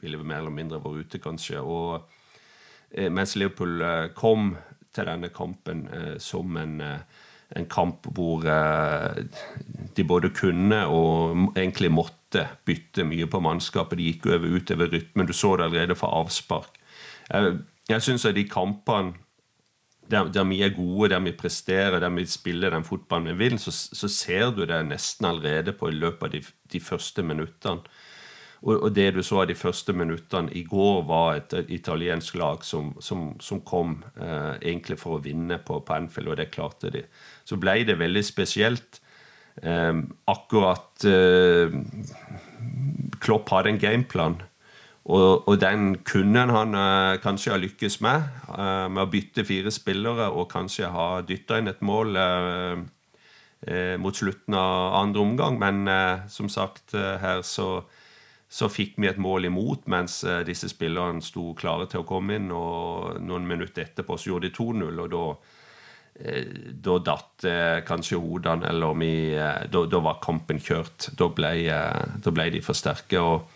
ville 0.01 0.21
vi 0.21 0.29
mer 0.31 0.45
eller 0.45 0.55
mindre 0.55 0.79
vært 0.85 1.09
ute, 1.09 1.21
kanskje. 1.25 1.59
Og 1.59 2.07
mens 3.11 3.35
Liverpool 3.35 3.83
kom 4.15 4.53
til 4.95 5.11
denne 5.11 5.33
kampen 5.35 5.89
som 6.23 6.55
en 6.61 6.79
en 7.55 7.67
kamp 7.71 8.07
hvor 8.15 8.43
de 9.97 10.05
både 10.05 10.31
kunne 10.35 10.81
og 10.91 11.53
egentlig 11.57 11.93
måtte 11.95 12.47
bytte 12.67 13.07
mye 13.07 13.29
på 13.31 13.41
mannskapet. 13.41 13.99
De 13.99 14.09
gikk 14.11 14.27
over 14.33 14.59
utover 14.59 14.91
rytmen. 14.93 15.29
Du 15.29 15.33
så 15.37 15.55
det 15.57 15.69
allerede 15.69 15.99
fra 15.99 16.11
avspark. 16.21 16.81
Jeg, 17.31 17.59
jeg 17.89 18.03
syns 18.03 18.27
at 18.27 18.37
de 18.37 18.47
kampene 18.51 19.15
der, 20.11 20.29
der, 20.33 20.45
vi 20.45 20.61
er 20.63 20.75
gode, 20.77 21.11
der 21.15 21.21
vi 21.21 21.33
presterer, 21.33 22.01
der 22.01 22.11
vi 22.15 22.27
spiller 22.27 22.71
den 22.71 22.85
fotballen 22.85 23.29
vi 23.33 23.39
vil, 23.45 23.59
så, 23.59 23.71
så 23.73 24.09
ser 24.09 24.51
du 24.51 24.65
det 24.67 24.83
nesten 24.87 25.27
allerede 25.27 25.73
på 25.73 25.91
i 25.91 25.97
løpet 25.97 26.29
av 26.29 26.35
de, 26.35 26.43
de 26.73 26.81
første 26.81 27.23
minuttene. 27.23 27.83
Og, 28.63 28.83
og, 28.83 28.91
det 28.97 29.11
du 29.15 29.23
så 29.23 29.43
av 29.43 29.51
de 29.51 29.55
første 29.55 29.93
minuttene 29.93 30.53
i 30.57 30.65
går, 30.67 31.03
var 31.07 31.37
et, 31.37 31.55
italiensk 31.71 32.39
lag 32.41 32.65
som, 32.65 32.95
som, 33.05 33.29
som 33.41 33.61
kom 33.67 33.99
eh, 34.17 34.57
egentlig 34.63 34.99
for 34.99 35.19
å 35.19 35.23
vinne 35.23 35.59
på, 35.63 35.81
på 35.85 35.97
Anfield, 35.97 36.33
og 36.33 36.41
det 36.41 36.51
klarte 36.55 36.91
de. 36.95 37.05
Så 37.45 37.61
ble 37.61 37.83
det 37.87 37.99
veldig 38.01 38.25
spesielt. 38.27 39.01
Eh, 39.63 39.93
akkurat 40.33 41.07
eh, 41.09 41.77
Klopp 43.23 43.53
hadde 43.53 43.75
en 43.75 43.83
gameplan. 43.83 44.41
Og, 45.07 45.47
og, 45.47 45.55
den 45.63 46.01
kunne 46.03 46.49
han 46.51 46.75
uh, 46.75 47.15
kanskje 47.23 47.53
ha 47.55 47.61
lykkes 47.63 48.01
med, 48.03 48.25
uh, 48.51 48.87
med 48.91 49.05
å 49.05 49.11
bytte 49.11 49.45
fire 49.47 49.71
spillere 49.71 50.33
og 50.35 50.49
kanskje 50.51 50.91
ha 50.91 51.21
dytta 51.27 51.61
inn 51.61 51.71
et 51.71 51.85
mål 51.87 52.19
uh, 52.19 52.85
mot 54.03 54.15
slutten 54.15 54.55
av 54.55 54.97
andre 55.01 55.23
omgang. 55.23 55.57
Men 55.59 55.89
som 56.31 56.47
sagt, 56.53 56.93
her 56.95 57.41
så, 57.43 57.81
så, 58.47 58.69
fikk 58.71 58.99
vi 59.01 59.09
et 59.09 59.19
mål 59.19 59.49
imot 59.49 59.89
mens 59.91 60.21
disse 60.47 60.69
spillerne 60.71 61.25
sto 61.25 61.49
klare 61.59 61.89
til 61.91 62.05
å 62.05 62.07
komme 62.07 62.37
inn. 62.37 62.53
Og 62.55 63.17
noen 63.25 63.49
minutter 63.49 63.89
etterpå 63.89 64.21
så 64.21 64.31
gjorde 64.31 64.53
de 64.53 64.55
2-0, 64.55 65.01
og 65.03 65.11
da 65.15 65.25
da 66.87 66.99
datt 67.09 67.49
kanskje 67.89 68.21
hodene, 68.23 68.71
eller 68.71 68.95
vi, 69.01 69.11
da, 69.35 69.83
da, 69.91 70.05
var 70.05 70.21
kampen 70.23 70.63
kjørt. 70.63 71.11
Da 71.19 71.27
ble, 71.33 71.51
da 72.23 72.33
ble, 72.33 72.47
de 72.55 72.63
for 72.65 72.79
sterke. 72.79 73.19
Og 73.19 73.56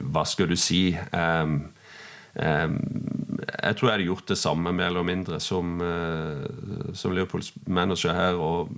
hva 0.00 0.24
skal 0.26 0.50
du 0.50 0.56
si 0.58 0.96
um, 1.12 1.56
um, 2.34 2.76
Jeg 3.62 3.76
tror 3.76 3.88
jeg 3.88 3.94
hadde 3.94 4.08
gjort 4.08 4.28
det 4.32 4.38
samme, 4.40 4.72
mer 4.74 4.90
eller 4.90 5.06
mindre, 5.06 5.40
som, 5.40 5.78
uh, 5.80 6.92
som 6.96 7.14
Leopolds 7.14 7.52
manager 7.66 8.14
her. 8.16 8.38
Og 8.40 8.72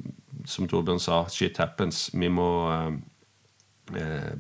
som 0.47 0.69
Torbjørn 0.71 1.03
sa, 1.03 1.25
shit 1.33 1.59
happens. 1.59 2.11
Vi 2.15 2.29
må 2.31 2.49
uh, 2.71 2.95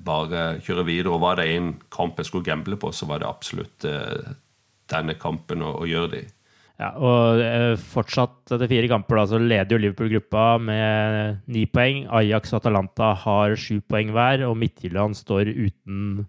bare 0.04 0.46
kjøre 0.64 0.86
videre. 0.86 1.14
Og 1.14 1.24
var 1.24 1.40
det 1.40 1.50
en 1.54 1.74
kamp 1.92 2.20
jeg 2.20 2.30
skulle 2.30 2.46
gamble 2.46 2.78
på, 2.80 2.92
så 2.92 3.08
var 3.08 3.22
det 3.22 3.30
absolutt 3.30 3.88
uh, 3.88 4.34
denne 4.92 5.16
kampen 5.18 5.64
å, 5.64 5.78
å 5.82 5.88
gjøre 5.88 6.12
det 6.14 6.24
i. 6.24 6.32
Ja, 6.76 6.90
og 7.00 7.40
eh, 7.40 7.72
fortsatt 7.80 8.52
etter 8.52 8.68
fire 8.68 8.88
kamper 8.90 9.16
da, 9.16 9.22
så 9.30 9.38
leder 9.40 9.72
jo 9.72 9.80
Liverpool 9.80 10.10
gruppa 10.12 10.44
med 10.60 11.38
ni 11.48 11.64
poeng. 11.72 12.04
Ajax 12.12 12.52
og 12.52 12.60
Atalanta 12.60 13.14
har 13.22 13.56
sju 13.56 13.78
poeng 13.88 14.12
hver, 14.12 14.44
og 14.44 14.58
Midtjylland 14.60 15.16
står 15.16 15.54
uten 15.54 16.26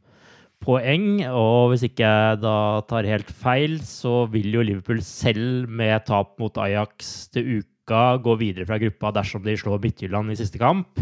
poeng. 0.68 1.08
Og 1.32 1.72
hvis 1.72 1.88
ikke 1.88 2.04
jeg 2.04 2.42
da 2.44 2.58
tar 2.90 3.08
helt 3.08 3.32
feil, 3.32 3.80
så 3.88 4.26
vil 4.34 4.52
jo 4.60 4.66
Liverpool 4.66 5.02
selv 5.06 5.72
med 5.72 6.06
tap 6.10 6.36
mot 6.42 6.60
Ajax 6.62 7.32
til 7.34 7.62
uka 7.62 8.04
gå 8.24 8.36
videre 8.42 8.68
fra 8.68 8.80
gruppa 8.82 9.14
dersom 9.16 9.46
de 9.46 9.56
slår 9.58 9.82
Midtjylland 9.84 10.34
i 10.34 10.40
siste 10.40 10.60
kamp. 10.62 11.00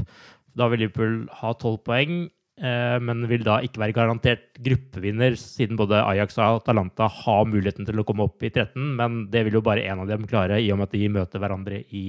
Da 0.56 0.70
vil 0.72 0.86
Liverpool 0.86 1.24
ha 1.42 1.54
tolv 1.60 1.82
poeng. 1.88 2.28
Eh, 2.56 2.98
men 3.04 3.26
vil 3.28 3.44
da 3.44 3.58
ikke 3.66 3.82
være 3.82 3.96
garantert 3.98 4.60
gruppevinner, 4.64 5.34
siden 5.36 5.76
både 5.76 6.00
Ajax 6.00 6.38
og 6.40 6.62
Atalanta 6.62 7.10
har 7.12 7.50
muligheten 7.52 7.88
til 7.88 8.00
å 8.00 8.06
komme 8.08 8.30
opp 8.30 8.46
i 8.48 8.52
13. 8.54 8.94
Men 8.96 9.26
det 9.32 9.44
vil 9.48 9.60
jo 9.60 9.66
bare 9.66 9.84
én 9.84 10.00
av 10.00 10.08
dem 10.08 10.24
klare, 10.30 10.62
i 10.64 10.72
og 10.72 10.80
med 10.80 10.88
at 10.88 10.96
de 10.96 11.10
møter 11.12 11.44
hverandre 11.44 11.82
i 11.92 12.06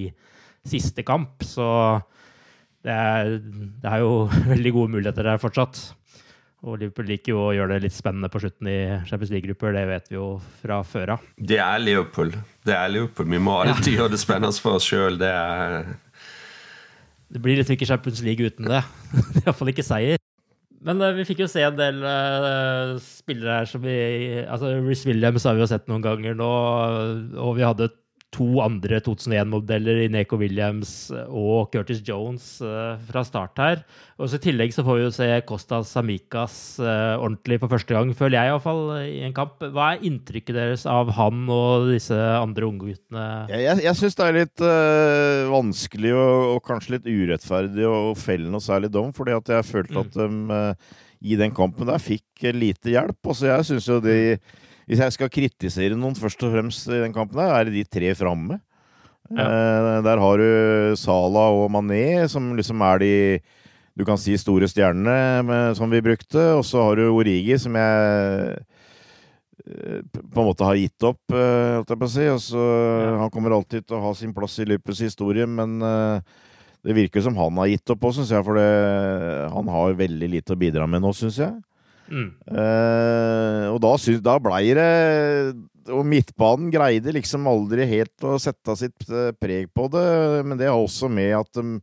siste 0.67 1.03
kamp. 1.07 1.43
Så 1.43 1.67
det 2.87 2.95
er, 2.95 3.33
det 3.83 3.91
er 3.91 4.05
jo 4.05 4.27
veldig 4.53 4.75
gode 4.77 4.95
muligheter 4.95 5.27
der 5.27 5.43
fortsatt. 5.43 5.83
Og 6.65 6.79
Liverpool 6.81 7.07
liker 7.11 7.35
jo 7.35 7.43
å 7.45 7.53
gjøre 7.53 7.77
det 7.77 7.89
litt 7.89 7.95
spennende 7.95 8.31
på 8.33 8.41
slutten 8.41 8.71
i 8.73 8.79
Champions 9.07 9.33
League-grupper. 9.35 9.75
Det 9.77 9.85
vet 9.91 10.09
vi 10.09 10.17
jo 10.17 10.29
fra 10.63 10.81
før 10.89 11.17
av. 11.17 11.27
Det 11.37 11.61
er 11.61 11.83
Liverpool. 11.83 12.33
Det 12.67 12.75
er 12.75 12.89
Liverpool. 12.95 13.29
Vi 13.35 13.43
må 13.45 13.59
alltid 13.61 13.93
ja. 13.93 14.01
gjøre 14.01 14.15
det 14.17 14.23
spennende 14.23 14.65
for 14.65 14.81
oss 14.81 14.89
sjøl. 14.89 15.21
Det 15.21 15.31
er 15.31 15.93
det 17.27 17.43
blir 17.43 17.59
liksom 17.59 17.75
ikke 17.75 17.89
Champions 17.89 18.23
League 18.23 18.47
uten 18.47 18.69
det. 18.71 18.83
Iallfall 19.43 19.73
ikke 19.73 19.85
seier. 19.87 20.21
Men 20.87 21.01
uh, 21.03 21.11
vi 21.17 21.27
fikk 21.27 21.43
jo 21.43 21.51
se 21.51 21.65
en 21.67 21.79
del 21.79 21.99
uh, 22.05 22.95
spillere 23.03 23.61
her 23.61 23.71
som 23.71 23.83
vi 23.83 23.97
Altså, 24.45 24.77
Riz 24.85 25.03
Williams 25.09 25.47
har 25.49 25.57
vi 25.57 25.65
jo 25.65 25.71
sett 25.71 25.89
noen 25.91 26.05
ganger 26.05 26.37
nå, 26.39 26.51
og 27.43 27.57
vi 27.59 27.67
hadde 27.67 27.91
to 28.37 28.47
andre 28.61 28.99
2001-modeller 29.05 30.03
i 30.05 30.09
Neko 30.13 30.37
Williams 30.41 31.09
og 31.27 31.71
Curtis 31.73 32.03
Jones 32.05 32.59
uh, 32.65 32.99
fra 33.09 33.23
start 33.27 33.61
her. 33.63 33.83
Og 34.21 34.29
så 34.29 34.39
I 34.39 34.45
tillegg 34.47 34.75
så 34.75 34.85
får 34.85 34.99
vi 34.99 35.05
jo 35.07 35.15
se 35.15 35.29
Kostas 35.49 35.93
Samikas 35.97 36.57
uh, 36.83 37.17
ordentlig 37.17 37.59
for 37.63 37.73
første 37.73 37.97
gang, 37.97 38.13
føler 38.17 38.39
jeg 38.39 38.53
iallfall, 38.53 38.83
i 39.07 39.23
en 39.27 39.37
kamp. 39.37 39.65
Hva 39.73 39.95
er 39.95 40.05
inntrykket 40.09 40.59
deres 40.59 40.87
av 40.91 41.15
han 41.17 41.47
og 41.53 41.89
disse 41.93 42.17
andre 42.17 42.69
ungguttene? 42.69 43.25
Jeg, 43.53 43.65
jeg, 43.65 43.85
jeg 43.89 44.01
syns 44.03 44.21
det 44.21 44.29
er 44.29 44.39
litt 44.41 44.67
uh, 44.67 45.49
vanskelig 45.55 46.15
og, 46.17 46.37
og, 46.53 46.61
kanskje 46.67 46.97
litt 46.97 47.09
urettferdig 47.09 47.89
å 47.89 47.99
felle 48.19 48.53
noe 48.53 48.65
særlig 48.65 48.93
dom, 48.93 49.13
fordi 49.17 49.37
at 49.37 49.57
jeg 49.57 49.71
følte 49.73 50.05
at 50.05 50.17
de 50.17 50.71
i 51.27 51.37
den 51.39 51.53
kampen 51.57 51.89
der 51.89 52.03
fikk 52.03 52.45
lite 52.53 52.93
hjelp. 52.93 53.19
Altså 53.25 53.49
jeg 53.49 53.69
synes 53.71 53.87
jo 53.89 53.97
de 54.05 54.19
hvis 54.87 55.03
jeg 55.03 55.15
skal 55.17 55.33
kritisere 55.33 55.99
noen 55.99 56.15
først 56.15 56.43
og 56.47 56.55
fremst 56.55 56.87
i 56.89 57.03
den 57.03 57.15
kampen, 57.15 57.43
her, 57.43 57.59
er 57.59 57.67
det 57.67 57.75
de 57.75 57.85
tre 57.91 58.13
framme. 58.19 58.61
Ja. 59.35 59.43
Eh, 59.43 60.03
der 60.07 60.23
har 60.23 60.39
du 60.39 60.97
Sala 60.99 61.49
og 61.51 61.67
Mané, 61.75 62.29
som 62.31 62.53
liksom 62.55 62.83
er 62.87 63.03
de 63.03 63.15
du 63.97 64.05
kan 64.05 64.19
si 64.21 64.35
store 64.37 64.69
stjernene 64.69 65.73
som 65.75 65.91
vi 65.91 66.03
brukte. 66.05 66.39
Og 66.59 66.65
så 66.69 66.85
har 66.85 66.99
du 67.01 67.09
Origi, 67.09 67.57
som 67.59 67.75
jeg 67.75 68.57
eh, 69.67 70.03
på 70.05 70.43
en 70.43 70.47
måte 70.47 70.69
har 70.69 70.79
gitt 70.79 71.07
opp, 71.09 71.23
eh, 71.33 71.79
holdt 71.81 71.91
jeg 71.91 72.03
på 72.03 72.11
å 72.11 72.13
si. 72.13 72.27
Så, 72.47 72.61
ja. 72.61 73.15
Han 73.25 73.33
kommer 73.35 73.57
alltid 73.57 73.89
til 73.89 73.99
å 73.99 74.05
ha 74.05 74.13
sin 74.15 74.37
plass 74.37 74.59
i 74.63 74.69
Lippes 74.69 75.01
historie, 75.03 75.49
men 75.49 75.81
det 75.81 76.95
virker 76.95 77.25
som 77.25 77.35
han 77.41 77.57
har 77.59 77.73
gitt 77.73 77.97
opp 77.97 78.05
òg, 78.07 78.19
syns 78.21 78.31
jeg. 78.37 78.45
For 78.47 78.61
det, 78.61 78.69
han 79.57 79.73
har 79.75 79.99
veldig 80.05 80.31
lite 80.37 80.55
å 80.55 80.61
bidra 80.61 80.87
med 80.87 81.03
nå, 81.03 81.11
syns 81.17 81.41
jeg. 81.43 81.57
Mm. 82.07 82.29
Uh, 82.47 83.65
og 83.73 83.81
da, 83.83 83.93
synes, 83.99 84.21
da 84.23 84.37
blei 84.39 84.71
det 84.79 84.91
Og 85.91 86.05
midtbanen 86.07 86.69
greide 86.71 87.15
liksom 87.17 87.49
aldri 87.51 87.87
helt 87.91 88.27
å 88.27 88.37
sette 88.43 88.77
sitt 88.79 89.09
uh, 89.11 89.33
preg 89.35 89.73
på 89.75 89.89
det, 89.91 90.07
men 90.47 90.59
det 90.61 90.69
har 90.71 90.79
også 90.79 91.11
med 91.11 91.35
at 91.39 91.51
de 91.59 91.81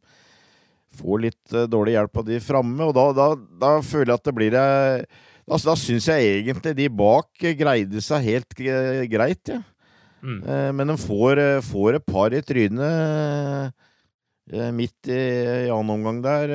får 0.95 1.23
litt 1.25 1.55
uh, 1.55 1.65
dårlig 1.67 1.97
hjelp 1.97 2.21
av 2.21 2.27
de 2.29 2.39
framme, 2.43 2.87
og 2.87 2.95
da, 2.95 3.05
da, 3.17 3.27
da, 3.65 3.73
føler 3.83 4.13
jeg 4.13 4.21
at 4.21 4.29
det 4.29 4.35
blir 4.37 4.55
Da, 4.55 5.59
da 5.59 5.75
syns 5.79 6.07
jeg 6.07 6.39
egentlig 6.39 6.75
de 6.77 6.87
bak 7.03 7.47
greide 7.59 8.03
seg 8.03 8.29
helt 8.29 8.55
greit, 9.11 9.43
ja. 9.51 9.59
Mm. 10.23 10.39
men 10.71 10.87
de 10.87 10.93
får, 10.95 11.39
får, 11.67 11.97
et 11.97 12.05
par 12.07 12.31
i 12.31 12.39
trynet 12.39 13.73
midt 14.71 15.09
i, 15.11 15.17
i 15.67 15.67
annen 15.67 15.91
omgang 15.97 16.21
der. 16.23 16.53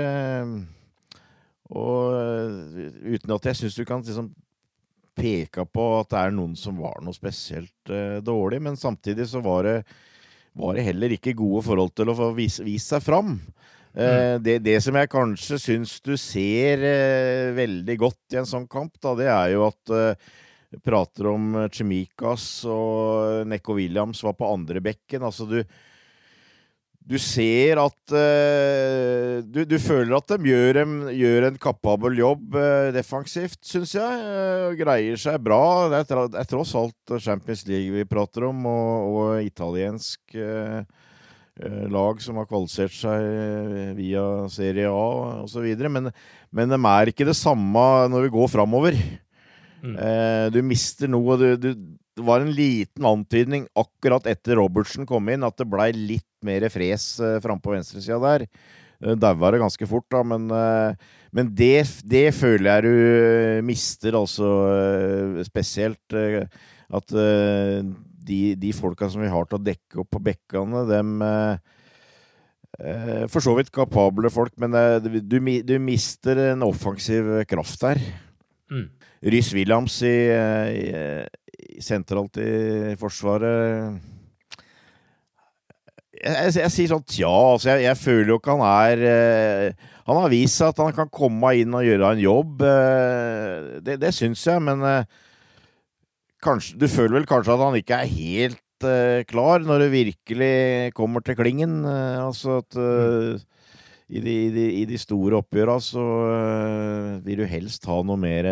Og 1.77 2.15
eh, 2.17 2.93
uten 3.15 3.35
at 3.35 3.49
jeg 3.51 3.61
syns 3.61 3.77
du 3.77 3.85
kan 3.89 4.05
liksom 4.05 4.31
peke 5.19 5.65
på 5.67 5.85
at 5.99 6.13
det 6.13 6.21
er 6.21 6.37
noen 6.37 6.55
som 6.57 6.79
var 6.79 7.01
noe 7.03 7.17
spesielt 7.17 7.91
uh, 7.91 8.21
dårlig, 8.23 8.61
men 8.63 8.77
samtidig 8.79 9.25
så 9.27 9.41
var 9.43 9.67
det, 9.67 9.73
var 10.55 10.77
det, 10.77 10.85
heller 10.87 11.17
ikke 11.17 11.35
gode 11.41 11.65
forhold 11.67 11.91
til 11.99 12.13
å 12.13 12.15
få 12.15 12.29
vise, 12.37 12.63
vise 12.63 12.95
seg 12.95 13.03
fram. 13.03 13.33
Uh, 13.99 14.39
det, 14.39 14.61
det, 14.63 14.77
som 14.85 14.95
jeg 14.95 15.11
kanskje 15.11 15.59
syns 15.59 15.97
du 16.07 16.13
ser 16.15 16.85
uh, 16.87 17.57
veldig 17.59 17.99
godt 17.99 18.37
i 18.37 18.39
en 18.39 18.47
sånn 18.47 18.69
kamp, 18.71 18.95
da, 19.03 19.17
det 19.19 19.27
er 19.27 19.57
jo 19.57 19.67
at 19.67 19.97
prater 20.85 21.33
om 21.33 21.65
Chemikas 21.73 22.47
og 22.71 23.49
Neko 23.51 23.75
Williams 23.81 24.23
var 24.23 24.39
på 24.39 24.53
andre 24.53 24.85
bekken. 24.85 25.25
Altså 25.27 25.49
du, 25.51 25.63
du 27.09 27.17
ser 27.17 27.79
at 27.81 28.13
uh, 28.13 29.41
du, 29.41 29.63
du, 29.65 29.77
føler 29.81 30.13
at 30.19 30.35
de 30.35 30.51
gjør 30.51 30.83
en, 30.83 30.95
gjør 31.17 31.47
en 31.49 31.59
kapabel 31.61 32.19
jobb 32.21 32.57
uh, 32.59 32.91
defensivt, 32.93 33.61
syns 33.65 33.95
jeg. 33.97 34.25
Uh, 34.29 34.77
greier 34.77 35.21
seg 35.21 35.39
bra. 35.45 35.89
Det 35.89 36.03
er, 36.03 36.27
det 36.35 36.43
er, 36.43 36.49
tross 36.51 36.75
alt 36.77 37.15
Champions 37.25 37.65
League 37.71 37.95
vi 37.97 38.09
prater 38.09 38.51
om, 38.51 38.67
og, 38.69 39.15
og 39.15 39.47
italiensk 39.47 40.41
lag 41.59 42.21
som 42.23 42.37
har 42.39 42.47
kvalifisert 42.47 42.93
seg 42.95 43.95
via 43.97 44.21
Serie 44.53 44.87
A 44.87 45.41
osv. 45.43 45.65
Men, 45.91 46.13
men 46.55 46.71
de 46.71 46.79
er 46.79 47.11
ikke 47.11 47.27
det 47.27 47.35
samme 47.35 47.83
når 48.13 48.29
vi 48.29 48.35
går 48.37 48.53
framover. 48.53 49.01
Mm. 49.83 49.97
du 50.55 50.61
mister 50.67 51.11
noe. 51.11 51.35
Du, 51.41 51.49
du, 51.59 51.73
det 52.19 52.27
var 52.27 52.43
en 52.43 52.51
liten 52.55 53.07
antydning 53.07 53.69
akkurat 53.79 54.27
etter 54.31 54.59
Robertsen 54.59 55.07
kom 55.07 55.31
inn, 55.31 55.47
at 55.47 55.57
det 55.59 55.69
blei 55.71 55.93
litt 55.95 56.27
mer 56.45 56.67
fres 56.73 57.15
uh, 57.23 57.39
framme 57.43 57.63
på 57.63 57.75
venstresida 57.77 58.19
der. 58.23 58.47
Uh, 58.99 59.15
Daua 59.15 59.53
det 59.55 59.63
ganske 59.63 59.89
fort, 59.91 60.07
da, 60.11 60.25
men, 60.27 60.49
uh, 60.51 60.95
men 61.35 61.53
det, 61.55 61.87
det, 62.11 62.27
føler 62.35 62.71
jeg 62.73 62.85
du 62.89 63.65
mister, 63.69 64.19
altså 64.19 64.51
uh, 64.67 65.41
spesielt. 65.47 66.19
at 66.89 67.13
de, 68.29 68.39
de 68.57 68.71
folka 68.73 69.09
som 69.13 69.21
vi 69.21 69.29
har 69.29 69.45
til 69.49 69.59
å 69.59 69.65
dekke 69.65 70.01
opp 70.01 70.09
på 70.15 70.23
bekkene, 70.25 70.87
dem 70.89 71.19
For 73.33 73.45
så 73.45 73.53
vidt 73.57 73.73
kapable 73.73 74.31
folk, 74.33 74.53
men 74.61 74.73
du, 75.05 75.19
du, 75.21 75.75
mister 75.81 76.39
en 76.53 76.65
offensiv 76.65 77.29
kraft 77.49 77.81
der. 77.83 78.01
Mm. 78.73 78.89
Rhys 79.25 79.51
Williams 79.57 79.99
i, 80.07 80.15
i, 80.31 81.81
sentralt 81.83 82.39
i 82.43 82.95
Forsvaret 83.01 83.99
jeg, 86.19 86.35
jeg, 86.35 86.55
jeg, 86.59 86.73
sier 86.75 86.91
sånn 86.93 87.07
tja, 87.07 87.31
altså 87.31 87.71
jeg, 87.73 87.85
jeg, 87.87 88.01
føler 88.01 88.33
jo 88.33 88.39
ikke 88.41 88.57
han 88.57 88.65
er 88.67 89.03
eh, 89.07 89.89
Han 90.09 90.21
har 90.23 90.33
vist 90.33 90.59
seg 90.59 90.73
at 90.73 90.83
han 90.83 90.95
kan 90.97 91.11
komme 91.13 91.53
inn 91.61 91.75
og 91.77 91.85
gjøre 91.85 92.15
en 92.15 92.23
jobb. 92.23 92.63
Eh, 92.65 93.67
det, 93.85 93.99
det 94.03 94.15
syns 94.17 94.45
jeg, 94.49 94.63
men 94.65 94.83
eh, 94.89 95.19
kanskje, 96.45 96.79
du 96.81 96.89
føler 96.91 97.19
vel 97.19 97.29
kanskje 97.29 97.55
at 97.55 97.65
han 97.67 97.77
ikke 97.79 97.99
er 98.01 98.15
helt 98.15 98.89
eh, 98.89 99.21
klar 99.29 99.63
når 99.67 99.85
det 99.85 99.91
virkelig 99.93 100.57
kommer 100.97 101.25
til 101.25 101.37
klingen. 101.39 101.83
Eh, 101.85 102.17
altså 102.25 102.63
at 102.63 102.81
i, 104.09 104.23
de, 104.25 104.33
i, 104.33 104.49
de, 104.55 104.67
i, 104.81 104.87
de, 104.89 104.99
store 104.99 105.43
oppgjøra 105.43 105.77
så 105.85 106.07
vil 107.27 107.43
du 107.43 107.47
helst 107.51 107.85
ha 107.91 108.01
noe 108.01 108.17
mer, 108.17 108.49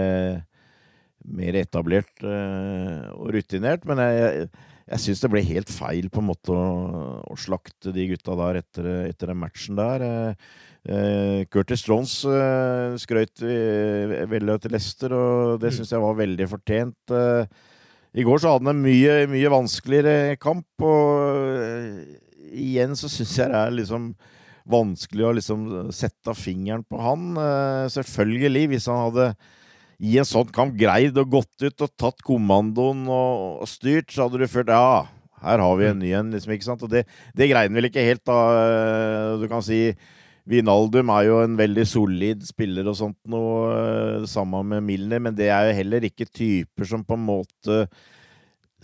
mer 1.26 1.58
etablert 1.58 2.22
og 2.22 3.30
rutinert. 3.34 3.86
Men 3.88 4.02
jeg 4.04 4.48
jeg 4.86 5.02
syns 5.02 5.22
det 5.22 5.30
ble 5.32 5.42
helt 5.42 5.70
feil 5.72 6.06
på 6.14 6.22
en 6.22 6.28
måte 6.28 6.54
å, 6.54 6.66
å 7.26 7.36
slakte 7.40 7.90
de 7.94 8.06
gutta 8.12 8.36
der 8.38 8.60
etter, 8.60 8.86
etter 9.08 9.32
den 9.32 9.40
matchen 9.40 9.78
der. 9.78 10.04
Eh, 10.06 10.52
eh 10.86 11.40
Curtis 11.50 11.82
Jones 11.88 12.20
eh, 12.30 12.94
skrøt 13.02 13.42
veldig 13.42 14.58
til 14.62 14.76
Leicester, 14.76 15.16
og 15.16 15.56
det 15.62 15.72
mm. 15.72 15.76
syns 15.80 15.90
jeg 15.96 16.04
var 16.04 16.20
veldig 16.20 16.46
fortjent. 16.52 17.16
Eh, 17.18 17.50
I 18.14 18.26
går 18.28 18.38
så 18.38 18.54
hadde 18.54 18.68
han 18.68 18.76
en 18.76 18.86
mye, 18.86 19.18
mye 19.32 19.52
vanskeligere 19.56 20.38
kamp, 20.38 20.70
og 20.78 21.50
eh, 21.58 22.22
igjen 22.54 22.94
så 22.94 23.10
syns 23.10 23.34
jeg 23.40 23.50
det 23.50 23.58
er 23.64 23.78
liksom 23.80 24.12
vanskelig 24.70 25.26
å 25.26 25.34
liksom 25.34 25.66
sette 25.94 26.30
fingeren 26.38 26.86
på 26.86 27.02
han. 27.02 27.32
Eh, 27.34 27.84
selvfølgelig, 27.90 28.68
hvis 28.70 28.86
han 28.92 29.02
hadde 29.08 29.32
i 29.98 30.18
en 30.20 30.28
sånn 30.28 30.50
kamp 30.52 30.74
greid 30.76 31.16
og 31.20 31.30
gått 31.38 31.64
ut 31.64 31.84
og 31.86 31.92
tatt 31.96 32.24
kommandoen 32.24 33.06
og, 33.08 33.62
og 33.64 33.70
styrt, 33.70 34.10
så 34.12 34.26
hadde 34.26 34.42
du 34.42 34.50
følt 34.50 34.72
ja, 34.72 35.06
her 35.46 35.62
har 35.62 35.78
vi 35.78 35.88
en 35.88 35.96
mm. 35.96 36.02
ny 36.02 36.12
en, 36.18 36.34
liksom, 36.34 36.52
ikke 36.56 36.68
sant? 36.68 36.84
Og 36.84 36.92
det, 36.92 37.06
det 37.36 37.48
greide 37.50 37.70
han 37.70 37.78
vel 37.78 37.88
ikke 37.88 38.04
helt, 38.04 38.24
da. 38.28 38.38
Eh, 38.60 39.30
du 39.40 39.46
kan 39.50 39.64
si 39.64 39.80
Vinaldum 40.46 41.10
er 41.10 41.24
jo 41.26 41.38
en 41.42 41.56
veldig 41.58 41.86
solid 41.90 42.44
spiller 42.46 42.86
og 42.86 42.98
sånt 42.98 43.18
noe, 43.30 43.70
det 44.22 44.30
samme 44.30 44.60
med 44.68 44.84
Milner, 44.86 45.22
men 45.22 45.34
det 45.34 45.48
er 45.50 45.70
jo 45.70 45.78
heller 45.80 46.06
ikke 46.06 46.28
typer 46.28 46.86
som 46.86 47.02
på 47.06 47.16
en 47.18 47.24
måte 47.26 47.80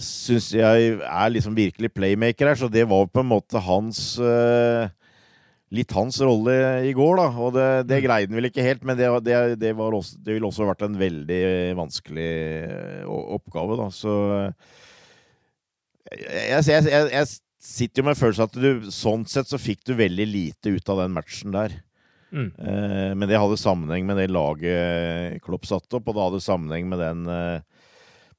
syns 0.02 0.48
jeg 0.56 0.96
er 0.98 1.30
liksom 1.30 1.54
virkelig 1.54 1.92
playmaker 1.94 2.50
her, 2.50 2.58
så 2.58 2.66
det 2.72 2.82
var 2.90 3.06
på 3.06 3.22
en 3.22 3.30
måte 3.30 3.60
hans 3.62 4.00
uh, 4.18 4.88
litt 5.72 5.92
hans 5.96 6.18
rolle 6.20 6.54
i 6.86 6.92
går, 6.96 7.14
da. 7.20 7.28
Og 7.40 7.54
det, 7.56 7.68
det 7.88 8.00
mm. 8.00 8.04
greide 8.04 8.28
han 8.28 8.38
vel 8.40 8.50
ikke 8.50 8.66
helt, 8.66 8.82
men 8.88 8.98
det, 8.98 9.08
det, 9.24 9.36
det, 9.62 9.72
også, 9.72 10.18
det 10.20 10.36
ville 10.36 10.48
også 10.48 10.68
vært 10.68 10.84
en 10.86 10.98
veldig 11.00 11.42
vanskelig 11.78 12.32
eh, 12.66 13.06
oppgave, 13.08 13.78
da. 13.80 13.88
Så 13.94 14.16
jeg, 16.12 16.60
jeg, 16.68 16.90
jeg, 16.90 17.08
jeg 17.14 17.30
sitter 17.62 18.02
jo 18.02 18.08
med 18.10 18.18
følelsen 18.18 18.50
at 18.50 18.58
du 18.58 18.92
sånn 18.92 19.24
sett 19.30 19.48
så 19.48 19.60
fikk 19.60 19.86
du 19.88 19.94
veldig 19.96 20.28
lite 20.28 20.74
ut 20.74 20.92
av 20.92 21.04
den 21.04 21.16
matchen 21.16 21.54
der. 21.54 21.78
Mm. 22.32 22.48
Eh, 22.58 23.10
men 23.16 23.28
det 23.28 23.40
hadde 23.40 23.60
sammenheng 23.60 24.06
med 24.08 24.16
det 24.16 24.30
laget 24.32 25.40
Klopp 25.44 25.68
satte 25.68 25.98
opp, 25.98 26.08
og 26.08 26.16
det 26.16 26.26
hadde 26.26 26.44
sammenheng 26.44 26.88
med 26.88 27.00
den 27.00 27.26
eh, 27.28 27.60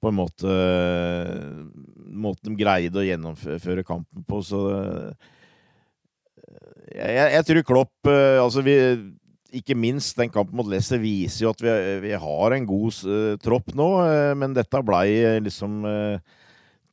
på 0.04 0.10
en 0.10 0.17
måte 0.17 0.56
måten 2.12 2.52
de 2.52 2.60
greide 2.60 3.00
å 3.00 3.06
gjennomføre 3.06 3.86
kampen 3.88 4.26
på. 4.28 4.41
Så 4.43 4.60
jeg, 6.91 7.27
jeg, 7.38 7.46
tror 7.48 7.65
Klopp 7.67 8.10
uh, 8.10 8.44
altså 8.44 8.63
vi, 8.65 8.75
Ikke 9.60 9.77
minst 9.77 10.17
den 10.19 10.31
kampen 10.34 10.58
mot 10.60 10.69
Leicester 10.69 11.02
viser 11.02 11.46
jo 11.46 11.54
at 11.54 11.63
vi, 11.63 11.73
vi 12.04 12.13
har 12.19 12.56
en 12.56 12.67
god 12.67 13.02
uh, 13.08 13.34
tropp 13.44 13.73
nå, 13.77 13.90
uh, 14.04 14.31
men 14.40 14.56
dette 14.58 14.84
blei 14.86 15.40
liksom 15.46 15.84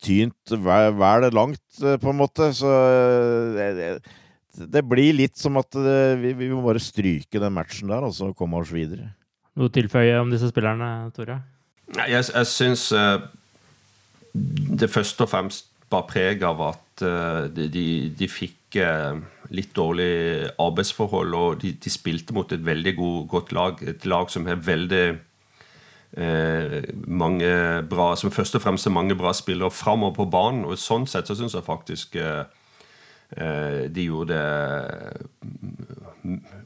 tynt 0.01 0.53
vel, 0.65 0.95
vel 0.97 1.27
langt, 1.35 1.61
på 1.77 2.09
en 2.09 2.17
måte. 2.17 2.47
Så 2.57 2.69
det, 3.53 3.99
det, 4.57 4.81
blir 4.89 5.13
litt 5.13 5.37
som 5.37 5.59
at 5.61 5.77
vi, 5.77 6.31
vi, 6.39 6.47
må 6.49 6.63
bare 6.65 6.81
stryke 6.81 7.37
den 7.37 7.53
matchen 7.53 7.91
der, 7.93 8.07
og 8.07 8.15
så 8.17 8.31
komme 8.33 8.57
oss 8.57 8.71
videre. 8.73 9.11
Noe 9.53 9.69
å 9.69 9.73
tilføye 9.73 10.15
om 10.17 10.33
disse 10.33 10.49
spillerne, 10.49 11.11
Tore? 11.13 11.37
Jeg, 11.99 12.23
jeg 12.31 12.49
syns 12.49 12.87
det 14.33 14.89
først 14.89 15.21
og 15.21 15.29
fremst 15.29 15.69
bar 15.93 16.07
preg 16.09 16.41
av 16.49 16.65
at 16.71 17.05
de, 17.53 17.69
de, 17.69 17.85
de 18.17 18.31
fikk 18.31 18.81
litt 19.51 19.73
dårlig 19.75 20.47
arbeidsforhold, 20.61 21.35
og 21.35 21.59
de, 21.63 21.73
de 21.75 21.91
spilte 21.91 22.33
mot 22.35 22.51
et 22.51 22.63
veldig 22.65 22.95
god, 22.95 23.27
godt 23.31 23.51
lag. 23.55 23.83
Et 23.87 24.07
lag 24.07 24.31
som 24.31 24.47
har 24.47 24.63
veldig 24.63 25.05
eh, 26.17 26.77
mange 27.07 27.51
bra 27.89 28.15
Som 28.15 28.31
først 28.31 28.55
og 28.55 28.63
fremst 28.63 28.87
er 28.87 28.95
mange 28.95 29.15
bra 29.15 29.33
spillere 29.35 29.71
framover 29.71 30.15
på 30.15 30.29
banen. 30.31 30.65
Og 30.65 30.79
sånn 30.79 31.07
sett 31.07 31.27
så 31.27 31.35
syns 31.35 31.55
jeg 31.57 31.67
faktisk 31.67 32.15
eh, 32.15 32.43
de 33.91 34.03
gjorde 34.03 34.35
det 34.35 34.43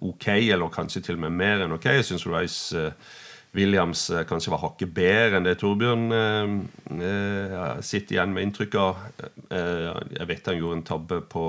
ok, 0.02 0.28
eller 0.28 0.74
kanskje 0.74 1.02
til 1.06 1.20
og 1.20 1.26
med 1.28 1.38
mer 1.38 1.66
enn 1.66 1.76
ok. 1.76 1.86
Jeg 2.00 2.08
syns 2.08 2.26
Rice 2.30 2.80
eh, 2.80 3.14
Williams 3.56 4.10
eh, 4.10 4.26
kanskje 4.28 4.54
var 4.54 4.64
hakket 4.66 4.94
bedre 4.96 5.40
enn 5.40 5.48
det 5.48 5.58
Torbjørn 5.62 6.06
eh, 6.16 6.56
eh, 6.98 7.80
sitter 7.86 8.18
igjen 8.18 8.36
med 8.36 8.50
inntrykk 8.50 8.78
av. 8.82 9.06
Eh, 9.50 9.90
jeg 10.20 10.30
vet 10.32 10.52
han 10.52 10.60
gjorde 10.60 10.80
en 10.82 10.88
tabbe 10.90 11.22
på 11.32 11.48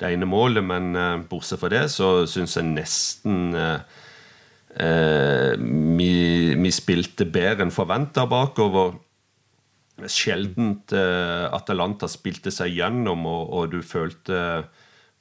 det 0.00 0.10
ene 0.10 0.28
målet, 0.28 0.64
men 0.66 0.94
eh, 0.98 1.22
bortsett 1.30 1.60
fra 1.60 1.70
det 1.72 1.86
så 1.94 2.24
syns 2.30 2.58
jeg 2.58 2.72
nesten 2.72 3.54
vi, 4.74 6.06
vi, 6.58 6.70
spilte 6.74 7.28
bedre 7.30 7.62
enn 7.62 7.70
forventa 7.70 8.24
bakover. 8.26 8.96
Sjeldent 10.10 10.90
Atalanta 10.90 12.08
spilte 12.10 12.50
seg 12.50 12.72
gjennom, 12.80 13.22
og, 13.22 13.52
og 13.54 13.68
du 13.70 13.78
følte 13.86 14.40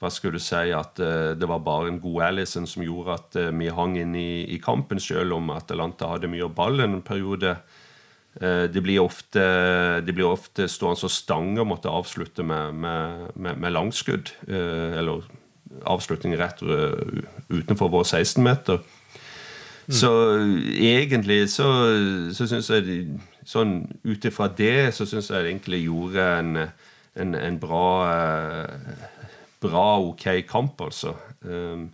hva 0.02 0.10
skulle 0.10 0.42
du 0.42 0.44
si, 0.44 0.74
at 0.74 0.98
det 0.98 1.52
var 1.52 1.62
bare 1.62 1.92
en 1.92 2.02
god 2.02 2.32
Alison 2.32 2.66
som 2.66 2.82
gjorde 2.82 3.20
at 3.20 3.38
vi 3.54 3.70
hang 3.78 3.94
inn 4.02 4.18
i, 4.18 4.42
i 4.50 4.58
kampen, 4.58 4.98
selv 4.98 5.38
om 5.38 5.54
Atalanta 5.54 6.10
hadde 6.16 6.34
mye 6.34 6.50
ball 6.50 6.82
en 6.82 7.04
periode. 7.06 7.54
Uh, 8.42 8.66
det, 8.72 8.82
blir 8.82 9.04
ofte, 9.04 9.44
de 10.02 10.16
blir 10.16 10.26
ofte 10.26 10.68
stående 10.72 11.04
som 11.04 11.12
stang 11.12 11.54
og 11.62 11.70
måtte 11.70 11.92
avslutte 11.92 12.44
med, 12.44 12.74
med, 12.74 13.30
med, 13.36 13.62
med 13.62 13.76
langskudd. 13.76 14.34
eller 14.48 15.24
avslutning 15.90 16.36
rett 16.38 16.60
utenfor 17.50 17.90
vår 17.90 18.04
16-meter. 18.04 18.82
Mm. 19.88 19.94
Så 19.98 20.12
egentlig 20.80 21.50
så, 21.52 21.68
så 22.34 22.48
syns 22.48 22.70
jeg 22.70 23.08
Sånn 23.44 23.82
ut 24.08 24.24
ifra 24.24 24.46
det 24.56 24.94
så 24.96 25.04
syns 25.04 25.28
jeg 25.28 25.50
egentlig 25.50 25.82
gjorde 25.84 26.24
en, 26.40 26.54
en, 27.20 27.34
en 27.36 27.58
bra 27.60 27.90
bra, 29.64 29.88
ok 30.04 30.26
kamp, 30.50 30.82
altså. 30.82 31.16
Ehm, 31.48 31.88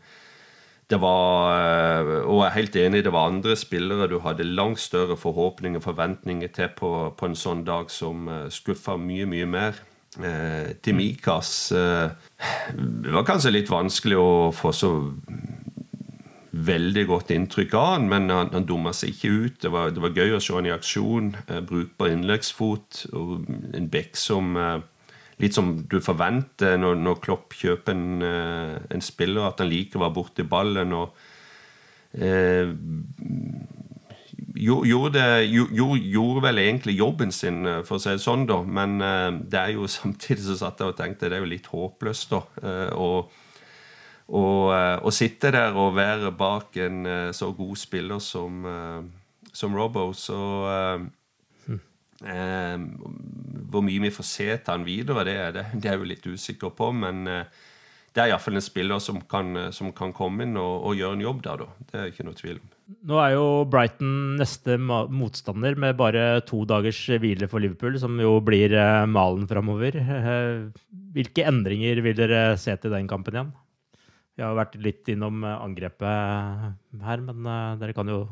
det 0.90 0.98
var 1.02 1.54
eh, 1.54 2.08
Og 2.26 2.42
jeg 2.42 2.48
er 2.48 2.56
helt 2.56 2.78
enig, 2.82 3.04
det 3.06 3.14
var 3.14 3.30
andre 3.30 3.56
spillere 3.60 4.10
du 4.10 4.20
hadde 4.24 4.48
langt 4.48 4.82
større 4.82 5.18
forhåpninger 5.18 5.78
og 5.78 5.86
forventninger 5.86 6.50
til 6.54 6.72
på, 6.76 6.92
på, 7.18 7.30
en 7.30 7.38
sånn 7.38 7.64
dag, 7.68 7.92
som 7.94 8.28
eh, 8.28 8.50
skuffa 8.54 8.98
mye, 8.98 9.28
mye 9.30 9.50
mer. 9.50 9.84
Eh, 10.18 10.74
til 10.82 10.96
Mikas 10.98 11.70
Det 11.70 13.12
var 13.14 13.28
kanskje 13.28 13.52
litt 13.54 13.70
vanskelig 13.70 14.18
å 14.18 14.50
få 14.56 14.72
så 14.74 14.90
veldig 16.50 17.04
godt 17.08 17.30
inntrykk 17.36 17.76
av 17.78 17.86
han, 17.92 18.08
men 18.10 18.26
han, 18.34 18.50
han 18.56 18.66
dumma 18.66 18.90
seg 18.98 19.14
ikke 19.14 19.30
ut. 19.30 19.60
Det 19.62 19.70
var, 19.72 19.94
det 19.94 20.02
var, 20.02 20.18
gøy 20.18 20.34
å 20.36 20.42
se 20.42 20.56
han 20.58 20.68
i 20.68 20.74
aksjon. 20.74 21.36
brukbar 21.70 22.10
innleggsfot. 22.10 23.06
Og 23.14 23.46
en 23.78 23.92
bekk 23.94 24.18
som 24.18 24.58
litt 25.40 25.56
som 25.56 25.74
du 25.88 26.00
forventer 26.04 26.78
når, 26.80 26.98
når 27.00 27.20
Klopp 27.24 27.56
kjøper 27.58 27.96
en, 27.96 28.24
eh, 28.26 28.78
en, 28.92 29.04
spiller, 29.04 29.48
at 29.48 29.62
han 29.64 29.72
liker 29.72 30.00
å 30.00 30.06
være 30.06 30.16
borti 30.18 30.46
ballen. 30.48 30.96
og 30.96 31.14
eh, 32.20 32.72
gjorde, 34.60 35.26
gjorde, 35.48 36.00
gjorde, 36.12 36.44
vel 36.48 36.64
egentlig 36.66 36.98
jobben 37.00 37.32
sin, 37.32 37.66
eh, 37.66 37.84
for 37.88 37.98
å 37.98 38.04
si 38.04 38.12
det 38.12 38.24
sånn, 38.24 38.48
da. 38.50 38.60
Men 38.64 38.98
eh, 39.02 39.30
det 39.52 39.62
er 39.62 39.78
jo 39.78 39.88
samtidig 40.00 40.44
så 40.48 40.58
satt 40.60 40.84
jeg 40.84 40.92
og 40.92 40.98
tenkte 41.00 41.30
det 41.30 41.40
er 41.40 41.46
jo 41.46 41.54
litt 41.54 41.70
håpløst, 41.72 42.36
da. 42.36 42.42
Og, 43.00 43.38
å 44.30 45.10
sitte 45.10 45.50
der 45.56 45.74
og 45.74 45.96
være 45.98 46.30
bak 46.38 46.76
en 46.78 47.00
så 47.34 47.48
god 47.58 47.80
spiller 47.82 48.20
som, 48.22 48.60
som 49.50 49.74
Robbo, 49.74 50.04
så 50.14 50.38
Eh, 52.26 52.78
hvor 53.70 53.86
mye 53.86 54.05
vi 54.05 54.13
får 54.13 54.28
se 54.28 54.47
til 54.51 54.74
han 54.74 54.88
videre, 54.88 55.26
det, 55.28 55.39
det, 55.57 55.65
det 55.80 55.91
er 55.91 55.97
jeg 55.97 56.03
jo 56.03 56.13
litt 56.13 56.32
usikker 56.36 56.74
på. 56.76 56.91
Men 56.95 57.28
eh, 57.30 57.61
det 58.15 58.24
er 58.24 58.32
iallfall 58.32 58.57
en 58.57 58.65
spiller 58.65 59.01
som 59.03 59.22
kan, 59.30 59.70
som 59.76 59.93
kan 59.95 60.11
komme 60.15 60.43
inn 60.45 60.57
og, 60.57 60.74
og, 60.89 60.97
gjøre 60.97 61.20
en 61.20 61.24
jobb 61.24 61.41
der, 61.45 61.63
da. 61.63 61.88
Det 61.91 61.99
er 61.99 62.11
ikke 62.11 62.26
noe 62.28 62.38
tvil 62.39 62.57
om. 62.57 62.76
Nå 63.05 63.20
er 63.22 63.36
jo 63.36 63.45
Brighton 63.70 64.13
neste 64.39 64.80
motstander 64.82 65.78
med 65.78 65.97
bare 65.99 66.41
to 66.49 66.63
dagers 66.70 67.03
hvile 67.22 67.49
for 67.51 67.61
Liverpool, 67.61 67.99
som 68.01 68.17
jo 68.22 68.39
blir 68.41 68.74
eh, 68.74 69.05
malen 69.09 69.45
framover. 69.49 69.99
Eh, 70.01 70.88
hvilke 71.13 71.45
endringer 71.49 72.01
vil 72.05 72.17
dere 72.17 72.43
se 72.61 72.74
til 72.82 72.95
den 72.95 73.09
kampen 73.09 73.38
igjen? 73.38 73.53
Vi 74.39 74.45
har 74.45 74.57
vært 74.57 74.78
litt 74.82 75.09
innom 75.11 75.43
angrepet 75.43 77.03
her, 77.05 77.24
men 77.30 77.45
eh, 77.45 77.78
dere 77.84 77.95
kan 77.97 78.09
jo 78.09 78.24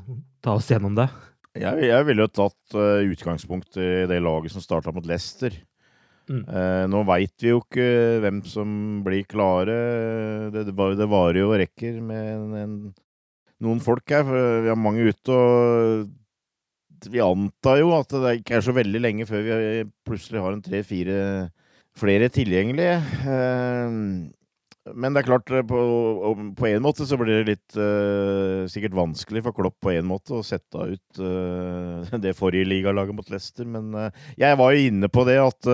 ta 0.41 0.57
oss 0.57 0.71
gjennom 0.73 0.97
det. 0.97 1.05
Jeg, 1.62 1.88
jeg 1.89 2.08
ville 2.08 2.26
jo 2.26 2.34
tatt 2.34 2.78
uh, 2.78 3.01
utgangspunkt 3.08 3.80
i 3.82 4.05
det 4.10 4.20
laget 4.24 4.53
som 4.53 4.64
starta 4.64 4.93
mot 4.95 5.05
Leicester. 5.08 5.55
Mm. 6.28 6.43
Uh, 6.43 6.84
nå 6.91 7.03
veit 7.08 7.34
vi 7.39 7.53
jo 7.53 7.62
ikke 7.64 7.88
hvem 8.24 8.41
som 8.47 8.70
blir 9.05 9.28
klare. 9.30 9.76
Det, 10.53 10.68
det, 10.70 10.76
det 10.99 11.10
varer 11.12 11.41
jo 11.41 11.51
og 11.51 11.60
rekker 11.64 11.99
med 12.03 12.32
en, 12.34 12.55
en, 12.62 12.80
noen 13.64 13.84
folk 13.84 14.05
her. 14.14 14.26
For 14.28 14.64
vi 14.66 14.72
har 14.74 14.80
mange 14.80 15.08
ute, 15.08 15.38
og 15.38 17.12
vi 17.14 17.22
antar 17.24 17.82
jo 17.84 17.93
at 17.97 18.18
det 18.26 18.39
ikke 18.41 18.58
er 18.58 18.66
så 18.66 18.76
veldig 18.76 19.03
lenge 19.03 19.28
før 19.30 19.45
vi 19.45 19.86
plutselig 20.08 20.43
har 20.43 20.55
en 20.55 20.66
tre-fire 20.66 21.22
flere 21.97 22.30
tilgjengelige. 22.30 22.97
Uh, 23.26 24.28
men 24.95 25.15
det 25.15 25.21
er 25.21 25.27
klart, 25.27 25.51
eh, 25.51 25.65
på, 25.65 25.79
på 26.57 26.67
en 26.69 26.83
måte 26.85 27.07
så 27.07 27.17
blir 27.19 27.41
det 27.41 27.55
litt 27.55 27.77
uh, 27.79 28.67
sikkert 28.71 28.95
vanskelig 28.97 29.43
for 29.45 29.55
Klopp 29.57 29.77
på 29.83 29.93
en 29.93 30.07
måte 30.07 30.38
å 30.38 30.45
sette 30.45 30.85
ut 30.93 31.21
uh, 31.21 32.17
det 32.23 32.35
forrige 32.38 32.69
ligalaget 32.69 33.17
mot 33.17 33.31
Leicester. 33.31 33.67
Men 33.67 33.89
uh, 33.95 34.07
jeg 34.39 34.59
var 34.59 34.73
jo 34.73 34.88
inne 34.91 35.09
på 35.11 35.25
det 35.27 35.38
at 35.41 35.71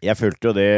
jeg 0.00 0.16
følte 0.16 0.48
jo 0.48 0.56
det 0.56 0.70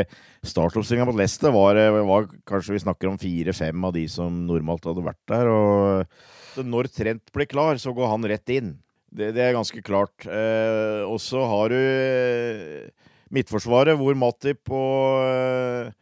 startoppstillinga 0.46 1.06
mot 1.06 1.18
Leicester 1.18 1.52
var, 1.54 1.78
var, 2.02 2.26
Kanskje 2.48 2.74
vi 2.74 2.82
snakker 2.82 3.10
om 3.10 3.20
fire-fem 3.22 3.84
av 3.86 3.94
de 3.94 4.02
som 4.10 4.42
normalt 4.48 4.88
hadde 4.88 5.04
vært 5.06 5.22
der. 5.30 5.50
Og 5.52 6.66
når 6.66 6.90
Trent 6.90 7.30
blir 7.34 7.50
klar, 7.50 7.78
så 7.78 7.94
går 7.94 8.10
han 8.10 8.26
rett 8.32 8.54
inn. 8.54 8.74
Det, 9.12 9.30
det 9.36 9.44
er 9.44 9.54
ganske 9.54 9.78
klart. 9.84 10.26
og 10.26 11.18
så 11.22 11.44
har 11.46 11.70
du 11.70 12.90
Midtforsvaret, 13.32 13.94
hvor 14.00 14.16
Matip 14.18 14.72
og 14.74 15.92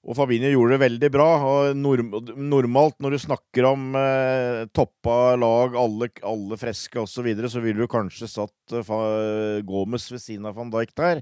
og 0.00 0.16
Fabinho 0.16 0.48
gjorde 0.48 0.76
det 0.76 0.84
veldig 0.84 1.10
bra. 1.12 1.28
og 1.44 1.76
Normalt 1.76 2.96
når 3.04 3.14
du 3.14 3.20
snakker 3.20 3.66
om 3.68 3.92
eh, 4.00 4.64
toppa 4.72 5.36
lag, 5.36 5.76
alle, 5.76 6.08
alle 6.24 6.56
freske 6.60 7.02
osv., 7.02 7.18
så, 7.18 7.24
videre, 7.26 7.50
så 7.52 7.60
ville 7.60 7.84
du 7.84 7.90
kanskje 7.90 8.30
satt 8.30 8.76
eh, 8.80 9.60
Gomez 9.68 10.08
ved 10.08 10.22
siden 10.22 10.48
av 10.48 10.56
van 10.56 10.72
Dijk 10.72 10.94
der. 10.96 11.20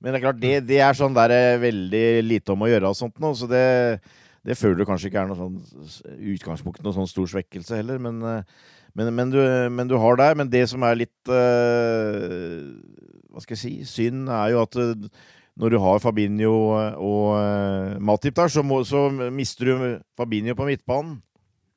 Men 0.00 0.12
det 0.12 0.18
er 0.18 0.24
klart, 0.24 0.40
det, 0.40 0.54
det 0.68 0.80
er 0.84 0.96
sånn 0.96 1.16
der 1.16 1.32
eh, 1.36 1.60
veldig 1.60 2.06
lite 2.24 2.56
om 2.56 2.64
å 2.64 2.70
gjøre 2.70 2.94
og 2.94 2.96
sånt 2.96 3.20
nå, 3.20 3.34
så 3.36 3.48
det, 3.50 3.64
det 4.44 4.56
føler 4.56 4.80
du 4.80 4.88
kanskje 4.88 5.12
ikke 5.12 5.20
er 5.22 5.30
noe 5.30 5.38
sånn 5.38 5.60
utgangspunkt 6.34 6.82
noe 6.84 6.96
sånn 6.96 7.08
stor 7.10 7.28
svekkelse 7.36 7.76
heller. 7.80 8.00
Men, 8.00 8.24
eh, 8.24 8.42
men, 8.96 9.12
men, 9.20 9.36
du, 9.36 9.40
men, 9.68 9.88
du, 9.90 9.98
har 10.00 10.20
der. 10.20 10.40
Men 10.40 10.48
det 10.52 10.64
som 10.72 10.84
er 10.86 11.00
litt 11.00 11.32
eh, 11.32 12.68
Hva 13.32 13.44
skal 13.44 13.56
jeg 13.58 13.62
si 13.62 13.72
Synd, 13.90 14.28
er 14.32 14.52
jo 14.54 14.60
at 14.62 14.76
uh, 14.78 15.08
når 15.60 15.70
du 15.70 15.78
har 15.82 16.02
Fabinho 16.02 16.54
og 16.74 17.28
uh, 17.38 17.94
Matip 18.02 18.36
der, 18.36 18.50
så, 18.50 18.64
må, 18.66 18.82
så, 18.86 19.06
mister 19.30 19.70
du 19.70 19.84
Fabinho 20.18 20.56
på 20.58 20.66
midtbanen. 20.66 21.20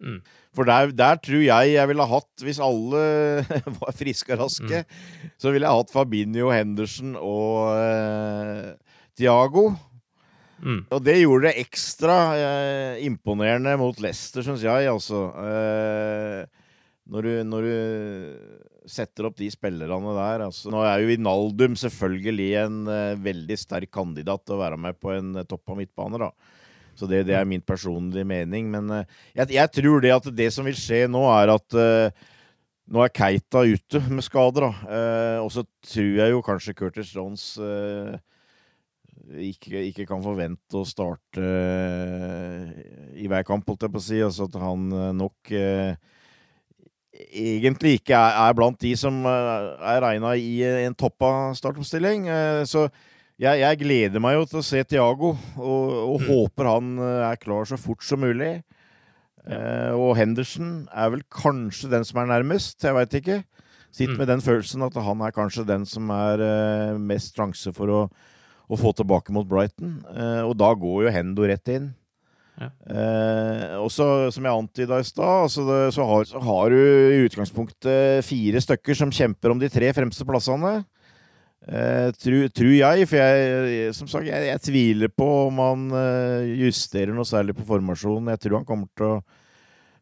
Mm. 0.01 0.19
For 0.53 0.65
der, 0.65 0.91
der, 0.93 1.17
tror 1.21 1.41
jeg 1.41 1.73
jeg 1.73 1.89
ville 1.89 2.05
hatt, 2.09 2.43
hvis 2.45 2.61
alle 2.61 3.01
var 3.82 3.97
friske 3.97 4.34
og 4.34 4.43
raske, 4.45 4.84
mm. 4.86 5.34
så 5.41 5.53
ville 5.53 5.69
jeg 5.69 5.82
hatt 5.82 5.93
Fabinho, 5.93 6.49
Henderson 6.53 7.15
og 7.17 7.78
eh, 7.78 8.71
Thiago. 9.17 9.71
Mm. 10.57 10.84
Og 10.89 11.01
det 11.05 11.19
gjorde 11.19 11.49
det 11.49 11.65
ekstra 11.65 12.17
eh, 12.38 13.03
imponerende 13.05 13.75
mot 13.78 14.01
Leicester, 14.01 14.45
syns 14.45 14.65
jeg, 14.65 14.89
altså. 14.89 15.28
når 17.05 17.21
du, 17.25 17.32
når 17.45 17.61
du 17.61 17.75
setter 18.88 19.27
opp 19.27 19.38
de 19.39 19.49
spillerne 19.51 20.13
der. 20.17 20.45
Altså, 20.47 20.71
nå 20.73 20.81
er 20.85 21.01
jo 21.01 21.09
Vinaldum 21.11 21.75
selvfølgelig 21.79 22.47
en 22.63 22.79
uh, 22.89 23.19
veldig 23.23 23.57
sterk 23.59 23.91
kandidat 23.93 24.45
til 24.45 24.57
å 24.57 24.61
være 24.61 24.79
med 24.81 24.97
på 25.01 25.13
en 25.15 25.35
uh, 25.38 25.45
topp 25.47 25.73
av 25.73 25.81
midtbane. 25.81 26.21
da. 26.21 26.31
Så 26.97 27.09
det, 27.09 27.25
det, 27.27 27.35
er 27.38 27.45
min 27.45 27.61
personlige 27.61 28.27
mening. 28.27 28.71
Men 28.73 28.89
uh, 28.93 29.19
jeg, 29.35 29.51
jeg, 29.57 29.73
tror 29.79 30.03
det 30.03 30.15
at 30.15 30.31
det 30.39 30.49
som 30.55 30.67
vil 30.67 30.77
skje 30.79 31.05
nå, 31.11 31.23
er 31.35 31.53
at 31.57 31.79
nå 32.88 33.03
er 33.03 33.11
Keita 33.11 33.65
ute 33.67 34.01
med 34.07 34.23
skader. 34.25 34.69
da. 34.69 34.95
og 35.43 35.51
så 35.51 35.65
tror 35.91 36.13
jeg 36.21 36.33
jo 36.33 36.45
kanskje 36.45 36.77
Curtis 36.77 37.11
Jones 37.11 37.49
ikke, 39.27 39.81
ikke, 39.89 40.05
kan 40.07 40.23
forvente 40.23 40.79
å 40.79 40.88
starte 40.88 41.43
i 43.17 43.27
hver 43.27 43.43
kamp, 43.43 43.67
holdt 43.67 43.83
jeg 43.83 43.91
på 43.91 43.99
å 43.99 44.05
si. 44.07 44.21
Altså 44.23 44.47
at 44.47 44.55
han 44.61 44.88
nok 45.19 45.51
egentlig 47.26 47.97
ikke 47.99 48.15
er, 48.15 48.39
er, 48.45 48.55
blant 48.57 48.80
de 48.82 48.93
som 48.99 49.20
eh, 49.26 49.68
er 49.93 50.01
regna 50.03 50.34
i 50.38 50.61
en 50.86 50.97
toppa 50.97 51.51
startoppstilling. 51.57 52.28
Eh, 52.32 52.63
så 52.70 52.88
jeg, 53.38 53.61
jeg, 53.61 53.80
gleder 53.84 54.24
meg 54.24 54.38
jo 54.38 54.47
til 54.49 54.61
å 54.61 54.65
se 54.65 54.82
Tiago, 54.86 55.36
og, 55.57 55.93
og 56.15 56.18
mm. 56.22 56.28
håper 56.32 56.72
han 56.72 56.97
eh, 56.97 57.22
er 57.32 57.41
klar 57.41 57.70
så 57.70 57.80
fort 57.82 58.05
som 58.05 58.24
mulig. 58.26 58.57
Ja. 58.57 58.78
Eh, 59.47 59.93
og 59.95 60.18
Henderson 60.20 60.88
er 60.91 61.11
vel 61.13 61.24
kanskje 61.32 61.91
den 61.91 62.05
som 62.07 62.20
er 62.20 62.32
nærmest, 62.34 62.82
jeg 62.84 62.95
veit 62.97 63.13
ikke. 63.15 63.38
Sitter 63.95 64.15
mm. 64.15 64.20
med 64.20 64.30
den 64.32 64.43
følelsen 64.43 64.84
at 64.84 64.97
han 64.99 65.22
er 65.24 65.36
kanskje 65.36 65.68
den 65.68 65.86
som 65.88 66.11
er 66.13 66.43
eh, 66.43 66.97
mest 66.99 67.38
sjanse 67.38 67.72
for 67.76 67.93
å, 67.93 68.01
å, 68.68 68.80
få 68.80 68.91
tilbake 68.97 69.34
mot 69.36 69.47
Brighton. 69.47 70.01
Eh, 70.11 70.41
og 70.43 70.57
da 70.59 70.74
går 70.76 71.07
jo 71.07 71.13
Hendo 71.15 71.47
rett 71.47 71.72
inn. 71.72 71.93
Eh, 72.58 73.76
også, 73.78 74.32
som 74.34 74.45
jeg 74.47 74.60
antyda 74.64 74.97
i 74.97 75.05
stad, 75.05 75.43
altså 75.45 75.66
så, 75.93 76.05
så, 76.26 76.41
har 76.41 76.74
du 76.74 76.78
i 76.78 77.20
utgangspunktet 77.28 78.26
fire 78.26 78.62
stykker 78.64 78.97
som 78.97 79.14
kjemper 79.14 79.53
om 79.53 79.62
de 79.62 79.70
tre 79.70 79.91
fremste 79.93 80.26
plassene. 80.26 80.80
Eh, 81.68 82.10
tror 82.16 82.72
jeg, 82.72 83.08
for 83.10 83.20
jeg, 83.20 83.91
som 83.93 84.10
sagt, 84.10 84.30
jeg, 84.30 84.47
jeg, 84.47 84.64
tviler 84.64 85.12
på 85.12 85.28
om 85.49 85.60
han 85.62 85.84
eh, 85.99 86.53
justerer 86.64 87.12
noe 87.14 87.28
særlig 87.28 87.58
på 87.58 87.66
formasjonen. 87.68 88.32
Jeg 88.34 88.45
tror 88.45 88.62
han 88.62 88.70
kommer 88.70 88.89
til 88.97 89.18
å 89.18 89.20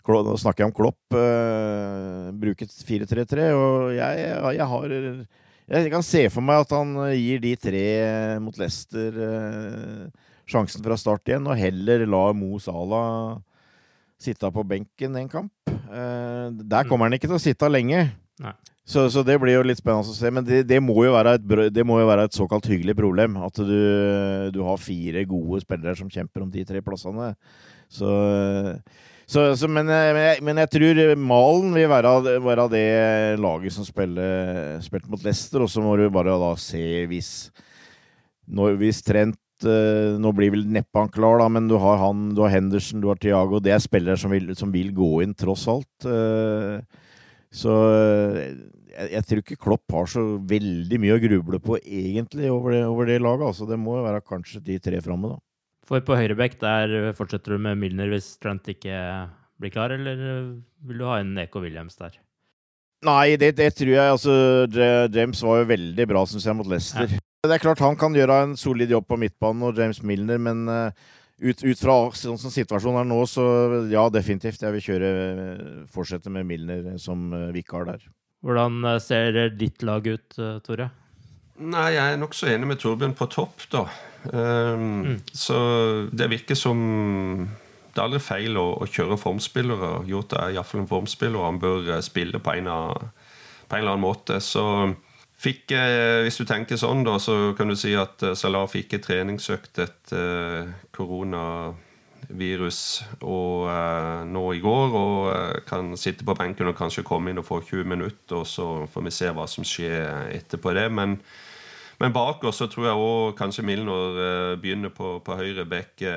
Nå 0.06 0.36
snakker 0.38 0.62
jeg 0.62 0.70
om 0.70 0.74
Klopp. 0.78 1.16
Eh, 1.18 2.28
bruke 2.38 2.68
4-3-3. 2.70 3.47
Og 3.58 3.95
jeg, 3.95 4.28
jeg, 4.53 4.68
har 4.70 4.91
Jeg 4.93 5.89
kan 5.89 6.06
se 6.06 6.22
for 6.30 6.45
meg 6.45 6.62
at 6.62 6.76
han 6.78 6.91
gir 7.18 7.41
de 7.41 7.56
tre 7.58 7.88
mot 8.38 8.60
Leicester 8.62 9.18
sjansen 10.49 10.83
fra 10.85 10.97
start 10.99 11.27
igjen, 11.29 11.47
og 11.49 11.59
heller 11.59 12.05
la 12.09 12.23
Mo 12.37 12.59
Salah 12.61 13.37
sitte 14.21 14.49
på 14.53 14.63
benken 14.67 15.17
en 15.19 15.29
kamp. 15.29 15.51
der 15.65 16.87
kommer 16.87 17.05
han 17.05 17.17
ikke 17.17 17.27
til 17.27 17.37
å 17.37 17.41
sitte 17.41 17.69
lenge. 17.69 18.07
Så, 18.85 19.07
så, 19.09 19.23
det 19.25 19.39
blir 19.41 19.55
jo 19.55 19.63
litt 19.65 19.79
spennende 19.81 20.13
å 20.13 20.15
se. 20.15 20.29
Men 20.29 20.45
det, 20.45 20.61
det, 20.69 20.77
må, 20.83 20.93
jo 21.07 21.15
være 21.15 21.39
et, 21.39 21.47
det 21.73 21.85
må 21.87 21.97
jo 21.97 22.09
være 22.09 22.27
et 22.27 22.37
såkalt 22.37 22.67
hyggelig 22.69 22.93
problem. 22.99 23.39
At 23.41 23.57
du, 23.57 23.79
du, 24.53 24.61
har 24.67 24.81
fire 24.81 25.25
gode 25.29 25.63
spillere 25.65 25.97
som 25.97 26.11
kjemper 26.11 26.45
om 26.45 26.51
de 26.53 26.65
tre 26.67 26.83
plassene. 26.85 27.31
Så, 27.89 28.11
så, 29.25 29.47
så 29.57 29.69
men, 29.69 29.89
men, 29.89 30.21
jeg, 30.21 30.43
men, 30.45 30.61
jeg, 30.61 30.71
tror 30.75 31.01
malen 31.17 31.73
vil 31.73 31.89
være, 31.89 32.13
være 32.45 32.67
det 32.75 32.85
laget 33.41 33.73
som 33.73 33.87
spiller, 33.87 34.77
spilte 34.85 35.09
mot 35.09 35.25
Leicester. 35.25 35.65
Og 35.65 35.73
så 35.73 35.81
må 35.81 35.97
du 35.97 36.05
bare 36.13 36.37
da 36.45 36.53
se 36.61 36.85
hvis, 37.09 37.31
når, 38.45 38.77
hvis 38.83 39.01
Trent 39.05 39.41
eh, 39.64 40.16
nå 40.20 40.32
blir 40.36 40.51
vel 40.51 40.66
neppe 40.68 40.99
han 40.99 41.12
klar, 41.14 41.39
da, 41.39 41.47
men 41.51 41.70
du 41.70 41.78
har 41.80 42.01
han, 42.01 42.28
du 42.36 42.41
har 42.43 42.51
Henderson, 42.51 42.99
du 43.03 43.08
har 43.08 43.20
Tiago. 43.22 43.62
Det 43.64 43.72
er 43.72 43.84
spillere 43.84 44.20
som 44.20 44.34
vil, 44.36 44.51
som 44.60 44.74
vil 44.74 44.91
gå 44.95 45.10
inn, 45.24 45.36
tross 45.38 45.64
alt. 45.72 46.08
Uh, 46.08 46.84
så 47.56 47.74
eh, 47.93 48.41
jeg, 48.91 49.10
jeg, 49.14 49.24
tror 49.30 49.43
ikke 49.43 49.60
Klopp 49.64 49.95
har 49.95 50.12
så 50.12 50.26
veldig 50.51 50.99
mye 50.99 51.16
å 51.16 51.24
gruble 51.24 51.62
på 51.64 51.80
egentlig 51.84 52.51
over 52.51 52.76
det, 52.76 52.84
over 52.89 53.08
det 53.08 53.22
laget. 53.24 53.47
Altså, 53.53 53.70
det 53.70 53.80
må 53.80 53.99
jo 53.99 54.06
være 54.10 54.26
kanskje 54.28 54.64
de 54.66 54.80
tre 54.84 54.99
framme, 55.06 55.36
da. 55.36 55.41
For 55.86 56.01
på 56.01 56.18
høyrebekk, 56.18 56.58
der 56.60 57.12
fortsetter 57.16 57.56
du 57.56 57.62
med 57.62 57.78
Milner 57.78 58.10
hvis 58.10 58.34
Trent 58.41 58.66
ikke 58.74 58.97
blir 59.62 59.72
klar, 59.72 59.93
eller 59.93 60.18
vil 60.84 60.99
du 60.99 61.06
ha 61.06 61.20
en 61.22 61.36
Eko 61.43 61.62
Williams 61.62 61.95
der? 61.99 62.18
Nei, 63.06 63.36
det, 63.38 63.51
det, 63.60 63.70
tror 63.78 63.93
jeg. 63.93 64.16
Altså, 64.16 64.34
James 65.14 65.43
var 65.45 65.62
jo 65.62 65.70
veldig 65.70 66.08
bra, 66.10 66.26
syns 66.28 66.47
jeg, 66.49 66.58
mot 66.58 66.68
Leicester. 66.72 67.14
Ja. 67.14 67.22
Det 67.45 67.57
er 67.57 67.63
klart 67.63 67.83
han 67.83 67.97
kan 67.99 68.15
gjøre 68.15 68.41
en 68.43 68.57
solid 68.59 68.91
jobb 68.91 69.07
på 69.09 69.19
midtbanen, 69.21 69.63
og 69.67 69.77
James 69.77 70.01
Milner, 70.03 70.41
men 70.41 70.65
uh, 70.71 71.05
ut, 71.39 71.63
ut, 71.63 71.79
fra 71.79 71.95
sånn 72.15 72.39
som 72.39 72.53
situasjonen 72.53 73.01
er 73.01 73.09
nå, 73.09 73.19
så 73.27 73.45
ja, 73.91 74.05
definitivt. 74.13 74.63
Jeg 74.63 74.75
vil 74.75 74.85
kjøre 74.85 75.09
fortsette 75.91 76.31
med 76.31 76.47
Milner 76.47 76.95
som 77.01 77.27
eh, 77.35 77.49
vikar 77.55 77.87
der. 77.89 78.05
Hvordan 78.45 78.79
eh, 78.85 79.01
ser 79.03 79.41
ditt 79.57 79.83
lag 79.85 80.05
ut, 80.07 80.37
eh, 80.39 80.57
Tore? 80.65 80.89
Nei, 81.55 81.89
Jeg 81.95 82.15
er 82.15 82.19
nokså 82.19 82.49
enig 82.51 82.67
med 82.67 82.81
Torbjørn 82.81 83.15
på 83.15 83.29
topp, 83.31 83.67
da. 83.71 83.85
Um, 84.25 85.05
mm. 85.05 85.19
Så 85.37 85.55
det 86.11 86.27
virker 86.31 86.57
som 86.57 86.79
det 87.95 88.01
er 88.01 88.07
aldri 88.09 88.19
feil 88.19 88.57
å, 88.59 88.65
å 88.83 88.87
kjøre 88.91 89.15
formspillere. 89.19 89.91
Jota 90.09 90.41
er 90.43 90.57
iallfall 90.57 90.81
en 90.81 90.89
formspiller, 90.89 91.39
og 91.39 91.47
han 91.47 91.61
bør 91.61 91.93
spille 92.03 92.41
på 92.43 92.57
en, 92.57 92.67
av, 92.67 93.05
på 93.69 93.77
en 93.77 93.85
eller 93.85 93.93
annen 93.93 94.03
måte. 94.03 94.41
Så 94.43 94.65
Fikk, 95.45 95.75
eh, 95.77 96.23
hvis 96.25 96.39
du 96.41 96.45
tenker 96.49 96.77
sånn, 96.79 97.03
da, 97.05 97.19
så 97.21 97.53
kan 97.57 97.69
du 97.69 97.75
si 97.77 97.91
at 97.93 98.23
eh, 98.25 98.33
Salah 98.33 98.65
fikk 98.65 98.95
en 98.97 99.03
treningsøkt 99.05 99.77
etter 99.83 100.63
eh, 100.63 100.71
koronavirus 100.95 102.79
og 103.21 103.69
nå 104.25 104.45
i 104.57 104.61
går, 104.63 104.95
og 104.97 105.67
kan 105.69 105.93
sitte 106.01 106.25
på 106.25 106.33
benken 106.39 106.71
og 106.71 106.79
kanskje 106.79 107.05
komme 107.05 107.29
inn 107.29 107.41
og 107.43 107.45
få 107.45 107.59
20 107.61 107.85
minutter, 107.93 108.39
og 108.39 108.49
så 108.49 108.65
får 108.89 109.05
vi 109.05 109.13
se 109.13 109.29
hva 109.37 109.45
som 109.51 109.67
skjer 109.67 110.31
etterpå 110.33 110.73
det. 110.79 110.87
Men, 110.89 111.13
men 112.01 112.15
bak 112.15 112.41
oss 112.49 112.63
så 112.63 112.69
tror 112.71 112.89
jeg 112.89 113.05
òg 113.05 113.37
kanskje 113.37 113.67
Milner 113.69 114.57
begynner 114.57 114.89
på, 114.97 115.19
på 115.21 115.37
høyre 115.37 115.67
bekk. 115.69 116.07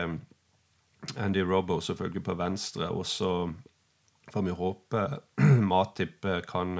Andy 1.21 1.45
Robbo 1.45 1.83
selvfølgelig 1.85 2.25
på 2.25 2.39
venstre, 2.41 2.89
og 2.89 3.05
så 3.05 3.53
får 4.33 4.49
vi 4.49 4.57
håpe 4.57 5.07
Matip 5.75 6.25
kan 6.49 6.79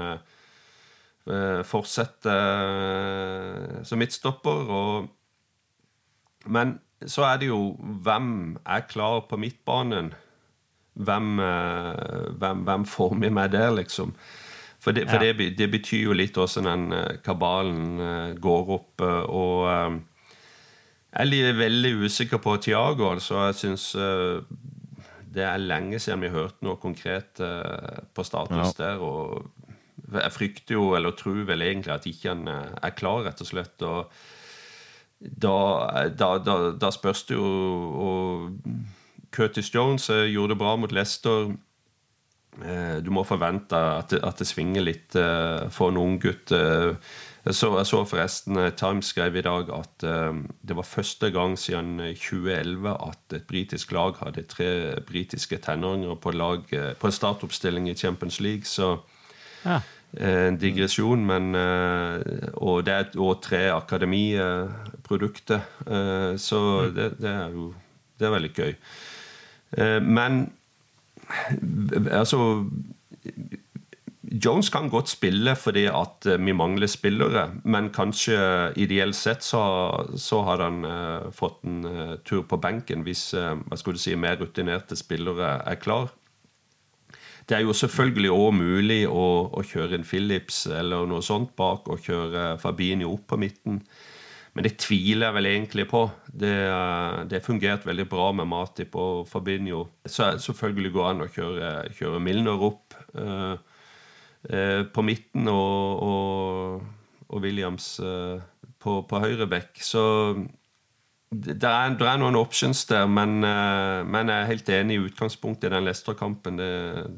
fortsette 1.69 2.33
eh, 2.33 3.79
som 3.85 4.01
midtstopper. 4.01 4.73
Og, 4.73 5.09
men 6.49 6.79
så 7.05 7.27
er 7.29 7.43
det 7.43 7.51
jo 7.51 7.77
hvem 8.05 8.57
er 8.65 8.87
klar 8.89 9.27
på 9.29 9.39
midtbanen? 9.41 10.13
Hvem, 10.99 11.39
eh, 11.45 12.29
hvem, 12.41 12.63
hvem 12.67 12.87
får 12.89 13.17
vi 13.21 13.31
med 13.31 13.53
der, 13.55 13.71
liksom? 13.77 14.15
For, 14.79 14.95
det, 14.95 15.09
for 15.11 15.23
ja. 15.23 15.33
det, 15.35 15.59
det, 15.59 15.71
betyr 15.71 16.07
jo 16.07 16.15
litt 16.15 16.37
hvordan 16.39 16.67
den 16.69 17.19
kabalen 17.27 18.37
går 18.39 18.69
opp. 18.71 19.03
Og 19.03 19.67
jeg 21.19 21.41
er 21.43 21.59
veldig 21.59 21.93
usikker 22.07 22.39
på 22.39 22.55
Tiago. 22.63 23.09
Altså, 23.11 23.41
jeg 23.49 23.57
syns 23.59 23.89
det 25.35 25.43
er 25.45 25.59
lenge 25.59 25.99
siden 25.99 26.23
vi 26.23 26.31
har 26.31 26.47
hørt 26.47 26.63
noe 26.63 26.79
konkret 26.79 27.43
på 28.15 28.27
status 28.27 28.71
ja. 28.79 28.85
der. 28.85 29.03
Og 29.03 29.51
jeg 30.13 30.33
frykter 30.33 30.79
jo, 30.79 30.91
eller 30.97 31.17
tror 31.17 31.45
vel 31.49 31.63
egentlig, 31.65 31.93
at 31.95 32.09
ikke 32.09 32.33
han 32.33 32.49
eh, 32.49 32.75
er 32.83 32.97
klar, 32.97 33.25
rett 33.27 33.45
og 33.45 33.51
slett. 33.51 33.83
og 33.83 34.13
da, 35.19 35.55
da, 36.15 36.37
da, 36.39 36.59
da 36.79 36.93
spørs 36.95 37.25
det 37.27 37.35
jo 37.35 37.47
og 38.09 38.53
Curtis 39.35 39.73
Jones 39.75 40.09
eh, 40.15 40.29
gjorde 40.33 40.55
det 40.55 40.61
bra 40.63 40.77
mot 40.79 40.93
Leicester. 40.95 41.51
Eh, 42.63 42.99
du 43.05 43.11
må 43.15 43.27
forvente 43.27 43.77
at 43.77 44.15
det, 44.15 44.23
at 44.25 44.39
det 44.41 44.49
svinger 44.49 44.87
litt 44.87 45.19
for 45.75 45.93
en 45.93 46.01
unggutt. 46.01 46.55
Jeg 47.49 47.55
så, 47.55 47.71
jeg 47.79 47.89
så 47.89 48.01
forresten 48.05 48.59
Times 48.77 49.13
skrev 49.13 49.37
i 49.39 49.45
dag 49.45 49.71
at 49.73 50.03
det 50.03 50.77
var 50.77 50.85
første 50.85 51.31
gang 51.33 51.55
siden 51.57 51.97
2011 52.13 52.91
at 52.93 53.37
et 53.39 53.47
britisk 53.49 53.93
lag 53.97 54.19
hadde 54.21 54.45
tre 54.51 54.71
britiske 55.07 55.57
tenåringer 55.65 56.19
på, 56.21 56.33
på 56.33 57.09
en 57.09 57.17
startoppstilling 57.21 57.89
i 57.89 57.97
Champions 57.97 58.41
League. 58.41 58.69
Så 58.69 58.99
ja 59.65 59.81
en 60.17 60.57
digresjon, 60.57 61.21
men 61.27 61.55
eh, 61.55 62.49
Og 62.57 62.85
det 62.87 62.95
er 62.95 63.17
òg 63.21 63.43
tre 63.45 63.69
akademiprodukter. 63.75 65.61
Eh, 65.85 66.37
så 66.41 66.61
mm. 66.89 66.95
det, 66.97 67.09
det, 67.21 67.31
er 67.31 67.51
jo 67.53 67.75
Det 68.19 68.27
er 68.27 68.37
veldig 68.37 68.55
gøy. 68.57 68.77
Eh, 69.79 70.01
men 70.03 70.53
altså 72.11 72.65
Jones 74.29 74.69
kan 74.69 74.89
godt 74.89 75.09
spille 75.09 75.55
fordi 75.57 75.87
at 75.89 76.27
vi 76.41 76.53
mangler 76.53 76.87
spillere, 76.89 77.51
men 77.65 77.91
kanskje 77.93 78.73
ideelt 78.77 79.17
sett 79.17 79.45
så, 79.45 79.61
så 80.17 80.43
har 80.45 80.61
han 80.65 80.85
fått 81.33 81.65
en 81.65 82.19
tur 82.25 82.43
på 82.49 82.57
benken 82.61 83.05
hvis 83.05 83.33
hva 83.33 83.77
skulle 83.77 83.97
du 83.97 84.03
si, 84.03 84.17
mer 84.17 84.37
rutinerte 84.41 84.97
spillere 84.97 85.63
er 85.65 85.81
klar. 85.81 86.13
Det 87.49 87.57
er 87.57 87.65
jo 87.65 87.73
selvfølgelig 87.73 88.31
òg 88.35 88.51
mulig 88.59 89.01
å, 89.09 89.25
å, 89.49 89.65
kjøre 89.65 89.97
en 89.97 90.05
Philips 90.05 90.67
eller 90.69 91.09
noe 91.09 91.25
sånt 91.25 91.55
bak 91.57 91.89
og 91.89 92.03
kjøre 92.05 92.59
Fabinho 92.61 93.15
opp 93.15 93.25
på 93.33 93.39
midten. 93.41 93.81
Men 94.53 94.67
det 94.67 94.75
tviler 94.83 95.29
jeg 95.29 95.37
vel 95.37 95.49
egentlig 95.49 95.87
på. 95.89 96.03
Det, 96.29 96.53
det 97.31 97.45
fungerte 97.47 97.89
veldig 97.89 98.05
bra 98.11 98.27
med 98.37 98.51
Matip 98.51 98.97
og 99.01 99.23
Fabinho. 99.31 99.85
Så 100.05 100.33
selvfølgelig 100.45 100.93
går 100.93 101.07
det 101.07 101.11
an 101.15 101.25
å 101.25 101.31
kjøre, 101.39 101.73
kjøre 101.97 102.21
Milner 102.27 102.65
opp 102.69 102.97
uh, 103.17 103.55
uh, 103.55 104.83
på 104.93 105.05
midten 105.07 105.49
og, 105.53 106.05
og, 106.05 107.13
og 107.31 107.45
Williams 107.47 107.95
uh, 108.05 108.37
på, 108.83 109.01
på 109.09 109.23
høyre 109.25 109.49
bekk. 109.49 109.79
Så 109.85 110.03
det 111.29 111.59
er, 111.61 111.91
det 112.01 112.07
er, 112.09 112.21
noen 112.21 112.39
options 112.41 112.87
der, 112.89 113.09
men, 113.11 113.43
eh, 113.45 114.05
men, 114.09 114.31
jeg 114.33 114.45
er 114.45 114.49
helt 114.49 114.71
enig 114.73 114.95
i 114.97 115.03
utgangspunktet 115.11 115.69
i 115.69 115.75
den 115.75 115.85
Leicester-kampen. 115.85 116.57
Det, 116.57 116.71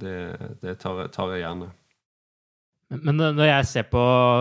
det, 0.03 0.17
det 0.65 0.75
tar, 0.83 1.05
tar, 1.15 1.31
jeg 1.37 1.45
gjerne. 1.45 1.69
Men 2.91 3.23
når 3.23 3.47
jeg 3.47 3.67
ser 3.71 3.87
på 3.87 4.01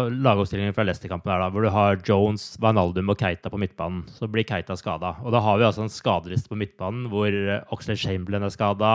lagoppstillingen 0.10 0.74
fra 0.74 0.88
Leicester-kampen, 0.88 1.46
hvor 1.54 1.68
du 1.68 1.70
har 1.76 2.00
Jones, 2.02 2.56
Vanaldum 2.58 3.14
og 3.14 3.22
Keita 3.22 3.52
på 3.54 3.60
midtbanen, 3.62 4.08
så 4.10 4.26
blir 4.26 4.48
Keita 4.50 4.74
skada. 4.80 5.14
Og 5.22 5.36
da 5.36 5.44
har 5.46 5.60
vi 5.62 5.68
altså 5.68 5.86
en 5.86 5.94
skadeliste 5.94 6.50
på 6.50 6.58
midtbanen 6.58 7.06
hvor 7.12 7.30
Oxlade 7.76 8.02
Chamberlain 8.02 8.48
er 8.48 8.56
skada, 8.56 8.94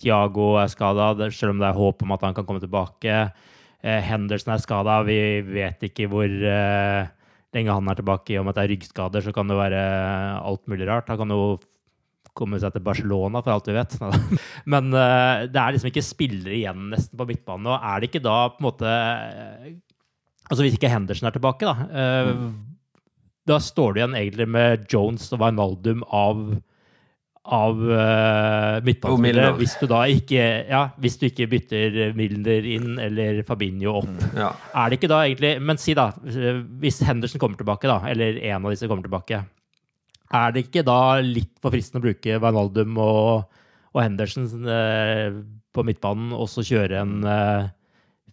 Tiago 0.00 0.54
er 0.60 0.68
skada, 0.72 1.14
selv 1.32 1.54
om 1.54 1.64
det 1.64 1.70
er 1.70 1.80
håp 1.80 2.04
om 2.04 2.12
at 2.12 2.28
han 2.28 2.36
kan 2.36 2.44
komme 2.48 2.60
tilbake. 2.60 3.16
Eh, 3.80 4.00
Henderson 4.04 4.52
er 4.52 4.60
skada. 4.60 5.00
Vi 5.08 5.18
vet 5.48 5.88
ikke 5.88 6.08
hvor 6.12 6.28
lenge 7.56 7.74
han 7.74 7.90
er 7.90 7.98
tilbake. 7.98 8.34
i 8.34 8.38
Om 8.40 8.50
at 8.50 8.58
det 8.58 8.64
er 8.64 8.72
ryggskader, 8.74 9.24
så 9.24 9.34
kan 9.34 9.50
det 9.50 9.58
være 9.58 9.82
alt 10.38 10.64
mulig 10.70 10.88
rart. 10.88 11.10
Han 11.10 11.20
kan 11.22 11.34
jo 11.34 11.44
komme 12.36 12.60
seg 12.62 12.72
til 12.74 12.84
Barcelona, 12.86 13.42
for 13.42 13.54
alt 13.54 13.68
vi 13.68 13.76
vet. 13.76 13.96
Men 14.72 14.90
uh, 14.94 15.46
det 15.50 15.60
er 15.60 15.76
liksom 15.76 15.90
ikke 15.90 16.06
spillere 16.06 16.56
igjen 16.56 16.90
nesten 16.94 17.18
på 17.18 17.28
midtbanen. 17.28 17.70
Og 17.72 17.78
er 17.78 18.00
det 18.00 18.10
ikke 18.10 18.24
da 18.24 18.40
på 18.54 18.62
en 18.62 18.68
måte 18.70 18.98
Altså 20.50 20.64
hvis 20.64 20.74
ikke 20.74 20.90
Henderson 20.90 21.28
er 21.28 21.34
tilbake, 21.36 21.62
da. 21.68 21.86
Uh, 21.90 22.30
mm. 22.34 22.54
Da 23.50 23.60
står 23.62 23.92
du 23.92 24.00
igjen 24.00 24.16
egentlig 24.18 24.46
med 24.50 24.86
Jones 24.90 25.28
og 25.34 25.42
Wijnaldum 25.42 26.02
av 26.06 26.40
av 27.40 27.78
uh, 27.80 28.82
midtbanespillere 28.84 29.54
hvis 29.56 29.78
du 29.80 29.86
da 29.88 30.02
ikke 30.12 30.42
ja, 30.68 30.82
hvis 31.00 31.16
du 31.16 31.24
ikke 31.30 31.46
bytter 31.48 32.12
Milner 32.16 32.66
inn 32.68 32.98
eller 33.00 33.40
Fabinho 33.48 33.94
opp. 34.02 34.10
Mm, 34.10 34.36
ja. 34.36 34.50
Er 34.76 34.90
det 34.90 35.00
ikke 35.00 35.10
da 35.10 35.22
egentlig 35.24 35.54
Men 35.64 35.80
si, 35.80 35.96
da, 35.96 36.10
hvis 36.20 37.00
Henderson 37.08 37.40
kommer 37.40 37.56
tilbake, 37.56 37.88
da, 37.88 38.02
eller 38.12 38.36
en 38.52 38.60
av 38.60 38.74
disse 38.74 38.90
kommer 38.90 39.08
tilbake, 39.08 39.40
er 40.30 40.52
det 40.54 40.62
ikke 40.66 40.84
da 40.86 41.18
litt 41.24 41.56
for 41.62 41.70
fristende 41.74 42.00
å 42.02 42.06
bruke 42.06 42.38
Wijnaldum 42.42 42.98
og, 43.02 43.58
og 43.90 44.02
Henderson 44.04 44.46
uh, 44.68 45.28
på 45.74 45.80
midtbanen, 45.86 46.32
og 46.36 46.46
så 46.50 46.60
kjøre 46.66 47.00
en 47.00 47.24
uh, 47.24 47.30
eh, 47.30 47.64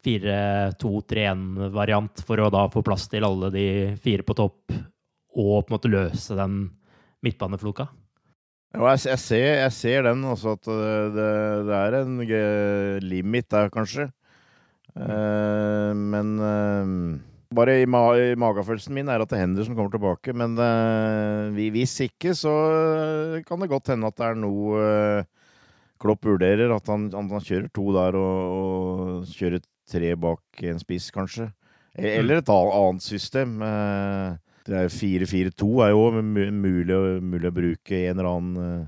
4-2-3-1-variant 0.07 2.21
for 2.25 2.37
å 2.41 2.49
da 2.53 2.61
få 2.73 2.81
plass 2.85 3.07
til 3.11 3.23
alle 3.27 3.47
de 3.53 3.67
fire 4.01 4.23
på 4.25 4.33
topp, 4.37 4.63
og 5.37 5.55
på 5.61 5.67
en 5.69 5.75
måte 5.75 5.93
løse 5.93 6.31
den 6.37 6.53
midtbanefloka? 7.25 7.85
Jeg, 8.75 8.99
jeg, 9.07 9.19
ser, 9.23 9.47
jeg, 9.63 9.71
ser, 9.73 10.03
den 10.05 10.25
også, 10.27 10.57
at 10.57 10.67
det, 11.15 11.29
det 11.67 11.77
er 11.77 11.97
en 12.01 12.19
limit 13.01 13.47
der, 13.51 13.71
kanskje. 13.73 14.09
Uh, 14.97 15.93
men 15.93 16.33
uh, 16.41 16.87
bare 17.53 17.77
i, 17.83 17.85
ma 17.89 18.01
i 18.17 18.31
magefølelsen 18.39 18.95
min 18.97 19.11
er 19.13 19.21
at 19.21 19.29
det 19.29 19.39
hender 19.39 19.65
som 19.65 19.77
kommer 19.77 19.93
tilbake. 19.93 20.33
Men 20.35 20.57
uh, 20.57 21.53
hvis 21.53 21.99
ikke, 22.07 22.33
så 22.35 22.53
kan 23.47 23.61
det 23.61 23.71
godt 23.71 23.93
hende 23.93 24.09
at 24.09 24.17
det 24.17 24.29
er 24.29 24.39
noe 24.41 25.25
Klopp 26.01 26.27
vurderer. 26.27 26.73
At 26.75 26.89
han, 26.91 27.07
han, 27.13 27.29
kjører 27.31 27.69
to 27.73 27.87
der 27.95 28.17
og, 28.19 28.57
og, 28.57 29.31
kjører 29.33 29.63
tre 29.87 30.11
bak 30.19 30.65
en 30.67 30.81
spiss, 30.81 31.09
kanskje. 31.15 31.49
E, 31.97 32.17
eller 32.19 32.41
et 32.41 32.51
annet 32.51 33.05
system. 33.05 33.61
Uh, 33.63 34.37
4-4-2 34.67 35.71
er 35.85 35.93
jo 35.93 36.05
mulig, 36.19 36.51
mulig, 37.23 37.49
å 37.49 37.55
bruke 37.55 37.95
i 37.95 38.07
en 38.11 38.19
eller 38.19 38.29
annen 38.31 38.61
eh, 38.63 38.85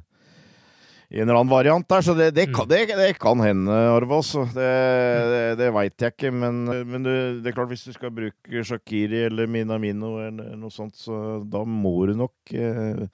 i 1.10 1.18
en 1.18 1.26
eller 1.26 1.40
annen 1.40 1.50
variant 1.50 1.88
der, 1.90 2.04
så 2.06 2.14
det, 2.14 2.28
det, 2.38 2.44
kan, 2.54 2.68
mm. 2.68 2.70
det, 2.70 2.98
det 3.00 3.14
kan, 3.18 3.40
hende, 3.42 3.78
Arvas. 3.96 4.30
Det, 4.54 4.68
det, 5.58 5.70
veit 5.74 6.04
jeg 6.06 6.14
ikke. 6.14 6.30
Men, 6.30 6.60
men 6.86 7.08
det, 7.08 7.50
er 7.50 7.56
klart, 7.56 7.72
hvis 7.72 7.88
du 7.88 7.96
skal 7.96 8.14
bruke 8.14 8.62
Shakiri 8.62 9.24
eller 9.26 9.50
Minamino 9.50 10.20
eller 10.22 10.54
noe 10.54 10.70
sånt, 10.70 10.94
så 11.02 11.40
da 11.50 11.64
må 11.66 11.96
du 12.06 12.14
nok 12.20 12.54
eh, 12.54 13.08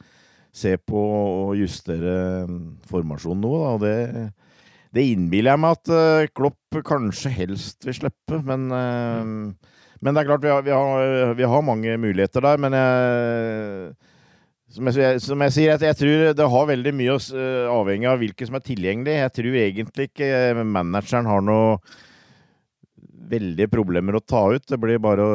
se 0.55 0.73
på 0.75 1.05
å 1.15 1.53
justere 1.55 2.43
mm, 2.49 2.59
formasjonen 2.91 3.47
noe. 3.47 3.63
Da. 3.63 3.87
Det, 3.87 4.27
det 4.95 5.07
innbiller 5.13 5.53
jeg 5.55 5.63
meg 5.63 5.79
at 5.79 5.93
uh, 5.95 6.27
Klopp 6.35 6.81
kanskje 6.87 7.31
helst 7.31 7.87
vil 7.87 7.95
slippe, 7.95 8.41
men 8.43 8.67
uh, 8.75 9.71
men 10.05 10.13
det 10.13 10.21
er 10.21 10.27
klart, 10.29 10.43
vi 10.45 10.51
har, 10.53 10.61
vi 10.61 10.73
har, 10.73 11.31
vi 11.33 11.47
har 11.49 11.63
mange 11.65 11.95
muligheter 11.97 12.43
der. 12.45 12.59
Men 12.61 12.75
jeg, 12.77 13.95
som, 14.75 14.89
jeg, 14.93 15.21
som 15.23 15.43
jeg, 15.47 15.53
sier, 15.55 15.81
jeg, 15.81 15.97
tror 15.97 16.35
det 16.37 16.49
har 16.53 16.67
veldig 16.69 16.93
mye 16.93 17.15
å 17.15 17.21
uh, 17.33 17.71
avhengig 17.73 18.09
av 18.11 18.19
hvilke 18.21 18.45
som 18.45 18.59
er 18.59 18.65
tilgjengelig. 18.67 19.15
Jeg 19.17 19.33
tror 19.39 19.57
egentlig 19.63 20.09
ikke 20.11 20.27
eh, 20.29 20.61
manageren 20.61 21.29
har 21.31 21.41
noe 21.45 21.79
veldige 23.31 23.71
problemer 23.73 24.19
å 24.19 24.21
ta 24.21 24.43
ut. 24.53 24.67
Det 24.69 24.79
blir 24.81 25.01
bare 25.01 25.25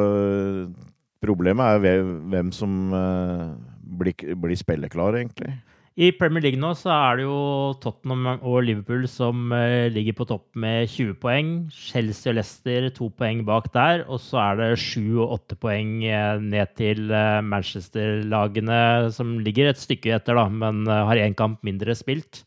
Problemet 1.21 1.85
er 1.85 1.99
hvem 2.31 2.47
som 2.49 2.95
uh, 2.95 3.51
blir, 3.77 4.15
blir 4.41 4.57
spilleklar, 4.57 5.19
egentlig. 5.19 5.51
I 5.99 6.07
Premier 6.15 6.39
League 6.39 6.59
nå 6.59 6.69
så 6.79 6.87
er 6.93 7.17
det 7.19 7.23
jo 7.25 7.39
Tottenham 7.83 8.39
og 8.47 8.61
Liverpool 8.63 9.03
som 9.11 9.51
uh, 9.51 9.91
ligger 9.91 10.15
på 10.15 10.27
topp 10.29 10.45
med 10.55 10.87
20 10.87 11.17
poeng. 11.19 11.49
Chelsea 11.75 12.31
og 12.31 12.37
Leicester 12.37 12.87
to 12.95 13.09
poeng 13.19 13.41
bak 13.47 13.67
der. 13.73 14.05
Og 14.07 14.21
så 14.23 14.39
er 14.39 14.61
det 14.61 14.69
sju 14.79 15.19
og 15.19 15.35
åtte 15.35 15.57
poeng 15.59 15.97
uh, 16.05 16.39
ned 16.39 16.71
til 16.79 17.11
uh, 17.11 17.43
Manchester-lagene, 17.43 19.11
som 19.11 19.35
ligger 19.43 19.67
et 19.67 19.81
stykke 19.81 20.15
etter, 20.15 20.39
da, 20.39 20.47
men 20.47 20.87
har 20.87 21.19
én 21.19 21.35
kamp 21.35 21.59
mindre 21.67 21.97
spilt. 21.99 22.45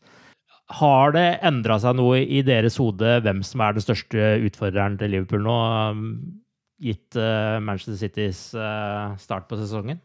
Har 0.79 1.13
det 1.13 1.27
endra 1.45 1.77
seg 1.77 1.99
noe 1.99 2.23
i 2.25 2.41
deres 2.41 2.79
hode 2.81 3.19
hvem 3.21 3.45
som 3.45 3.61
er 3.61 3.77
den 3.77 3.85
største 3.85 4.31
utfordreren 4.47 4.97
til 4.97 5.13
Liverpool 5.13 5.45
nå, 5.45 5.59
gitt 6.81 7.13
Manchester 7.61 8.01
Citys 8.01 8.41
start 9.21 9.45
på 9.45 9.61
sesongen? 9.61 10.01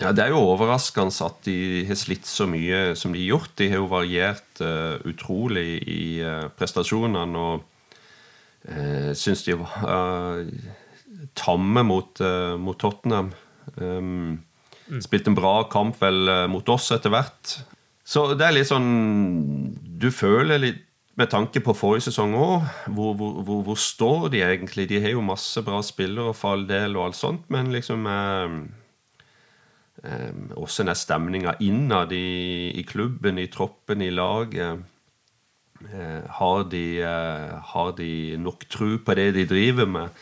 Ja, 0.00 0.12
Det 0.16 0.24
er 0.24 0.32
jo 0.32 0.40
overraskende 0.54 1.12
at 1.26 1.42
de 1.44 1.84
har 1.84 1.98
slitt 1.98 2.28
så 2.28 2.46
mye 2.48 2.94
som 2.96 3.12
de 3.12 3.20
har 3.20 3.36
gjort. 3.36 3.52
De 3.60 3.68
har 3.68 3.82
jo 3.82 3.90
variert 3.90 4.62
uh, 4.64 4.96
utrolig 5.04 5.82
i 5.84 6.02
uh, 6.24 6.48
prestasjonene 6.56 7.40
og 7.40 7.66
uh, 8.70 9.10
syns 9.12 9.44
de 9.44 9.58
var 9.60 9.84
uh, 9.84 10.40
tamme 11.36 11.84
mot, 11.84 12.22
mot 12.56 12.78
Tottenham. 12.80 13.34
Um, 13.76 14.40
mm. 14.88 15.02
Spilte 15.04 15.34
en 15.34 15.36
bra 15.36 15.54
kamp 15.68 16.00
vel 16.00 16.48
mot 16.48 16.72
oss 16.72 16.88
etter 16.96 17.12
hvert. 17.12 17.58
Så 18.00 18.30
det 18.34 18.46
er 18.46 18.56
litt 18.56 18.70
sånn 18.70 18.88
Du 20.00 20.08
føler 20.10 20.58
litt 20.58 20.86
med 21.20 21.28
tanke 21.28 21.60
på 21.60 21.74
forrige 21.76 22.06
sesong 22.08 22.32
òg, 22.38 22.64
hvor, 22.94 23.12
hvor, 23.18 23.40
hvor, 23.44 23.58
hvor, 23.66 23.76
står 23.76 24.30
de 24.32 24.40
egentlig? 24.46 24.86
De 24.88 25.02
har 25.04 25.12
jo 25.12 25.24
masse 25.24 25.60
bra 25.66 25.82
spillere 25.84 26.32
for 26.32 26.56
all 26.56 26.64
del 26.64 26.96
og 26.96 27.10
alt 27.10 27.18
sånt, 27.20 27.44
men 27.52 27.68
liksom 27.74 28.08
Um, 28.08 28.62
også 30.56 30.86
er 30.88 30.96
stemninga 30.96 31.58
innad 31.60 32.12
i, 32.16 32.72
i, 32.72 32.84
klubben, 32.88 33.38
i 33.38 33.50
troppen, 33.52 34.00
i 34.00 34.10
laget. 34.14 34.80
Uh, 35.80 36.20
har, 36.28 36.66
de, 36.68 37.00
uh, 37.00 37.56
har, 37.72 37.94
de, 37.96 38.36
nok 38.36 38.66
tro 38.68 38.98
på 39.00 39.14
det 39.16 39.30
de 39.34 39.46
driver 39.48 39.88
med? 39.88 40.18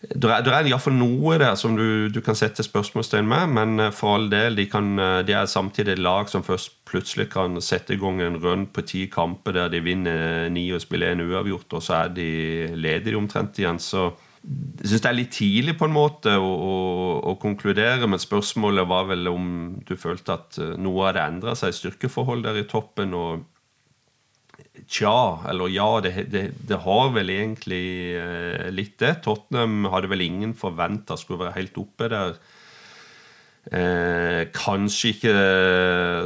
Det 0.00 0.30
er, 0.32 0.46
er 0.48 0.70
iallfall 0.70 0.94
noe 0.96 1.34
der 1.36 1.52
som 1.60 1.74
du, 1.76 2.08
du, 2.08 2.22
kan 2.24 2.38
sette 2.38 2.64
spørsmålstegn 2.64 3.28
med, 3.28 3.52
men 3.58 3.82
uh, 3.84 3.90
for 3.92 4.16
all 4.16 4.30
del, 4.32 4.56
de, 4.56 4.64
kan, 4.72 4.94
de, 4.96 5.36
er 5.36 5.50
samtidig 5.52 5.98
et 5.98 6.00
lag 6.00 6.32
som 6.32 6.44
først 6.46 6.78
plutselig 6.88 7.28
kan 7.34 7.60
sette 7.60 7.92
i 7.92 8.00
gang 8.00 8.22
en 8.24 8.40
run 8.40 8.64
på 8.72 8.86
ti 8.88 9.04
kamper 9.12 9.58
der 9.58 9.68
de 9.74 9.82
vinner 9.84 10.48
ni 10.48 10.70
og 10.72 10.80
spiller 10.80 11.12
en 11.12 11.26
uavgjort, 11.28 11.76
og 11.76 11.84
så 11.84 12.00
er 12.00 12.16
de 12.16 12.30
ledige 12.72 13.20
omtrent 13.20 13.60
igjen. 13.60 13.78
så 13.78 14.08
jeg 14.40 14.88
syns 14.88 15.02
det 15.04 15.08
er 15.10 15.18
litt 15.18 15.34
tidlig 15.36 15.74
på 15.76 15.84
en 15.84 15.92
måte 15.92 16.32
å, 16.40 16.48
å, 16.48 16.76
å, 17.28 17.36
konkludere, 17.40 18.08
men 18.08 18.20
spørsmålet 18.20 18.88
var 18.88 19.10
vel 19.10 19.28
om 19.28 19.48
du 19.84 19.92
følte 20.00 20.36
at 20.38 20.56
eh, 20.60 20.76
noe 20.80 21.10
hadde 21.10 21.26
endra 21.26 21.56
seg 21.58 21.74
i 21.74 21.76
styrkeforhold 21.76 22.46
der 22.46 22.62
i 22.62 22.68
toppen. 22.68 23.12
og 23.12 23.44
Tja, 24.88 25.44
eller 25.50 25.68
ja, 25.74 25.90
det, 26.00 26.14
det, 26.32 26.44
det 26.70 26.80
har 26.86 27.12
vel 27.12 27.34
egentlig 27.34 27.84
eh, 28.16 28.70
litt 28.72 28.96
det. 29.02 29.18
Tottenham 29.26 29.90
hadde 29.92 30.08
vel 30.12 30.24
ingen 30.24 30.56
forventa 30.56 31.20
skulle 31.20 31.44
være 31.44 31.58
helt 31.58 31.76
oppe 31.82 32.08
der. 32.08 32.40
Eh, 33.68 34.48
kanskje 34.56 35.12
ikke 35.12 35.34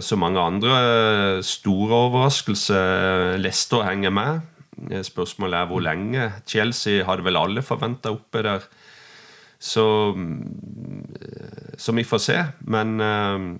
så 0.07 0.19
mange 0.23 0.39
andre 0.39 1.43
store 1.43 2.05
overraskelser. 2.07 3.41
Leicester 3.43 3.83
henger 3.91 4.15
med. 4.15 4.54
Eh, 4.91 5.03
spørsmålet 5.07 5.61
er 5.61 5.71
hvor 5.71 5.85
lenge. 5.85 6.31
Chelsea 6.47 7.05
hadde 7.07 7.27
vel 7.27 7.39
alle 7.41 7.65
forventa 7.65 8.13
oppe 8.15 8.43
der. 8.47 8.67
Så, 9.59 9.87
mm, 10.17 11.77
så 11.79 11.95
vi 11.97 12.05
får 12.05 12.21
se. 12.21 12.39
Men 12.69 13.01
uh, 13.01 13.55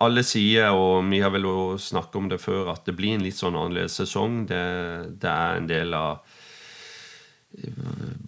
alle 0.00 0.24
sier, 0.24 0.70
og 0.72 1.04
vi 1.10 1.20
har 1.20 1.32
vel 1.34 1.48
snakket 1.78 2.16
om 2.16 2.28
det 2.30 2.40
før, 2.40 2.70
at 2.72 2.86
det 2.86 2.96
blir 2.96 3.16
en 3.16 3.24
litt 3.26 3.36
sånn 3.36 3.58
annerledes 3.58 3.98
sesong. 4.00 4.46
Det, 4.48 4.62
det 5.20 5.32
er 5.32 5.58
en 5.58 5.68
del 5.68 5.96
av 5.96 6.38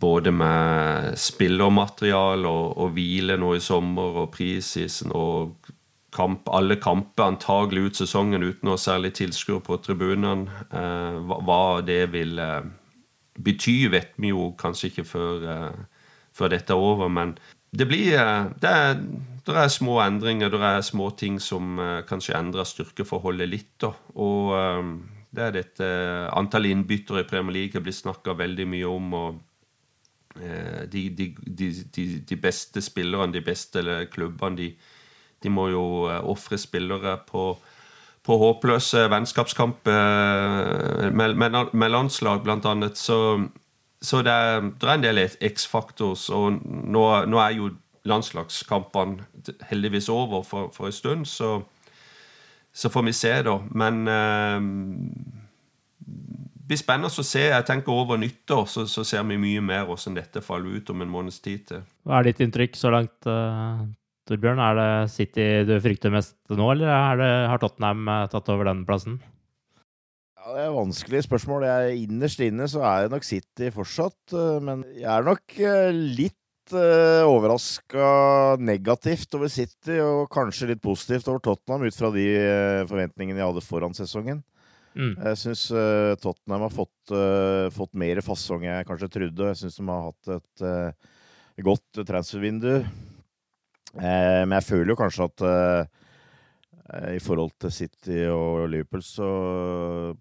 både 0.03 0.33
med 0.35 1.13
spillermaterial 1.21 2.43
og, 2.49 2.65
og 2.83 2.91
hvile 2.97 3.37
nå 3.39 3.53
i 3.55 3.63
sommer 3.63 4.25
og 4.25 4.33
prisisen 4.35 5.15
og 5.15 5.71
kamp, 6.13 6.49
alle 6.53 6.77
kamper 6.77 7.25
antagelig 7.25 7.87
ut 7.87 8.01
sesongen 8.03 8.45
uten 8.45 8.69
noe 8.69 8.81
særlig 8.81 9.15
tilskuere 9.19 9.65
på 9.65 9.79
tribunene. 9.85 10.65
Eh, 10.69 11.19
hva, 11.31 11.63
det 11.87 12.05
vil 12.13 12.39
eh, 12.43 12.61
bety, 13.41 13.77
vet 13.93 14.13
vi 14.21 14.33
jo 14.33 14.51
kanskje 14.61 14.93
ikke 14.93 15.07
før, 15.09 15.47
eh, 15.55 16.11
før 16.37 16.53
dette 16.53 16.77
er 16.77 16.89
over. 16.91 17.13
Men 17.13 17.37
det 17.73 17.89
blir 17.89 18.13
det 18.61 18.69
er, 18.69 18.99
det 19.47 19.57
er, 19.57 19.71
små 19.73 19.99
endringer, 20.05 20.53
det 20.53 20.61
er 20.61 20.85
små 20.85 21.09
ting 21.17 21.41
som 21.41 21.81
kanskje 22.09 22.37
endrer 22.37 22.69
styrkeforholdet 22.69 23.49
litt. 23.49 23.73
Da. 23.81 23.95
Og 24.21 24.53
det 25.33 25.47
er 25.47 25.57
dette 25.57 25.89
antallet 26.37 26.77
innbyttere 26.77 27.25
i 27.25 27.29
Premier 27.31 27.57
League 27.57 27.81
blitt 27.81 28.03
snakka 28.03 28.37
veldig 28.37 28.69
mye 28.69 28.93
om. 28.93 29.17
og 29.17 29.41
de, 30.33 31.01
de, 31.13 31.27
de, 31.45 31.67
de, 32.25 32.37
beste 32.41 32.81
spillerne, 32.81 33.35
de 33.35 33.43
beste 33.45 33.83
klubbene, 34.13 34.57
de, 34.57 34.69
de 35.43 35.51
må 35.53 35.69
jo 35.73 35.85
eh, 36.11 36.21
ofre 36.29 36.59
spillere 36.61 37.17
på, 37.29 37.57
på 38.23 38.39
håpløse 38.41 39.09
vennskapskamper 39.13 41.11
med, 41.11 41.35
med, 41.37 41.59
med, 41.73 41.91
landslag, 41.91 42.43
blant 42.45 42.67
annet. 42.67 42.99
Så, 42.99 43.19
så 44.01 44.23
det, 44.23 44.33
er, 44.33 44.61
det, 44.61 44.89
er, 44.89 44.95
en 44.95 45.07
del 45.07 45.23
X-faktors, 45.53 46.29
Og 46.31 46.59
nå, 46.63 47.05
nå, 47.27 47.43
er 47.43 47.59
jo 47.59 47.71
landslagskampene 48.09 49.55
heldigvis 49.71 50.09
over 50.11 50.43
for, 50.43 50.73
for 50.75 50.91
en 50.91 50.97
stund, 50.97 51.27
så, 51.31 51.61
så 52.73 52.91
får 52.91 53.07
vi 53.07 53.13
se, 53.15 53.37
da. 53.47 53.59
Men 53.71 54.09
eh, 54.11 54.59
blir 56.73 56.81
spennende 56.81 57.11
å 57.11 57.27
se. 57.27 57.43
Jeg 57.51 57.69
tenker 57.69 57.95
Over 57.95 58.21
nyttår 58.21 58.69
så, 58.71 58.87
så 58.91 59.05
ser 59.07 59.25
vi 59.29 59.41
mye 59.41 59.63
mer 59.65 59.87
hvordan 59.89 60.19
dette 60.19 60.45
faller 60.45 60.79
ut 60.79 60.93
om 60.93 61.05
en 61.05 61.13
måneds 61.13 61.41
tid 61.45 61.67
til. 61.69 61.83
Hva 62.07 62.21
er 62.21 62.31
ditt 62.31 62.43
inntrykk 62.45 62.79
så 62.79 62.93
langt, 62.95 63.29
uh, 63.29 63.85
Torbjørn? 64.31 64.61
Er 64.63 64.79
det 64.79 64.91
City 65.11 65.47
du 65.67 65.75
frykter 65.83 66.13
mest 66.15 66.37
nå, 66.51 66.67
eller 66.75 67.19
det, 67.19 67.31
har 67.51 67.63
Tottenham 67.63 68.07
uh, 68.07 68.27
tatt 68.31 68.51
over 68.55 68.69
den 68.71 68.85
plassen? 68.87 69.19
Ja, 70.39 70.55
Det 70.55 70.63
er 70.67 70.77
vanskelig 70.77 71.25
spørsmål. 71.27 71.67
Jeg, 71.67 72.05
innerst 72.07 72.45
inne 72.45 72.69
så 72.71 72.85
er 72.87 73.05
jeg 73.05 73.13
nok 73.17 73.27
City 73.27 73.73
fortsatt, 73.75 74.21
uh, 74.37 74.61
men 74.63 74.87
jeg 74.95 75.11
er 75.11 75.27
nok 75.27 75.59
litt 76.21 76.77
uh, 76.77 77.27
overraska 77.27 78.07
negativt 78.63 79.35
over 79.39 79.51
City, 79.51 79.99
og 79.99 80.31
kanskje 80.35 80.71
litt 80.71 80.85
positivt 80.85 81.27
over 81.27 81.43
Tottenham, 81.43 81.87
ut 81.91 81.99
fra 81.99 82.15
de 82.15 82.27
forventningene 82.91 83.43
jeg 83.43 83.51
hadde 83.51 83.67
foran 83.67 83.99
sesongen. 83.99 84.45
Mm. 84.93 85.15
Jeg 85.17 85.39
syns 85.41 85.61
Tottenham 86.21 86.67
har 86.67 86.73
fått, 86.75 87.13
fått 87.73 87.95
mer 87.97 88.19
fasong 88.21 88.67
jeg 88.67 88.85
kanskje 88.85 89.09
trodde. 89.15 89.47
Jeg 89.49 89.63
syns 89.63 89.79
de 89.79 89.87
har 89.89 90.03
hatt 90.11 90.33
et 90.35 91.65
godt 91.65 92.03
transfervindu. 92.11 92.83
Men 93.99 94.55
jeg 94.57 94.65
føler 94.65 94.95
jo 94.95 95.01
kanskje 95.01 95.27
at 95.29 95.43
i 97.13 97.21
forhold 97.23 97.55
til 97.63 97.73
City 97.73 98.17
og 98.29 98.67
Liverpool, 98.69 99.01
så 99.05 99.27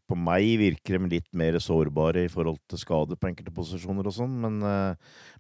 på 0.08 0.16
meg 0.16 0.46
virker 0.62 0.96
de 1.00 1.10
litt 1.18 1.28
mer 1.36 1.58
sårbare 1.60 2.26
i 2.28 2.32
forhold 2.32 2.62
til 2.70 2.80
skade 2.80 3.18
på 3.20 3.28
enkelte 3.28 3.52
posisjoner 3.56 4.08
og 4.08 4.16
sånn. 4.16 4.38
Men, 4.44 4.62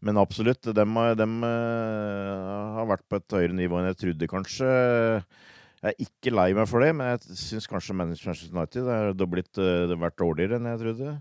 men, 0.03 0.19
absolutt, 0.19 0.65
de, 0.65 0.85
de 1.21 1.27
har 1.45 2.89
vært 2.89 3.05
på 3.07 3.21
et 3.21 3.37
høyere 3.37 3.55
nivå 3.55 3.79
enn 3.79 3.91
jeg 3.91 3.99
trodde, 4.01 4.31
kanskje. 4.33 4.73
Jeg 5.81 5.95
er 5.95 6.03
ikke 6.03 6.35
lei 6.35 6.51
meg 6.57 6.67
for 6.69 6.83
det, 6.83 6.91
men 6.93 7.13
jeg 7.13 7.39
syns 7.39 7.69
kanskje 7.69 7.95
Manchester 7.97 8.51
United 8.51 8.89
har 8.91 9.15
blitt, 9.25 9.53
det 9.55 9.89
har 9.89 10.03
vært 10.03 10.19
dårligere 10.19 10.59
enn 10.59 10.67
jeg 10.73 10.81
trodde. 10.83 11.15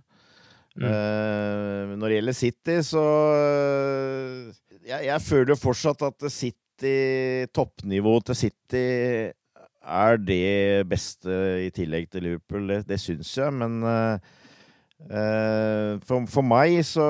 Mm. 0.76 0.84
Uh, 0.86 1.96
når 1.98 2.04
det 2.06 2.16
gjelder 2.18 2.36
City, 2.36 2.74
så 2.86 3.04
uh, 3.34 4.50
jeg, 4.86 5.06
jeg, 5.08 5.22
føler 5.24 5.54
jo 5.54 5.58
fortsatt 5.58 6.04
at 6.06 6.26
City, 6.30 6.58
toppnivået 7.54 8.30
til 8.30 8.38
City 8.46 8.84
er 9.80 10.20
det 10.20 10.88
beste 10.88 11.32
i 11.66 11.70
tillegg 11.74 12.10
til 12.10 12.22
Liverpool. 12.26 12.68
Det, 12.68 12.82
det 12.88 13.00
syns 13.00 13.32
jeg, 13.38 13.52
men 13.52 13.80
uh, 13.82 14.18
Eh, 15.08 15.94
for, 16.04 16.26
for, 16.28 16.44
meg 16.44 16.74
så 16.84 17.04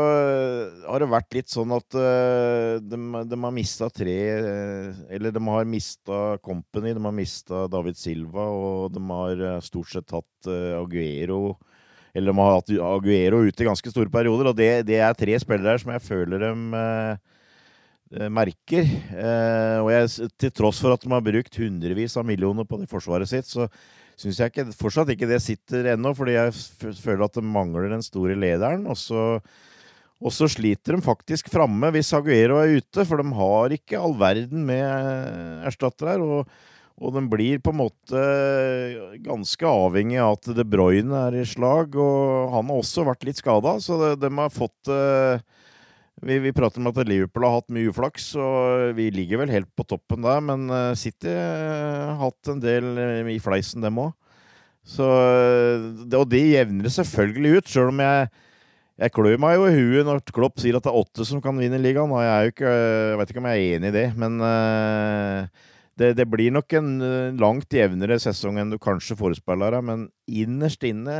har 0.87 1.03
det 1.03 1.09
vært 1.11 1.35
litt 1.35 1.51
sånn 1.51 1.73
at 1.75 1.97
uh, 1.99 2.79
de, 2.79 2.99
de, 3.27 3.39
har 3.43 3.51
mista 3.53 3.89
tre 3.91 4.15
uh, 4.39 5.01
Eller 5.11 5.35
de 5.35 5.43
har 5.43 5.67
mista 5.67 6.21
Company, 6.39 6.93
de 6.95 7.03
har 7.03 7.17
mista 7.17 7.65
David 7.73 7.99
Silva, 7.99 8.47
og 8.47 8.95
de 8.95 9.03
har 9.11 9.43
stort 9.67 9.91
sett 9.91 10.15
hatt 10.15 10.51
Aguero 10.79 11.59
Eller 12.15 12.31
de 12.31 12.39
har 12.39 12.61
hatt 12.61 12.71
Aguero 12.93 13.43
ute 13.43 13.67
i 13.67 13.69
ganske 13.73 13.91
store 13.91 14.13
perioder, 14.15 14.53
og 14.53 14.57
det, 14.63 14.71
det 14.87 15.03
er 15.03 15.19
tre 15.19 15.35
spillere 15.43 15.83
som 15.83 15.91
jeg 15.97 16.07
føler 16.07 16.47
de 16.47 16.55
merker. 18.11 18.89
og 19.81 19.89
jeg, 19.93 20.29
til 20.41 20.51
tross 20.51 20.81
for 20.83 20.97
at 20.97 21.05
de 21.05 21.13
har 21.13 21.23
brukt 21.23 21.59
hundrevis 21.63 22.17
av 22.19 22.27
millioner 22.27 22.67
på 22.67 22.81
det 22.81 22.89
forsvaret 22.91 23.31
sitt, 23.31 23.47
så 23.47 23.69
syns 24.21 24.41
jeg 24.41 24.53
ikke, 24.53 24.69
fortsatt 24.77 25.11
ikke 25.15 25.29
det 25.31 25.41
sitter 25.43 25.93
ennå, 25.95 26.13
fordi 26.17 26.37
jeg 26.37 26.55
føler 27.01 27.25
at 27.27 27.39
det 27.39 27.47
mangler 27.47 27.89
den 27.93 28.05
store 28.05 28.37
lederen. 28.39 28.85
Og 28.91 28.99
så, 29.01 29.39
og 30.21 30.35
så 30.35 30.49
sliter 30.51 30.97
de 30.97 31.05
faktisk 31.05 31.49
framme 31.53 31.93
hvis 31.95 32.13
Aguero 32.17 32.61
er 32.61 32.81
ute, 32.81 33.07
for 33.09 33.21
de 33.21 33.39
har 33.39 33.77
ikke 33.77 34.01
all 34.01 34.19
verden 34.21 34.67
med 34.69 35.65
erstattere 35.69 36.17
her. 36.17 36.27
Og, 36.27 36.51
og 37.01 37.17
de 37.17 37.25
blir 37.33 37.63
på 37.65 37.73
en 37.73 37.81
måte 37.81 38.25
ganske 39.25 39.71
avhengig 39.71 40.21
av 40.21 40.37
at 40.37 40.51
De 40.59 40.67
Bruyne 40.69 41.25
er 41.31 41.41
i 41.41 41.47
slag, 41.49 41.97
og 41.97 42.53
han 42.53 42.69
har 42.69 42.83
også 42.83 43.07
vært 43.09 43.25
litt 43.29 43.41
skada, 43.41 43.79
så 43.81 43.97
de, 44.03 44.13
de, 44.21 44.33
har 44.37 44.53
fått 44.53 44.93
uh, 44.93 45.41
vi, 46.21 46.37
vi, 46.45 46.53
prater 46.53 46.83
om 46.83 46.91
at 46.91 47.01
Liverpool 47.09 47.47
har 47.47 47.57
hatt 47.59 47.73
mye 47.73 47.89
uflaks, 47.89 48.33
og 48.37 48.93
vi 48.99 49.09
ligger 49.15 49.41
vel 49.43 49.53
helt 49.55 49.71
på 49.77 49.87
toppen 49.89 50.25
der. 50.27 50.43
Men 50.45 50.67
eh, 50.69 50.93
City 51.01 51.33
har 51.33 52.19
hatt 52.21 52.51
en 52.53 52.61
del 52.63 52.93
eh, 53.01 53.33
i 53.33 53.41
fleisen, 53.43 53.85
dem 53.85 54.01
òg. 54.03 54.13
Og 55.01 56.25
de 56.33 56.41
jevner 56.41 56.93
selvfølgelig 56.93 57.61
ut, 57.61 57.73
sjøl 57.73 57.93
om 57.93 58.01
jeg 58.05 58.31
jeg 59.01 59.15
klør 59.17 59.39
meg 59.41 59.55
jo 59.57 59.63
i 59.65 59.77
huet 59.79 60.05
når 60.05 60.19
Klopp 60.29 60.59
sier 60.61 60.77
at 60.77 60.85
det 60.85 60.91
er 60.91 60.99
åtte 60.99 61.25
som 61.25 61.41
kan 61.41 61.57
vinne 61.57 61.79
ligaen. 61.81 62.11
og 62.13 62.21
Jeg, 62.21 62.51
ikke, 62.53 62.69
jeg 62.69 63.17
vet 63.17 63.31
ikke 63.33 63.41
om 63.41 63.47
jeg 63.49 63.61
er 63.61 63.77
enig 63.79 63.89
i 63.89 63.95
det, 63.95 64.03
men 64.21 64.35
det, 65.97 66.11
det, 66.19 66.27
blir 66.29 66.53
nok 66.53 66.75
en 66.77 66.91
langt 67.41 67.73
jevnere 67.73 68.19
sesong 68.21 68.61
enn 68.61 68.75
du 68.75 68.77
kanskje 68.77 69.17
forespeiler 69.17 69.73
deg. 69.79 69.87
Men 69.89 70.05
innerst 70.29 70.85
inne 70.85 71.17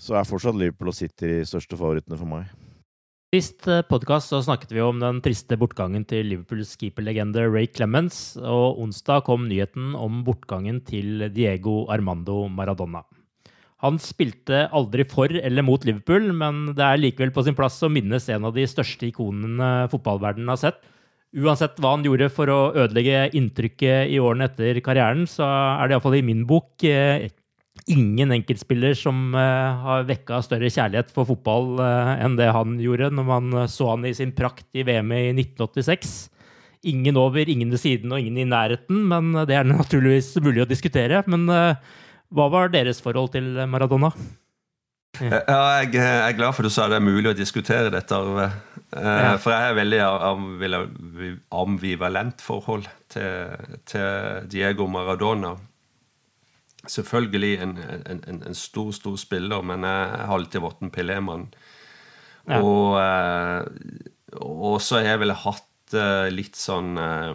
så 0.00 0.16
er 0.16 0.30
fortsatt 0.30 0.56
Liverpool 0.56 0.94
og 0.94 0.96
City 0.96 1.28
de 1.34 1.44
største 1.50 1.76
favorittene 1.76 2.16
for 2.16 2.32
meg. 2.32 2.48
Sist 3.28 3.66
eh, 3.68 3.82
podkast 3.84 4.32
snakket 4.32 4.70
vi 4.72 4.80
om 4.80 5.02
den 5.02 5.18
triste 5.20 5.58
bortgangen 5.60 6.06
til 6.08 6.30
Liverpools 6.30 6.70
keeperlegende 6.80 7.42
Ray 7.44 7.66
Clemens, 7.68 8.38
og 8.40 8.78
onsdag 8.80 9.26
kom 9.26 9.42
nyheten 9.50 9.90
om 10.00 10.22
bortgangen 10.24 10.78
til 10.80 11.26
Diego 11.34 11.82
Armando 11.92 12.46
Maradona. 12.48 13.02
Han 13.84 14.00
spilte 14.00 14.62
aldri 14.72 15.04
for 15.04 15.28
eller 15.28 15.66
mot 15.66 15.84
Liverpool, 15.84 16.30
men 16.32 16.70
det 16.72 16.86
er 16.86 17.02
likevel 17.02 17.34
på 17.36 17.44
sin 17.44 17.58
plass 17.58 17.76
å 17.84 17.92
minnes 17.92 18.30
en 18.32 18.48
av 18.48 18.56
de 18.56 18.64
største 18.64 19.10
ikonene 19.10 19.90
fotballverdenen 19.92 20.48
har 20.54 20.62
sett. 20.62 20.80
Uansett 21.36 21.76
hva 21.84 21.98
han 21.98 22.08
gjorde 22.08 22.30
for 22.32 22.48
å 22.48 22.58
ødelegge 22.72 23.26
inntrykket 23.36 24.08
i 24.08 24.16
årene 24.24 24.48
etter 24.48 24.80
karrieren, 24.80 25.28
så 25.28 25.44
er 25.44 25.84
det 25.84 25.98
iallfall 25.98 26.16
i 26.16 26.24
min 26.24 26.46
bok 26.48 26.80
eh, 26.88 27.28
ingen 27.86 28.32
enkeltspiller 28.34 28.96
som 28.98 29.34
uh, 29.36 29.78
har 29.84 30.08
vekka 30.08 30.40
større 30.44 30.70
kjærlighet 30.72 31.12
for 31.14 31.28
fotball 31.28 31.78
uh, 31.80 32.14
enn 32.18 32.38
det 32.38 32.50
han 32.54 32.78
gjorde 32.82 33.10
når 33.14 33.28
man 33.28 33.54
uh, 33.54 33.68
så 33.70 33.92
han 33.92 34.06
i 34.08 34.14
sin 34.16 34.32
prakt 34.36 34.66
i 34.74 34.84
VM 34.86 35.12
i 35.14 35.22
1986. 35.34 36.16
Ingen 36.88 37.18
over, 37.20 37.48
ingen 37.50 37.70
ved 37.74 37.82
siden 37.82 38.12
og 38.14 38.20
ingen 38.22 38.38
i 38.42 38.48
nærheten, 38.48 39.00
men 39.10 39.32
det 39.48 39.56
er 39.58 39.66
naturligvis 39.66 40.36
mulig 40.44 40.62
å 40.62 40.68
diskutere. 40.70 41.24
Men 41.26 41.48
hva 41.50 42.46
var 42.52 42.70
deres 42.70 43.02
forhold 43.02 43.32
til 43.34 43.48
Maradona? 43.66 44.12
Ja, 45.18 45.40
jeg, 45.82 45.96
er 45.98 46.36
glad 46.38 46.54
for 46.54 46.62
at 46.62 46.70
du 46.70 46.74
sa 46.76 46.86
det 46.86 47.00
er 47.00 47.02
mulig 47.02 47.32
å 47.32 47.34
diskutere 47.34 47.90
dette, 47.90 48.14
Arve. 48.14 48.46
For 49.42 49.50
jeg 49.50 49.72
er 49.72 49.78
veldig 49.80 50.78
ambivalent 51.50 52.44
forhold 52.46 52.86
til, 53.10 53.58
til 53.90 54.46
Diego 54.54 54.86
Maradona 54.86 55.56
selvfølgelig 56.90 57.58
en, 57.64 57.74
en, 58.06 58.22
en, 58.46 58.56
stor, 58.56 58.92
stor 58.96 59.16
spiller, 59.20 59.62
men 59.64 59.86
jeg 59.86 60.06
har 60.14 60.34
alltid 60.36 60.64
vært 60.64 60.84
en 60.84 60.92
Pelé-mann. 60.94 61.46
Ja. 62.48 62.60
Og, 62.62 62.96
eh, 63.02 64.80
så 64.80 64.98
har 64.98 65.12
jeg 65.12 65.22
vel 65.24 65.34
hatt 65.36 65.96
eh, 65.96 66.28
litt 66.32 66.56
sånn 66.56 66.96
eh, 66.96 67.34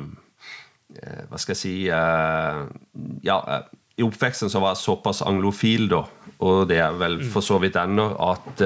Hva 1.30 1.38
skal 1.42 1.54
jeg 1.54 1.60
si 1.60 1.74
Ja, 1.86 3.38
i 3.94 4.06
oppveksten 4.06 4.50
så 4.50 4.62
var 4.62 4.74
jeg 4.74 4.82
såpass 4.82 5.22
anglofil, 5.26 5.86
da, 5.92 6.02
og 6.42 6.66
det 6.70 6.80
er 6.82 6.98
vel 6.98 7.20
mm. 7.22 7.30
for 7.34 7.46
så 7.46 7.60
vidt 7.62 7.78
ennå, 7.78 8.08
at 8.26 8.66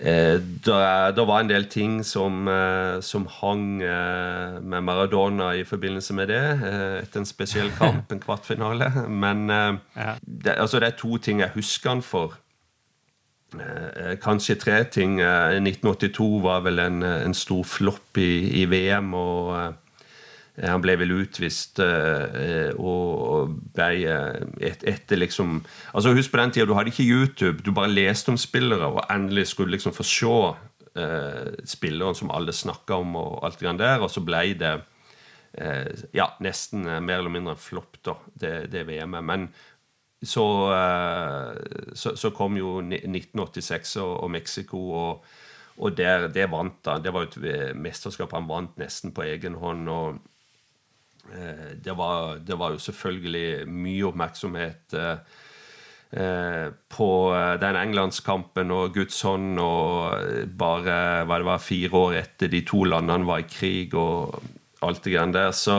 det 0.00 1.24
var 1.28 1.40
en 1.40 1.48
del 1.50 1.66
ting 1.68 1.98
som, 2.04 2.48
eh, 2.48 3.00
som 3.04 3.26
hang 3.28 3.82
eh, 3.82 4.60
med 4.62 4.82
Maradona 4.82 5.54
i 5.54 5.64
forbindelse 5.64 6.14
med 6.16 6.28
det, 6.32 6.44
etter 7.02 7.20
en 7.20 7.28
spesiell 7.28 7.70
kamp, 7.80 8.12
en 8.12 8.22
kvartfinale. 8.22 8.88
Men 9.08 9.48
ja. 9.50 10.14
det, 10.22 10.56
altså 10.56 10.80
det, 10.80 10.88
er 10.88 10.96
to 11.00 11.18
ting 11.18 11.40
jeg 11.40 11.52
husker 11.54 11.90
han 11.90 12.02
for. 12.02 12.38
Kanskje 14.22 14.54
tre 14.54 14.84
ting. 14.84 15.18
1982 15.20 16.26
var 16.44 16.60
vel 16.62 16.78
en, 16.78 17.02
en 17.02 17.34
stor 17.34 17.64
flopp 17.66 18.20
i, 18.22 18.62
i 18.62 18.64
VM. 18.70 19.14
og 19.14 19.56
Eh, 19.58 19.72
han 20.68 20.82
ble 20.84 20.96
vel 21.00 21.14
utvist 21.22 21.80
uh, 21.80 22.72
og 22.76 23.54
ble 23.76 23.88
et, 24.60 24.82
etter 24.84 25.20
liksom 25.20 25.60
Altså 25.94 26.12
Husk 26.16 26.32
på 26.32 26.40
den 26.40 26.52
tida, 26.52 26.66
du 26.68 26.74
hadde 26.76 26.92
ikke 26.92 27.06
YouTube. 27.06 27.64
Du 27.64 27.72
bare 27.76 27.92
leste 27.92 28.32
om 28.32 28.38
spillere, 28.40 28.90
og 28.90 29.06
endelig 29.12 29.48
skulle 29.54 29.74
liksom 29.74 29.94
få 29.96 30.04
se 30.06 30.36
eh, 31.00 31.50
spilleren 31.66 32.14
som 32.14 32.30
alle 32.34 32.52
snakka 32.54 33.00
om, 33.00 33.16
og 33.16 33.44
alt 33.46 33.60
det 33.60 33.74
der. 33.80 34.04
Og 34.04 34.10
så 34.12 34.22
ble 34.24 34.42
det 34.60 34.72
eh, 35.58 35.90
ja, 36.14 36.28
nesten 36.44 36.84
mer 36.84 37.18
eller 37.18 37.32
mindre 37.32 37.56
en 37.56 37.60
flopp, 37.60 38.00
da, 38.06 38.16
det, 38.34 38.54
det 38.72 38.86
VM-et. 38.88 39.24
Men 39.24 39.48
så, 40.22 40.46
så, 41.96 42.14
så, 42.16 42.30
kom 42.36 42.58
jo 42.60 42.78
1986 42.84 43.96
og, 44.02 44.16
og 44.24 44.30
Mexico, 44.30 44.82
og, 44.92 45.24
og 45.80 45.96
der, 45.96 46.28
det 46.28 46.50
vant 46.52 46.86
han. 46.86 47.02
Det 47.02 47.14
var 47.16 47.28
et 47.28 47.38
mesterskap 47.74 48.36
han 48.36 48.48
vant 48.50 48.76
nesten 48.80 49.16
på 49.16 49.24
egen 49.30 49.56
hånd. 49.62 49.88
og 49.88 50.20
Eh, 50.20 50.39
det 51.28 51.94
var, 51.96 52.38
det 52.38 52.58
var, 52.58 52.74
jo 52.74 52.82
selvfølgelig 52.82 53.68
mye 53.68 54.08
oppmerksomhet 54.08 54.96
eh, 54.98 55.18
eh, 56.16 56.66
på 56.90 57.10
den 57.62 57.78
englandskampen 57.78 58.72
og 58.74 58.96
Guds 58.96 59.20
hånd 59.26 59.60
og 59.62 60.48
bare 60.58 61.26
hva 61.28 61.38
det 61.38 61.48
var, 61.50 61.62
fire 61.62 62.02
år 62.04 62.18
etter 62.24 62.50
de 62.52 62.64
to 62.66 62.84
landene 62.88 63.28
var 63.28 63.44
i 63.44 63.48
krig 63.50 63.94
og 63.94 64.40
alt 64.82 65.04
det 65.04 65.16
greiene 65.16 65.36
der. 65.36 65.56
Så 65.56 65.78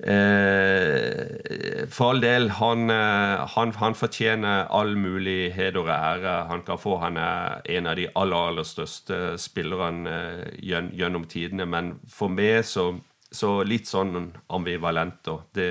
Eh, 0.00 1.84
for 1.92 2.14
all 2.14 2.22
del, 2.22 2.46
han, 2.56 2.88
han, 2.88 3.72
han, 3.76 3.92
fortjener 3.92 4.70
all 4.72 4.94
mulig 4.96 5.50
heder 5.52 5.82
og 5.82 5.90
ære 5.92 6.36
han 6.48 6.62
kan 6.64 6.80
få. 6.80 6.94
Han 7.02 7.18
er 7.20 7.60
en 7.68 7.90
av 7.90 7.98
de 8.00 8.06
aller, 8.16 8.48
aller 8.48 8.64
største 8.64 9.36
spillerne 9.36 10.14
gjennom 10.56 11.28
tidene. 11.28 11.68
Men 11.68 11.98
for 12.08 12.32
meg 12.32 12.64
så, 12.64 12.94
så 13.32 13.60
litt 13.62 13.88
sånn 13.90 14.30
ambivalent. 14.50 15.20
Da. 15.26 15.36
Det, 15.54 15.68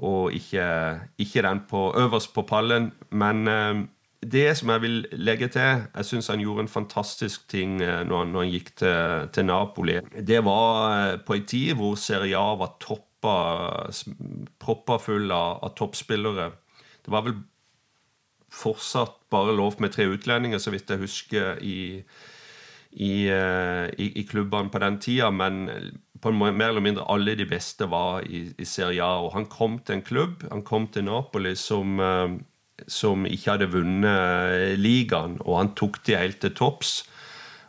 og 0.00 0.34
ikke, 0.34 0.66
ikke, 1.22 1.42
den 1.44 1.64
på, 1.70 1.86
øverst 2.00 2.32
på 2.34 2.46
pallen. 2.48 2.90
Men 3.10 3.44
det 4.24 4.56
som 4.58 4.72
jeg 4.72 4.82
vil 4.82 5.06
legge 5.12 5.48
til 5.52 5.84
Jeg 5.84 6.08
syns 6.08 6.30
han 6.32 6.40
gjorde 6.40 6.64
en 6.64 6.72
fantastisk 6.72 7.48
ting 7.50 7.76
når 7.78 8.16
han, 8.18 8.32
når 8.32 8.44
han 8.44 8.52
gikk 8.52 8.70
til, 8.80 9.28
til, 9.32 9.46
Napoli. 9.46 9.98
Det 10.16 10.44
var 10.44 11.18
på 11.26 11.38
en 11.38 11.46
tid 11.46 11.74
hvor 11.78 11.96
Serie 12.00 12.38
A 12.38 12.54
var 12.58 12.76
toppa, 12.80 13.90
proppa, 14.60 14.98
full 14.98 15.30
av, 15.30 15.58
av, 15.64 15.74
toppspillere. 15.76 16.50
Det 17.04 17.12
var 17.12 17.26
vel 17.26 17.36
fortsatt 18.54 19.18
bare 19.30 19.54
lov 19.56 19.80
med 19.82 19.92
tre 19.92 20.06
utlendinger, 20.08 20.62
så 20.62 20.70
vidt 20.70 20.90
jeg 20.90 21.02
husker, 21.02 21.58
i, 21.58 22.02
i, 22.92 23.14
eh, 23.26 23.88
i, 23.98 24.10
i 24.20 24.26
klubbene 24.28 24.70
på 24.70 24.82
den 24.82 25.00
tida. 25.02 25.30
Men 25.34 25.66
på 26.24 26.32
mer 26.32 26.70
eller 26.70 26.84
mindre 26.84 27.06
alle 27.12 27.36
de 27.36 27.46
beste 27.48 27.88
var 27.92 28.24
i, 28.24 28.46
i 28.56 28.66
Serie 28.68 29.04
A. 29.04 29.20
Og 29.26 29.34
han 29.36 29.48
kom 29.52 29.78
til 29.84 29.98
en 29.98 30.06
klubb, 30.06 30.44
han 30.50 30.64
kom 30.66 30.88
til 30.92 31.06
Napoli, 31.08 31.54
som, 31.58 31.98
eh, 32.00 32.36
som 32.88 33.26
ikke 33.28 33.54
hadde 33.54 33.72
vunnet 33.74 34.78
ligaen, 34.80 35.38
og 35.44 35.60
han 35.60 35.74
tok 35.76 36.00
de 36.06 36.16
helt 36.18 36.40
til 36.44 36.56
topps. 36.56 37.02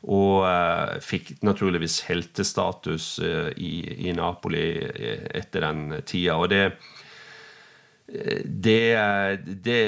Og 0.05 0.43
uh, 0.45 0.99
fikk 1.01 1.31
naturligvis 1.41 2.03
heltestatus 2.05 3.07
uh, 3.25 3.49
i, 3.57 3.71
i, 4.05 4.11
Napoli 4.13 4.67
etter 5.33 5.65
den 5.65 5.95
tida. 6.05 6.35
Og 6.37 6.51
det 6.53 6.67
det, 8.05 8.93
det, 9.65 9.79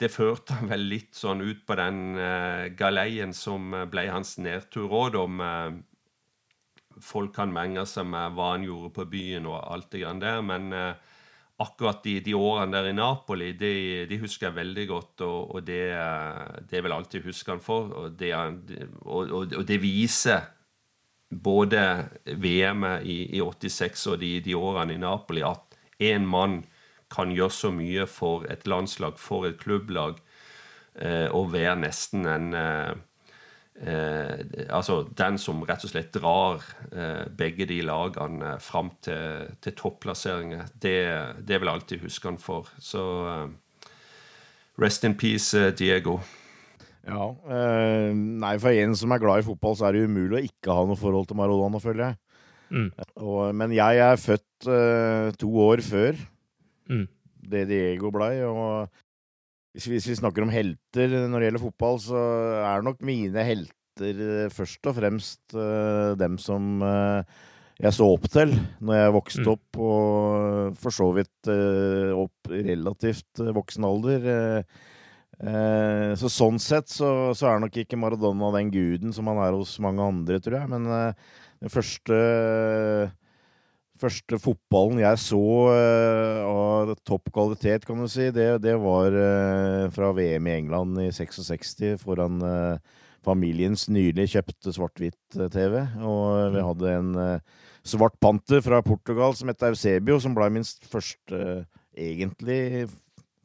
det, 0.00 0.08
førte 0.08 0.56
han 0.56 0.70
vel 0.70 0.86
litt 0.88 1.10
sånn 1.12 1.42
ut 1.44 1.60
på 1.68 1.76
den 1.76 1.98
uh, 2.16 2.72
galeien 2.72 3.36
som 3.36 3.68
ble 3.92 4.06
hans 4.08 4.38
nedtur 4.40 4.88
òg, 4.88 5.18
om 5.20 5.44
folk 7.02 7.34
kan 7.36 7.52
menge 7.54 7.86
seg 7.88 8.06
med 8.06 8.36
hva 8.36 8.52
han 8.52 8.66
gjorde 8.66 8.92
på 8.98 9.08
byen 9.10 9.48
og 9.50 9.60
alt 9.62 9.90
det 9.94 10.04
grann 10.04 10.22
der. 10.22 10.42
Men 10.46 10.70
akkurat 11.62 12.02
de, 12.04 12.18
de, 12.24 12.34
årene 12.34 12.74
der 12.74 12.90
i 12.90 12.96
Napoli, 12.96 13.52
de, 13.58 13.74
de 14.10 14.18
husker 14.22 14.48
jeg 14.48 14.58
veldig 14.58 14.86
godt. 14.90 15.24
Og, 15.26 15.54
og 15.56 15.66
det, 15.66 15.84
det 16.70 16.80
vil 16.82 16.90
jeg 16.90 16.98
alltid 16.98 17.28
huske 17.28 17.54
han 17.54 17.62
for. 17.64 17.92
Og 18.02 18.18
det, 18.18 18.34
og, 19.04 19.34
og 19.46 19.64
det 19.68 19.80
viser 19.82 20.50
både 21.34 22.08
VM-et 22.26 23.06
i, 23.06 23.18
i, 23.38 23.40
86 23.40 24.06
og 24.12 24.20
de, 24.20 24.38
de, 24.44 24.54
årene 24.56 24.94
i 24.94 25.00
Napoli 25.00 25.42
at 25.46 25.78
én 26.02 26.26
mann 26.28 26.62
kan 27.12 27.32
gjøre 27.34 27.54
så 27.54 27.70
mye 27.74 28.06
for 28.10 28.46
et 28.50 28.66
landslag, 28.66 29.18
for 29.20 29.46
et 29.46 29.58
klubblag, 29.60 30.18
eh, 30.98 31.28
og 31.30 31.52
være 31.52 31.76
nesten 31.84 32.26
en 32.26 32.54
eh, 32.58 32.94
Eh, 33.74 34.38
altså 34.70 35.00
den 35.18 35.34
som 35.42 35.64
rett 35.66 35.82
og 35.82 35.90
slett 35.90 36.14
drar 36.14 36.62
eh, 36.94 37.24
begge 37.34 37.66
de 37.66 37.80
lagene 37.82 38.54
fram 38.62 38.92
til, 39.02 39.50
til 39.64 39.74
topplasseringer. 39.80 40.68
Det, 40.78 40.96
det 41.42 41.58
vil 41.58 41.70
jeg 41.70 41.80
alltid 41.80 42.04
huske 42.06 42.30
han 42.30 42.38
for. 42.38 42.70
Så 42.78 43.02
eh, 43.32 43.90
rest 44.82 45.06
in 45.06 45.18
peace, 45.18 45.58
eh, 45.58 45.74
Diego. 45.74 46.20
Ja. 47.04 47.32
Eh, 47.50 48.12
nei, 48.14 48.54
for 48.62 48.72
en 48.72 48.94
som 48.96 49.12
er 49.12 49.22
glad 49.22 49.42
i 49.42 49.48
fotball, 49.48 49.76
så 49.76 49.88
er 49.88 49.98
det 49.98 50.06
umulig 50.08 50.38
å 50.38 50.44
ikke 50.46 50.78
ha 50.78 50.86
noe 50.86 51.00
forhold 51.00 51.28
til 51.28 51.40
Maradona, 51.42 51.82
føler 51.82 52.06
jeg. 52.06 52.20
Mm. 52.74 52.88
Og, 53.20 53.40
men 53.58 53.74
jeg 53.76 54.00
er 54.06 54.22
født 54.22 54.68
eh, 54.70 55.34
to 55.38 55.50
år 55.66 55.82
før 55.84 56.16
mm. 56.90 57.04
det 57.50 57.66
Diego 57.70 58.14
blei, 58.14 58.38
og 58.46 58.88
hvis, 59.74 59.88
hvis, 59.90 60.06
vi 60.12 60.20
snakker 60.20 60.44
om 60.44 60.52
helter 60.54 61.16
når 61.26 61.34
det 61.34 61.48
gjelder 61.48 61.64
fotball, 61.64 61.98
så 62.02 62.20
er 62.62 62.86
nok 62.86 63.02
mine 63.06 63.46
helter 63.46 64.22
eh, 64.22 64.52
først 64.54 64.86
og 64.90 64.96
fremst 65.00 65.56
uh, 65.58 66.14
dem 66.18 66.38
som 66.42 66.78
uh, 66.82 67.26
jeg 67.82 67.94
så 67.96 68.06
opp 68.06 68.28
til 68.30 68.54
når 68.78 69.00
jeg 69.00 69.14
vokste 69.16 69.42
mm. 69.42 69.50
opp, 69.50 69.80
og 69.82 70.78
for 70.78 70.94
så 70.94 71.08
vidt 71.16 71.50
uh, 71.50 72.14
opp 72.22 72.52
relativt 72.54 73.42
voksen 73.58 73.88
alder. 73.88 74.28
så 76.14 76.28
sånn 76.30 76.60
sett 76.62 76.86
så, 76.88 77.08
så, 77.34 77.48
er 77.50 77.58
nok 77.64 77.74
ikke 77.82 77.98
Maradona 77.98 78.52
den 78.54 78.70
guden 78.70 79.12
som 79.12 79.26
han 79.26 79.40
er 79.42 79.56
hos 79.58 79.72
mange 79.82 80.06
andre, 80.06 80.38
tror 80.38 80.60
jeg. 80.60 80.70
Men 80.70 80.86
den 80.86 81.72
første 81.74 82.20
første 84.00 84.38
fotballen 84.42 85.00
jeg 85.02 85.20
så 85.22 85.40
uh, 85.70 86.40
av 86.48 86.94
topp 87.06 87.30
kvalitet, 87.34 87.86
kan 87.86 88.00
du 88.00 88.08
si, 88.10 88.28
det, 88.34 88.48
det 88.64 88.74
var 88.82 89.14
uh, 89.14 89.86
fra 89.94 90.10
VM 90.16 90.50
i 90.50 90.56
England 90.58 91.00
i 91.04 91.10
66 91.14 92.02
foran 92.02 92.40
uh, 92.42 93.02
familiens 93.24 93.86
nylig 93.88 94.28
kjøpte 94.34 94.74
svart-hvitt-TV. 94.76 95.78
Og 96.04 96.24
vi 96.52 96.60
mm. 96.60 96.66
hadde 96.66 96.90
en 96.92 97.14
svart 97.84 98.18
panter 98.20 98.60
fra 98.64 98.82
Portugal 98.84 99.32
som 99.36 99.48
het 99.48 99.64
Eusebio, 99.64 100.18
som 100.20 100.34
ble 100.36 100.50
min 100.52 100.66
første 100.90 101.38
egentlig 101.96 102.90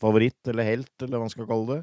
favoritt, 0.04 0.42
eller 0.52 0.68
helt, 0.68 0.92
eller 1.00 1.16
hva 1.16 1.24
man 1.24 1.32
skal 1.32 1.48
kalle 1.48 1.78
det. 1.78 1.80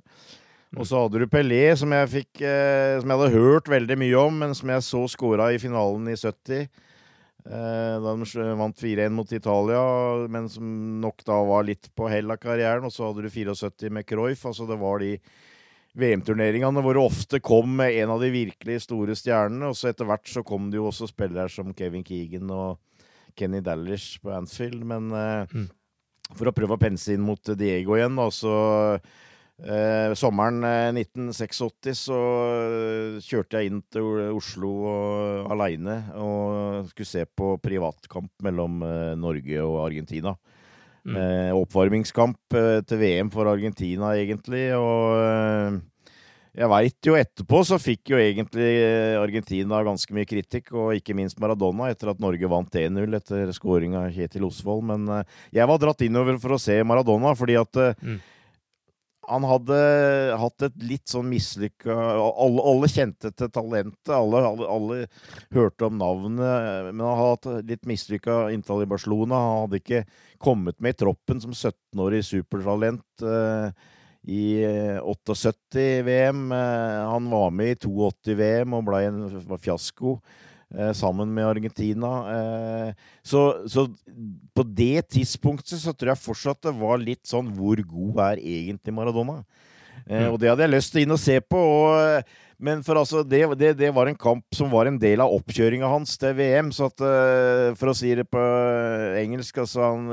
Og 0.77 0.83
mm. 0.83 0.89
så 0.91 1.01
hadde 1.07 1.23
du 1.23 1.33
Pelé, 1.33 1.63
som 1.81 1.95
jeg, 1.97 2.11
fikk, 2.19 2.43
som 2.43 3.15
jeg 3.15 3.23
hadde 3.23 3.33
hørt 3.39 3.73
veldig 3.73 3.97
mye 4.05 4.27
om, 4.27 4.43
men 4.45 4.53
som 4.59 4.75
jeg 4.75 4.85
så 4.85 5.03
skåra 5.15 5.49
i 5.55 5.63
finalen 5.63 6.13
i 6.13 6.19
70. 6.21 6.69
Eh, 7.47 7.97
da 8.03 8.15
de 8.19 8.47
vant 8.59 8.81
4-1 8.81 9.13
mot 9.15 9.33
Italia, 9.33 9.83
men 10.29 10.49
som 10.51 10.67
nok 11.01 11.23
da 11.27 11.37
var 11.47 11.67
litt 11.69 11.89
på 11.95 12.09
hell 12.11 12.33
av 12.35 12.41
karrieren. 12.43 12.87
Og 12.89 12.95
så 12.95 13.07
hadde 13.07 13.27
du 13.27 13.31
74 13.31 13.93
med 13.93 14.07
Cruyff. 14.09 14.43
Altså 14.49 14.67
det 14.67 14.79
var 14.81 15.03
de 15.03 15.13
VM-turneringene 15.97 16.83
hvor 16.85 16.99
det 16.99 17.05
ofte 17.07 17.41
kom 17.41 17.79
en 17.81 18.13
av 18.13 18.21
de 18.21 18.33
virkelig 18.35 18.83
store 18.89 19.15
stjernene. 19.19 19.71
Og 19.71 19.79
så 19.79 19.93
etter 19.93 20.09
hvert 20.09 20.27
så 20.31 20.43
kom 20.47 20.73
det 20.73 20.81
jo 20.81 20.89
også 20.91 21.09
spillere 21.13 21.53
som 21.53 21.75
Kevin 21.77 22.05
Keegan 22.07 22.51
og 22.51 22.83
Kenny 23.39 23.63
Dallish 23.63 24.19
på 24.25 24.35
Anfield. 24.35 24.83
Men 24.89 25.13
eh, 25.15 25.55
mm. 25.55 25.71
for 26.35 26.51
å 26.51 26.57
prøve 26.57 26.75
å 26.77 26.83
pense 26.83 27.15
inn 27.15 27.25
mot 27.25 27.55
Diego 27.55 27.95
igjen, 27.99 28.19
da, 28.19 28.27
så 28.35 28.57
Eh, 29.57 30.13
sommeren 30.13 30.61
1986 30.93 31.89
eh, 31.89 31.95
så 31.97 32.17
eh, 32.53 33.15
kjørte 33.25 33.57
jeg 33.57 33.71
inn 33.71 33.79
til 33.89 34.35
Oslo 34.37 34.73
uh, 34.85 35.47
aleine 35.49 35.95
og 36.21 36.91
skulle 36.91 37.09
se 37.09 37.23
på 37.25 37.55
privatkamp 37.65 38.35
mellom 38.45 38.85
uh, 38.85 39.15
Norge 39.17 39.63
og 39.65 39.79
Argentina. 39.87 40.35
Mm. 41.07 41.17
Eh, 41.17 41.51
oppvarmingskamp 41.55 42.57
til 42.91 42.99
VM 42.99 43.29
for 43.31 43.47
Argentina, 43.47 44.11
egentlig. 44.19 44.65
Og 44.75 45.79
jeg 46.51 46.71
veit 46.73 47.07
jo 47.07 47.15
etterpå 47.15 47.61
så 47.69 47.79
fikk 47.79 48.11
jo 48.11 48.19
egentlig 48.19 48.73
Argentina 49.21 49.79
ganske 49.87 50.17
mye 50.17 50.27
kritikk, 50.27 50.73
og 50.75 50.97
ikke 50.99 51.15
minst 51.15 51.39
Maradona, 51.39 51.93
etter 51.95 52.11
at 52.11 52.21
Norge 52.21 52.51
vant 52.51 52.75
1-0 52.83 53.21
etter 53.21 53.55
scoring 53.55 53.95
av 53.95 54.11
Kjetil 54.19 54.49
Osvold. 54.51 54.83
Men 54.91 55.07
jeg 55.55 55.71
var 55.71 55.79
dratt 55.79 56.03
innover 56.03 56.43
for 56.43 56.57
å 56.57 56.61
se 56.61 56.81
Maradona, 56.83 57.37
fordi 57.39 57.61
at 57.63 57.85
mm 58.03 58.19
han 59.27 59.47
hadde 59.47 59.79
hatt 60.39 60.65
et 60.69 60.77
litt 60.87 61.11
sånn 61.11 61.27
mislykka 61.31 61.95
alle, 61.95 62.63
alle, 62.63 62.91
kjente 62.91 63.33
til 63.35 63.51
talentet, 63.53 64.13
alle, 64.15 64.43
alle, 64.51 64.69
alle, 64.71 64.99
hørte 65.55 65.89
om 65.89 65.99
navnet, 65.99 66.39
men 66.93 67.03
han 67.03 67.21
hadde 67.21 67.35
hatt 67.35 67.69
litt 67.73 67.91
mislykka 67.91 68.47
inntall 68.55 68.85
i 68.85 68.89
Barcelona. 68.91 69.41
Han 69.43 69.67
hadde 69.67 69.83
ikke 69.83 70.05
kommet 70.43 70.79
med 70.81 70.95
i 70.95 71.01
troppen 71.03 71.43
som 71.43 71.55
17-årig 71.55 72.23
supertalent 72.29 73.27
eh, 73.27 73.71
i 74.27 74.47
78-VM. 75.03 76.53
Uh, 76.53 76.59
eh, 76.59 77.03
han 77.11 77.31
var 77.31 77.55
med 77.55 77.75
i 77.75 77.79
82-VM 77.79 78.75
og 78.79 78.87
ble 78.89 79.03
en 79.07 79.23
fiasko. 79.63 80.19
Eh, 80.77 80.93
sammen 80.93 81.35
med 81.35 81.47
Argentina. 81.47 82.09
Eh, 82.37 82.95
så, 83.23 83.69
så, 83.69 83.87
på 84.55 84.63
det 84.63 85.09
tidspunktet 85.09 85.81
så 85.81 85.95
tror 85.97 86.13
jeg 86.13 86.21
fortsatt 86.21 86.67
det 86.69 86.75
var 86.77 87.01
litt 87.01 87.25
sånn 87.29 87.49
Hvor 87.57 87.81
god 87.81 88.19
er 88.27 88.43
egentlig 88.43 88.93
Maradona? 88.93 89.39
Eh, 90.05 90.27
mm. 90.27 90.35
Og 90.35 90.37
det 90.41 90.51
hadde 90.51 90.67
jeg 90.67 90.75
lyst 90.75 90.93
til 90.93 91.07
inn 91.07 91.15
og 91.17 91.23
se 91.23 91.39
på. 91.41 91.57
Og, 91.57 92.35
men 92.61 92.83
for 92.85 93.01
altså, 93.01 93.23
det, 93.25 93.41
det, 93.57 93.71
det, 93.81 93.89
var 93.97 94.11
en 94.11 94.19
kamp 94.21 94.45
som 94.57 94.69
var 94.73 94.91
en 94.91 94.99
del 95.01 95.23
av 95.25 95.33
oppkjøringa 95.39 95.89
hans 95.89 96.13
til 96.21 96.37
VM. 96.37 96.69
Så 96.77 96.91
at, 96.91 97.05
for 97.81 97.93
å 97.93 97.97
si 97.97 98.13
det 98.19 98.27
på 98.29 98.43
engelsk 99.23 99.63
altså 99.65 99.85
han, 99.87 100.11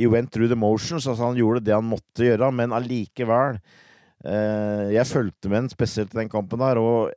He 0.00 0.08
went 0.08 0.32
through 0.32 0.48
the 0.48 0.56
motions. 0.56 1.04
Altså 1.04 1.28
han 1.28 1.40
gjorde 1.40 1.66
det 1.66 1.76
han 1.76 1.88
måtte 1.88 2.24
gjøre, 2.24 2.48
men 2.56 2.72
allikevel 2.76 3.60
Jeg 4.24 5.08
fulgte 5.10 5.52
med 5.52 5.62
han 5.66 5.72
spesielt 5.72 6.16
i 6.16 6.22
den 6.22 6.32
kampen 6.32 6.64
der. 6.64 6.80
Og 6.80 7.12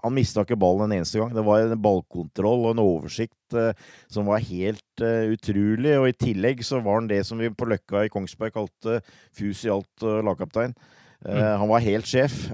han 0.00 0.14
mista 0.16 0.44
ikke 0.44 0.58
ballen 0.60 0.88
en 0.88 1.00
eneste 1.00 1.20
gang. 1.20 1.32
Det 1.34 1.44
var 1.44 1.64
en 1.64 1.80
ballkontroll 1.82 2.64
og 2.64 2.72
en 2.72 2.82
oversikt 2.82 3.56
eh, 3.58 3.76
som 4.12 4.28
var 4.30 4.44
helt 4.46 5.04
eh, 5.04 5.32
utrolig. 5.34 5.96
Og 5.98 6.08
i 6.08 6.16
tillegg 6.16 6.64
så 6.66 6.80
var 6.84 7.00
han 7.00 7.10
det 7.10 7.22
som 7.28 7.40
vi 7.40 7.52
på 7.52 7.68
Løkka 7.68 8.06
i 8.06 8.12
Kongsberg 8.12 8.54
kalte 8.56 9.00
fus 9.36 9.64
i 9.66 9.72
alt 9.72 10.06
eh, 10.06 10.22
lagkaptein. 10.26 10.74
Mm. 11.20 11.36
Han 11.60 11.68
var 11.68 11.82
helt 11.84 12.08
sjef 12.08 12.46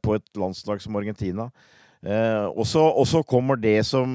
på 0.00 0.14
et 0.16 0.38
landslag 0.40 0.78
som 0.80 0.94
Argentina. 0.96 1.50
og 2.56 2.64
så 2.64 3.20
kommer 3.28 3.58
det 3.60 3.82
som 3.84 4.14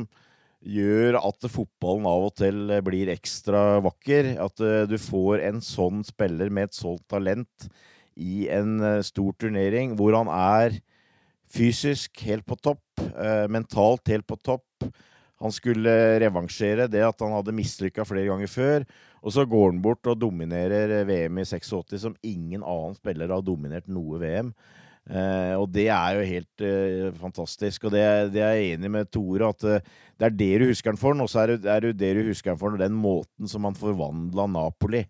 gjør 0.65 1.19
at 1.19 1.45
fotballen 1.45 2.07
av 2.09 2.25
og 2.25 2.33
til 2.41 2.73
blir 2.87 3.11
ekstra 3.13 3.77
vakker. 3.85 4.31
At 4.41 4.57
du 4.89 4.97
får 4.97 5.45
en 5.51 5.61
sånn 5.61 6.01
spiller 6.01 6.49
med 6.49 6.71
et 6.71 6.79
sånt 6.79 7.05
talent 7.05 7.69
i 8.17 8.49
en 8.49 8.81
stor 9.05 9.37
turnering, 9.37 9.93
hvor 9.93 10.17
han 10.17 10.33
er 10.33 10.81
Fysisk 11.49 12.21
helt 12.27 12.45
på 12.45 12.57
topp, 12.61 12.83
eh, 12.99 13.45
mentalt 13.49 14.11
helt 14.11 14.27
på 14.27 14.37
topp. 14.37 14.89
Han 15.39 15.53
skulle 15.55 16.19
revansjere 16.19 16.89
det 16.91 17.01
at 17.05 17.21
han 17.23 17.31
hadde 17.31 17.55
mislykka 17.55 18.03
flere 18.07 18.27
ganger 18.27 18.51
før. 18.51 18.85
Og 19.23 19.33
så 19.35 19.45
går 19.47 19.71
han 19.71 19.79
bort 19.83 20.07
og 20.07 20.19
dominerer 20.19 21.01
VM 21.07 21.39
i 21.39 21.47
86, 21.47 21.95
som 22.03 22.17
ingen 22.23 22.63
annen 22.63 22.97
spiller 22.99 23.31
har 23.31 23.43
dominert 23.43 23.87
noe 23.91 24.19
VM. 24.19 24.51
Eh, 25.09 25.55
og 25.57 25.71
det 25.73 25.87
er 25.89 26.17
jo 26.19 26.27
helt 26.27 26.65
eh, 26.65 27.07
fantastisk. 27.17 27.87
Og 27.87 27.95
det, 27.95 28.03
det, 28.35 28.43
er 28.43 28.59
jeg 28.59 28.75
enig 28.75 28.91
med 28.93 29.09
Tore 29.13 29.49
at 29.49 29.65
eh, 29.65 29.87
det 30.19 30.27
er 30.27 30.37
det 30.37 30.51
du 30.61 30.67
husker 30.69 30.93
han 30.93 31.01
for. 31.01 31.17
Og 31.17 31.31
så 31.31 31.43
er 31.43 31.55
det, 31.55 31.63
er 31.65 31.89
det 31.89 32.13
du 32.19 32.21
husker 32.29 32.53
han 32.53 32.61
for 32.61 32.77
den 32.79 32.95
måten 32.99 33.49
som 33.49 33.65
han 33.67 33.77
forvandla 33.79 34.45
Napoli 34.51 35.01
eh, 35.01 35.09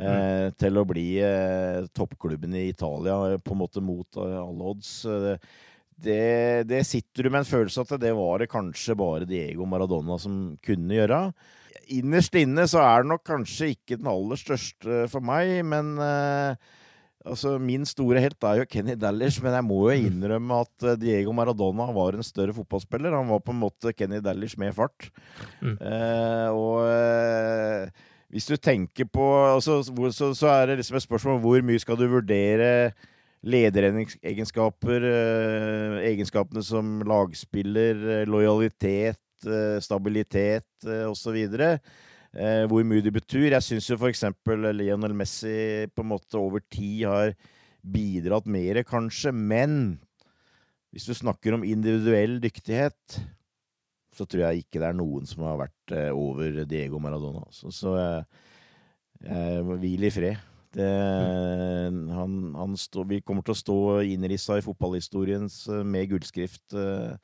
mm. 0.00 0.56
til 0.62 0.80
å 0.80 0.86
bli 0.88 1.08
eh, 1.26 1.84
toppklubben 1.96 2.56
i 2.56 2.68
Italia, 2.70 3.36
på 3.38 3.56
en 3.56 3.62
måte 3.64 3.84
mot 3.84 4.22
alle 4.22 4.72
odds. 4.72 4.98
Det, 5.04 5.38
det, 5.96 6.66
det, 6.68 6.82
sitter 6.84 7.26
du 7.26 7.32
med 7.32 7.42
en 7.42 7.48
følelse 7.48 7.84
at 7.84 7.94
det 8.02 8.12
var 8.16 8.42
det 8.42 8.50
kanskje 8.52 8.96
bare 8.98 9.28
Diego 9.28 9.64
Maradona 9.68 10.18
som 10.20 10.56
kunne 10.64 10.98
gjøre. 10.98 11.20
Innerst 11.96 12.34
inne 12.36 12.66
så 12.68 12.82
er 12.82 13.04
det 13.04 13.12
nok 13.12 13.24
kanskje 13.26 13.72
ikke 13.74 13.98
den 14.00 14.10
aller 14.10 14.40
største 14.40 15.06
for 15.12 15.24
meg, 15.24 15.60
men 15.68 15.94
eh, 16.02 16.74
altså 17.26 17.56
min 17.62 17.86
store 17.88 18.22
helt 18.22 18.48
er 18.48 18.60
jo 18.60 18.68
Kenny 18.70 18.96
Dallish, 18.98 19.40
men 19.44 19.56
jeg 19.56 19.66
må 19.66 19.80
jo 19.88 19.94
mm. 19.94 20.08
innrømme 20.10 20.60
at 20.66 20.86
eh, 20.90 20.98
Diego 21.00 21.34
Maradona 21.36 21.88
var 21.96 22.18
en 22.18 22.26
større 22.26 22.54
fotballspiller. 22.56 23.16
Han 23.16 23.30
var 23.32 23.42
på 23.44 23.54
en 23.54 23.62
måte 23.62 23.94
Kenny 23.96 24.20
Dallish 24.24 24.58
med 24.60 24.76
fart. 24.76 25.08
Mm. 25.62 25.76
Eh, 25.80 26.48
og 26.52 26.84
eh, 26.90 28.04
hvis 28.34 28.48
du 28.50 28.56
tenker 28.58 29.08
på 29.08 29.24
altså, 29.54 29.80
så, 29.86 30.32
så, 30.34 30.48
er 30.52 30.72
det 30.72 30.80
liksom 30.80 30.98
et 30.98 31.06
spørsmål 31.06 31.38
om 31.38 31.44
hvor 31.46 31.62
mye 31.64 31.82
skal 31.82 31.98
du 31.98 32.08
vurdere 32.10 32.92
lederegenskaper, 33.46 35.06
eh, 35.06 36.00
egenskapene 36.10 36.64
som 36.66 36.98
lagspiller, 37.06 38.26
lojalitet, 38.26 39.20
lojalitet, 39.36 39.46
eh, 39.46 39.80
stabilitet 39.80 40.64
osv. 41.08 41.80
Hvor 42.68 42.84
mye 42.84 43.00
det 43.00 43.12
betyr. 43.12 43.52
Jeg 43.52 43.62
syns 43.62 43.88
jo 43.88 43.96
f.eks. 43.96 44.24
Lionel 44.74 45.14
Messi 45.14 45.86
på 45.94 46.02
en 46.02 46.10
måte 46.10 46.36
over 46.36 46.60
tid 46.70 47.06
har 47.06 47.34
bidratt 47.82 48.46
mer, 48.46 48.82
kanskje. 48.84 49.32
Men 49.32 49.98
hvis 50.92 51.06
du 51.06 51.14
snakker 51.14 51.54
om 51.54 51.64
individuell 51.64 52.40
dyktighet, 52.40 53.20
så 54.12 54.26
tror 54.26 54.50
jeg 54.50 54.64
ikke 54.64 54.80
det 54.80 54.88
er 54.88 54.96
noen 54.96 55.26
som 55.26 55.44
har 55.44 55.56
vært 55.56 55.96
over 56.12 56.64
Diego 56.66 56.98
Maradona. 56.98 57.46
Så, 57.50 57.70
så 57.70 57.96
jeg 57.96 59.78
hvil 59.80 60.04
i 60.04 60.10
fred. 60.10 60.55
Det, 60.76 60.86
han, 62.12 62.32
han 62.52 62.74
stå, 62.76 63.06
vi 63.08 63.22
kommer 63.24 63.44
til 63.46 63.54
å 63.54 63.60
stå 63.60 63.76
innrissa 64.04 64.58
i 64.58 64.64
fotballhistoriens 64.64 65.62
eh, 65.72 65.84
med 65.88 66.10
gullskrift 66.10 66.76
eh, 66.76 67.14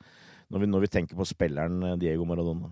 når 0.49 0.63
vi, 0.63 0.69
når 0.71 0.85
vi, 0.85 0.89
tenker 0.95 1.19
på 1.19 1.27
spilleren 1.29 1.83
eh, 1.85 1.99
Diego 2.01 2.25
Maradona. 2.25 2.71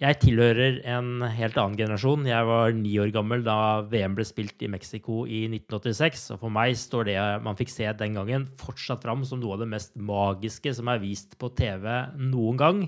Jeg 0.00 0.16
tilhører 0.22 0.78
en 0.88 1.26
helt 1.34 1.58
annen 1.60 1.76
generasjon. 1.76 2.22
Jeg 2.30 2.46
var 2.48 2.70
ni 2.72 2.94
år 3.02 3.10
gammel 3.12 3.42
da 3.44 3.82
VM 3.90 4.14
ble 4.16 4.24
spilt 4.24 4.62
i 4.64 4.70
Mexico 4.72 5.26
i 5.26 5.42
1986. 5.50 6.22
Og 6.36 6.44
for 6.46 6.54
meg 6.54 6.78
står 6.78 7.10
det 7.10 7.18
man 7.44 7.58
fikk 7.58 7.74
se 7.74 7.90
den 7.98 8.16
gangen, 8.16 8.46
fortsatt 8.62 9.02
fram 9.04 9.26
som 9.28 9.42
noe 9.42 9.58
av 9.58 9.64
det 9.66 9.72
mest 9.74 9.98
magiske 9.98 10.72
som 10.78 10.88
er 10.88 11.02
vist 11.02 11.36
på 11.42 11.50
TV 11.58 11.90
noen 12.16 12.62
gang 12.62 12.84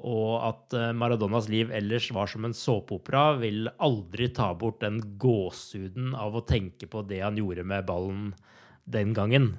og 0.00 0.36
at 0.46 0.76
eh, 0.76 0.92
Maradonas 0.96 1.48
liv 1.52 1.72
ellers 1.76 2.08
var 2.14 2.30
som 2.30 2.46
en 2.46 2.56
såpeopera, 2.56 3.34
vil 3.40 3.68
aldri 3.82 4.30
ta 4.32 4.50
bort 4.56 4.80
den 4.84 5.00
gåsehuden 5.20 6.14
av 6.16 6.38
å 6.38 6.44
tenke 6.46 6.88
på 6.90 7.04
det 7.08 7.20
han 7.24 7.38
gjorde 7.40 7.66
med 7.68 7.88
ballen 7.88 8.30
den 8.88 9.12
gangen. 9.16 9.52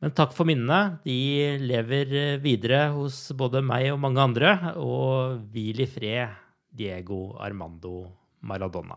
Men 0.00 0.14
takk 0.16 0.32
for 0.32 0.48
minnene. 0.48 0.98
De 1.04 1.60
lever 1.60 2.16
eh, 2.16 2.40
videre 2.42 2.88
hos 2.96 3.28
både 3.36 3.62
meg 3.62 3.90
og 3.92 4.00
mange 4.02 4.24
andre. 4.24 4.54
Og 4.80 5.44
hvil 5.52 5.84
i 5.84 5.88
fred, 5.90 6.40
Diego 6.72 7.36
Armando 7.38 8.08
Maradona. 8.40 8.96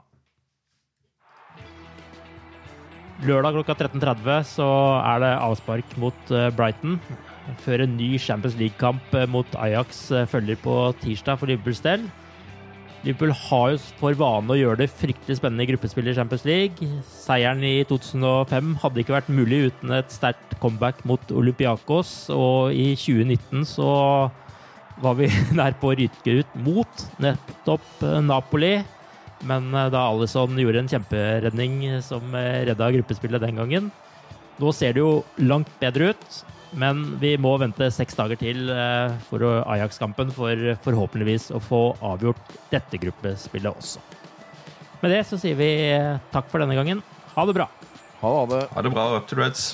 Lørdag 3.24 3.60
klokka 3.60 3.76
13.30 3.86 4.48
så 4.56 4.70
er 5.04 5.22
det 5.22 5.36
avspark 5.38 5.94
mot 6.02 6.34
eh, 6.34 6.50
Brighton 6.56 6.98
før 7.64 7.84
en 7.84 7.96
ny 7.98 8.16
Champions 8.22 8.58
League-kamp 8.60 9.16
eh, 9.18 9.30
mot 9.30 9.48
Ajax 9.60 10.06
eh, 10.12 10.28
følger 10.30 10.60
på 10.64 10.76
tirsdag 11.04 11.40
for 11.40 11.50
Liverpools 11.50 11.82
del. 11.86 12.06
Liverpool 13.04 13.34
har 13.36 13.74
jo 13.74 13.80
for 14.00 14.16
vane 14.16 14.54
å 14.54 14.58
gjøre 14.58 14.80
det 14.80 14.94
fryktelig 14.96 15.36
spennende 15.40 15.66
i 15.66 15.72
gruppespill 15.74 16.08
i 16.08 16.16
Champions 16.16 16.46
League. 16.48 16.88
Seieren 17.10 17.64
i 17.68 17.76
2005 17.90 18.78
hadde 18.84 19.04
ikke 19.04 19.18
vært 19.18 19.34
mulig 19.34 19.66
uten 19.68 19.92
et 19.98 20.14
sterkt 20.14 20.56
comeback 20.64 21.04
mot 21.10 21.36
Olympiakos, 21.36 22.14
og 22.32 22.72
i 22.72 22.94
2019 22.96 23.68
så 23.68 23.92
var 25.04 25.20
vi 25.20 25.28
nær 25.60 25.76
på 25.82 25.92
å 25.92 25.98
ryke 26.00 26.40
ut 26.40 26.58
mot 26.64 27.08
nettopp 27.24 28.08
eh, 28.08 28.20
Napoli. 28.24 28.78
Men 29.44 29.74
da 29.92 30.06
Alison 30.08 30.56
gjorde 30.56 30.80
en 30.80 30.88
kjemperedning 30.88 31.74
som 32.00 32.32
redda 32.32 32.88
gruppespillet 32.96 33.44
den 33.44 33.58
gangen. 33.60 33.90
Nå 34.56 34.72
ser 34.72 34.96
det 34.96 35.02
jo 35.04 35.18
langt 35.44 35.68
bedre 35.82 36.14
ut. 36.14 36.38
Men 36.80 37.04
vi 37.22 37.36
må 37.38 37.54
vente 37.62 37.90
seks 37.94 38.18
dager 38.18 38.40
til 38.40 38.70
eh, 38.74 39.14
for 39.30 39.46
Ajax-kampen 39.62 40.32
for 40.34 40.74
forhåpentligvis 40.86 41.52
å 41.54 41.62
få 41.62 41.82
avgjort 42.02 42.58
dette 42.72 43.00
gruppespillet 43.02 43.70
også. 43.70 44.02
Med 45.04 45.12
det 45.12 45.22
så 45.30 45.38
sier 45.40 45.58
vi 45.60 45.70
eh, 45.92 46.18
takk 46.34 46.50
for 46.50 46.64
denne 46.64 46.78
gangen. 46.78 47.04
Ha 47.36 47.46
det 47.46 47.58
bra. 47.58 47.70
Ha 48.24 48.34
det. 48.50 48.66
Ha 48.74 48.86
det 48.86 48.94
bra. 48.94 49.08
Up 49.20 49.28
to 49.30 49.38
Reds. 49.38 49.74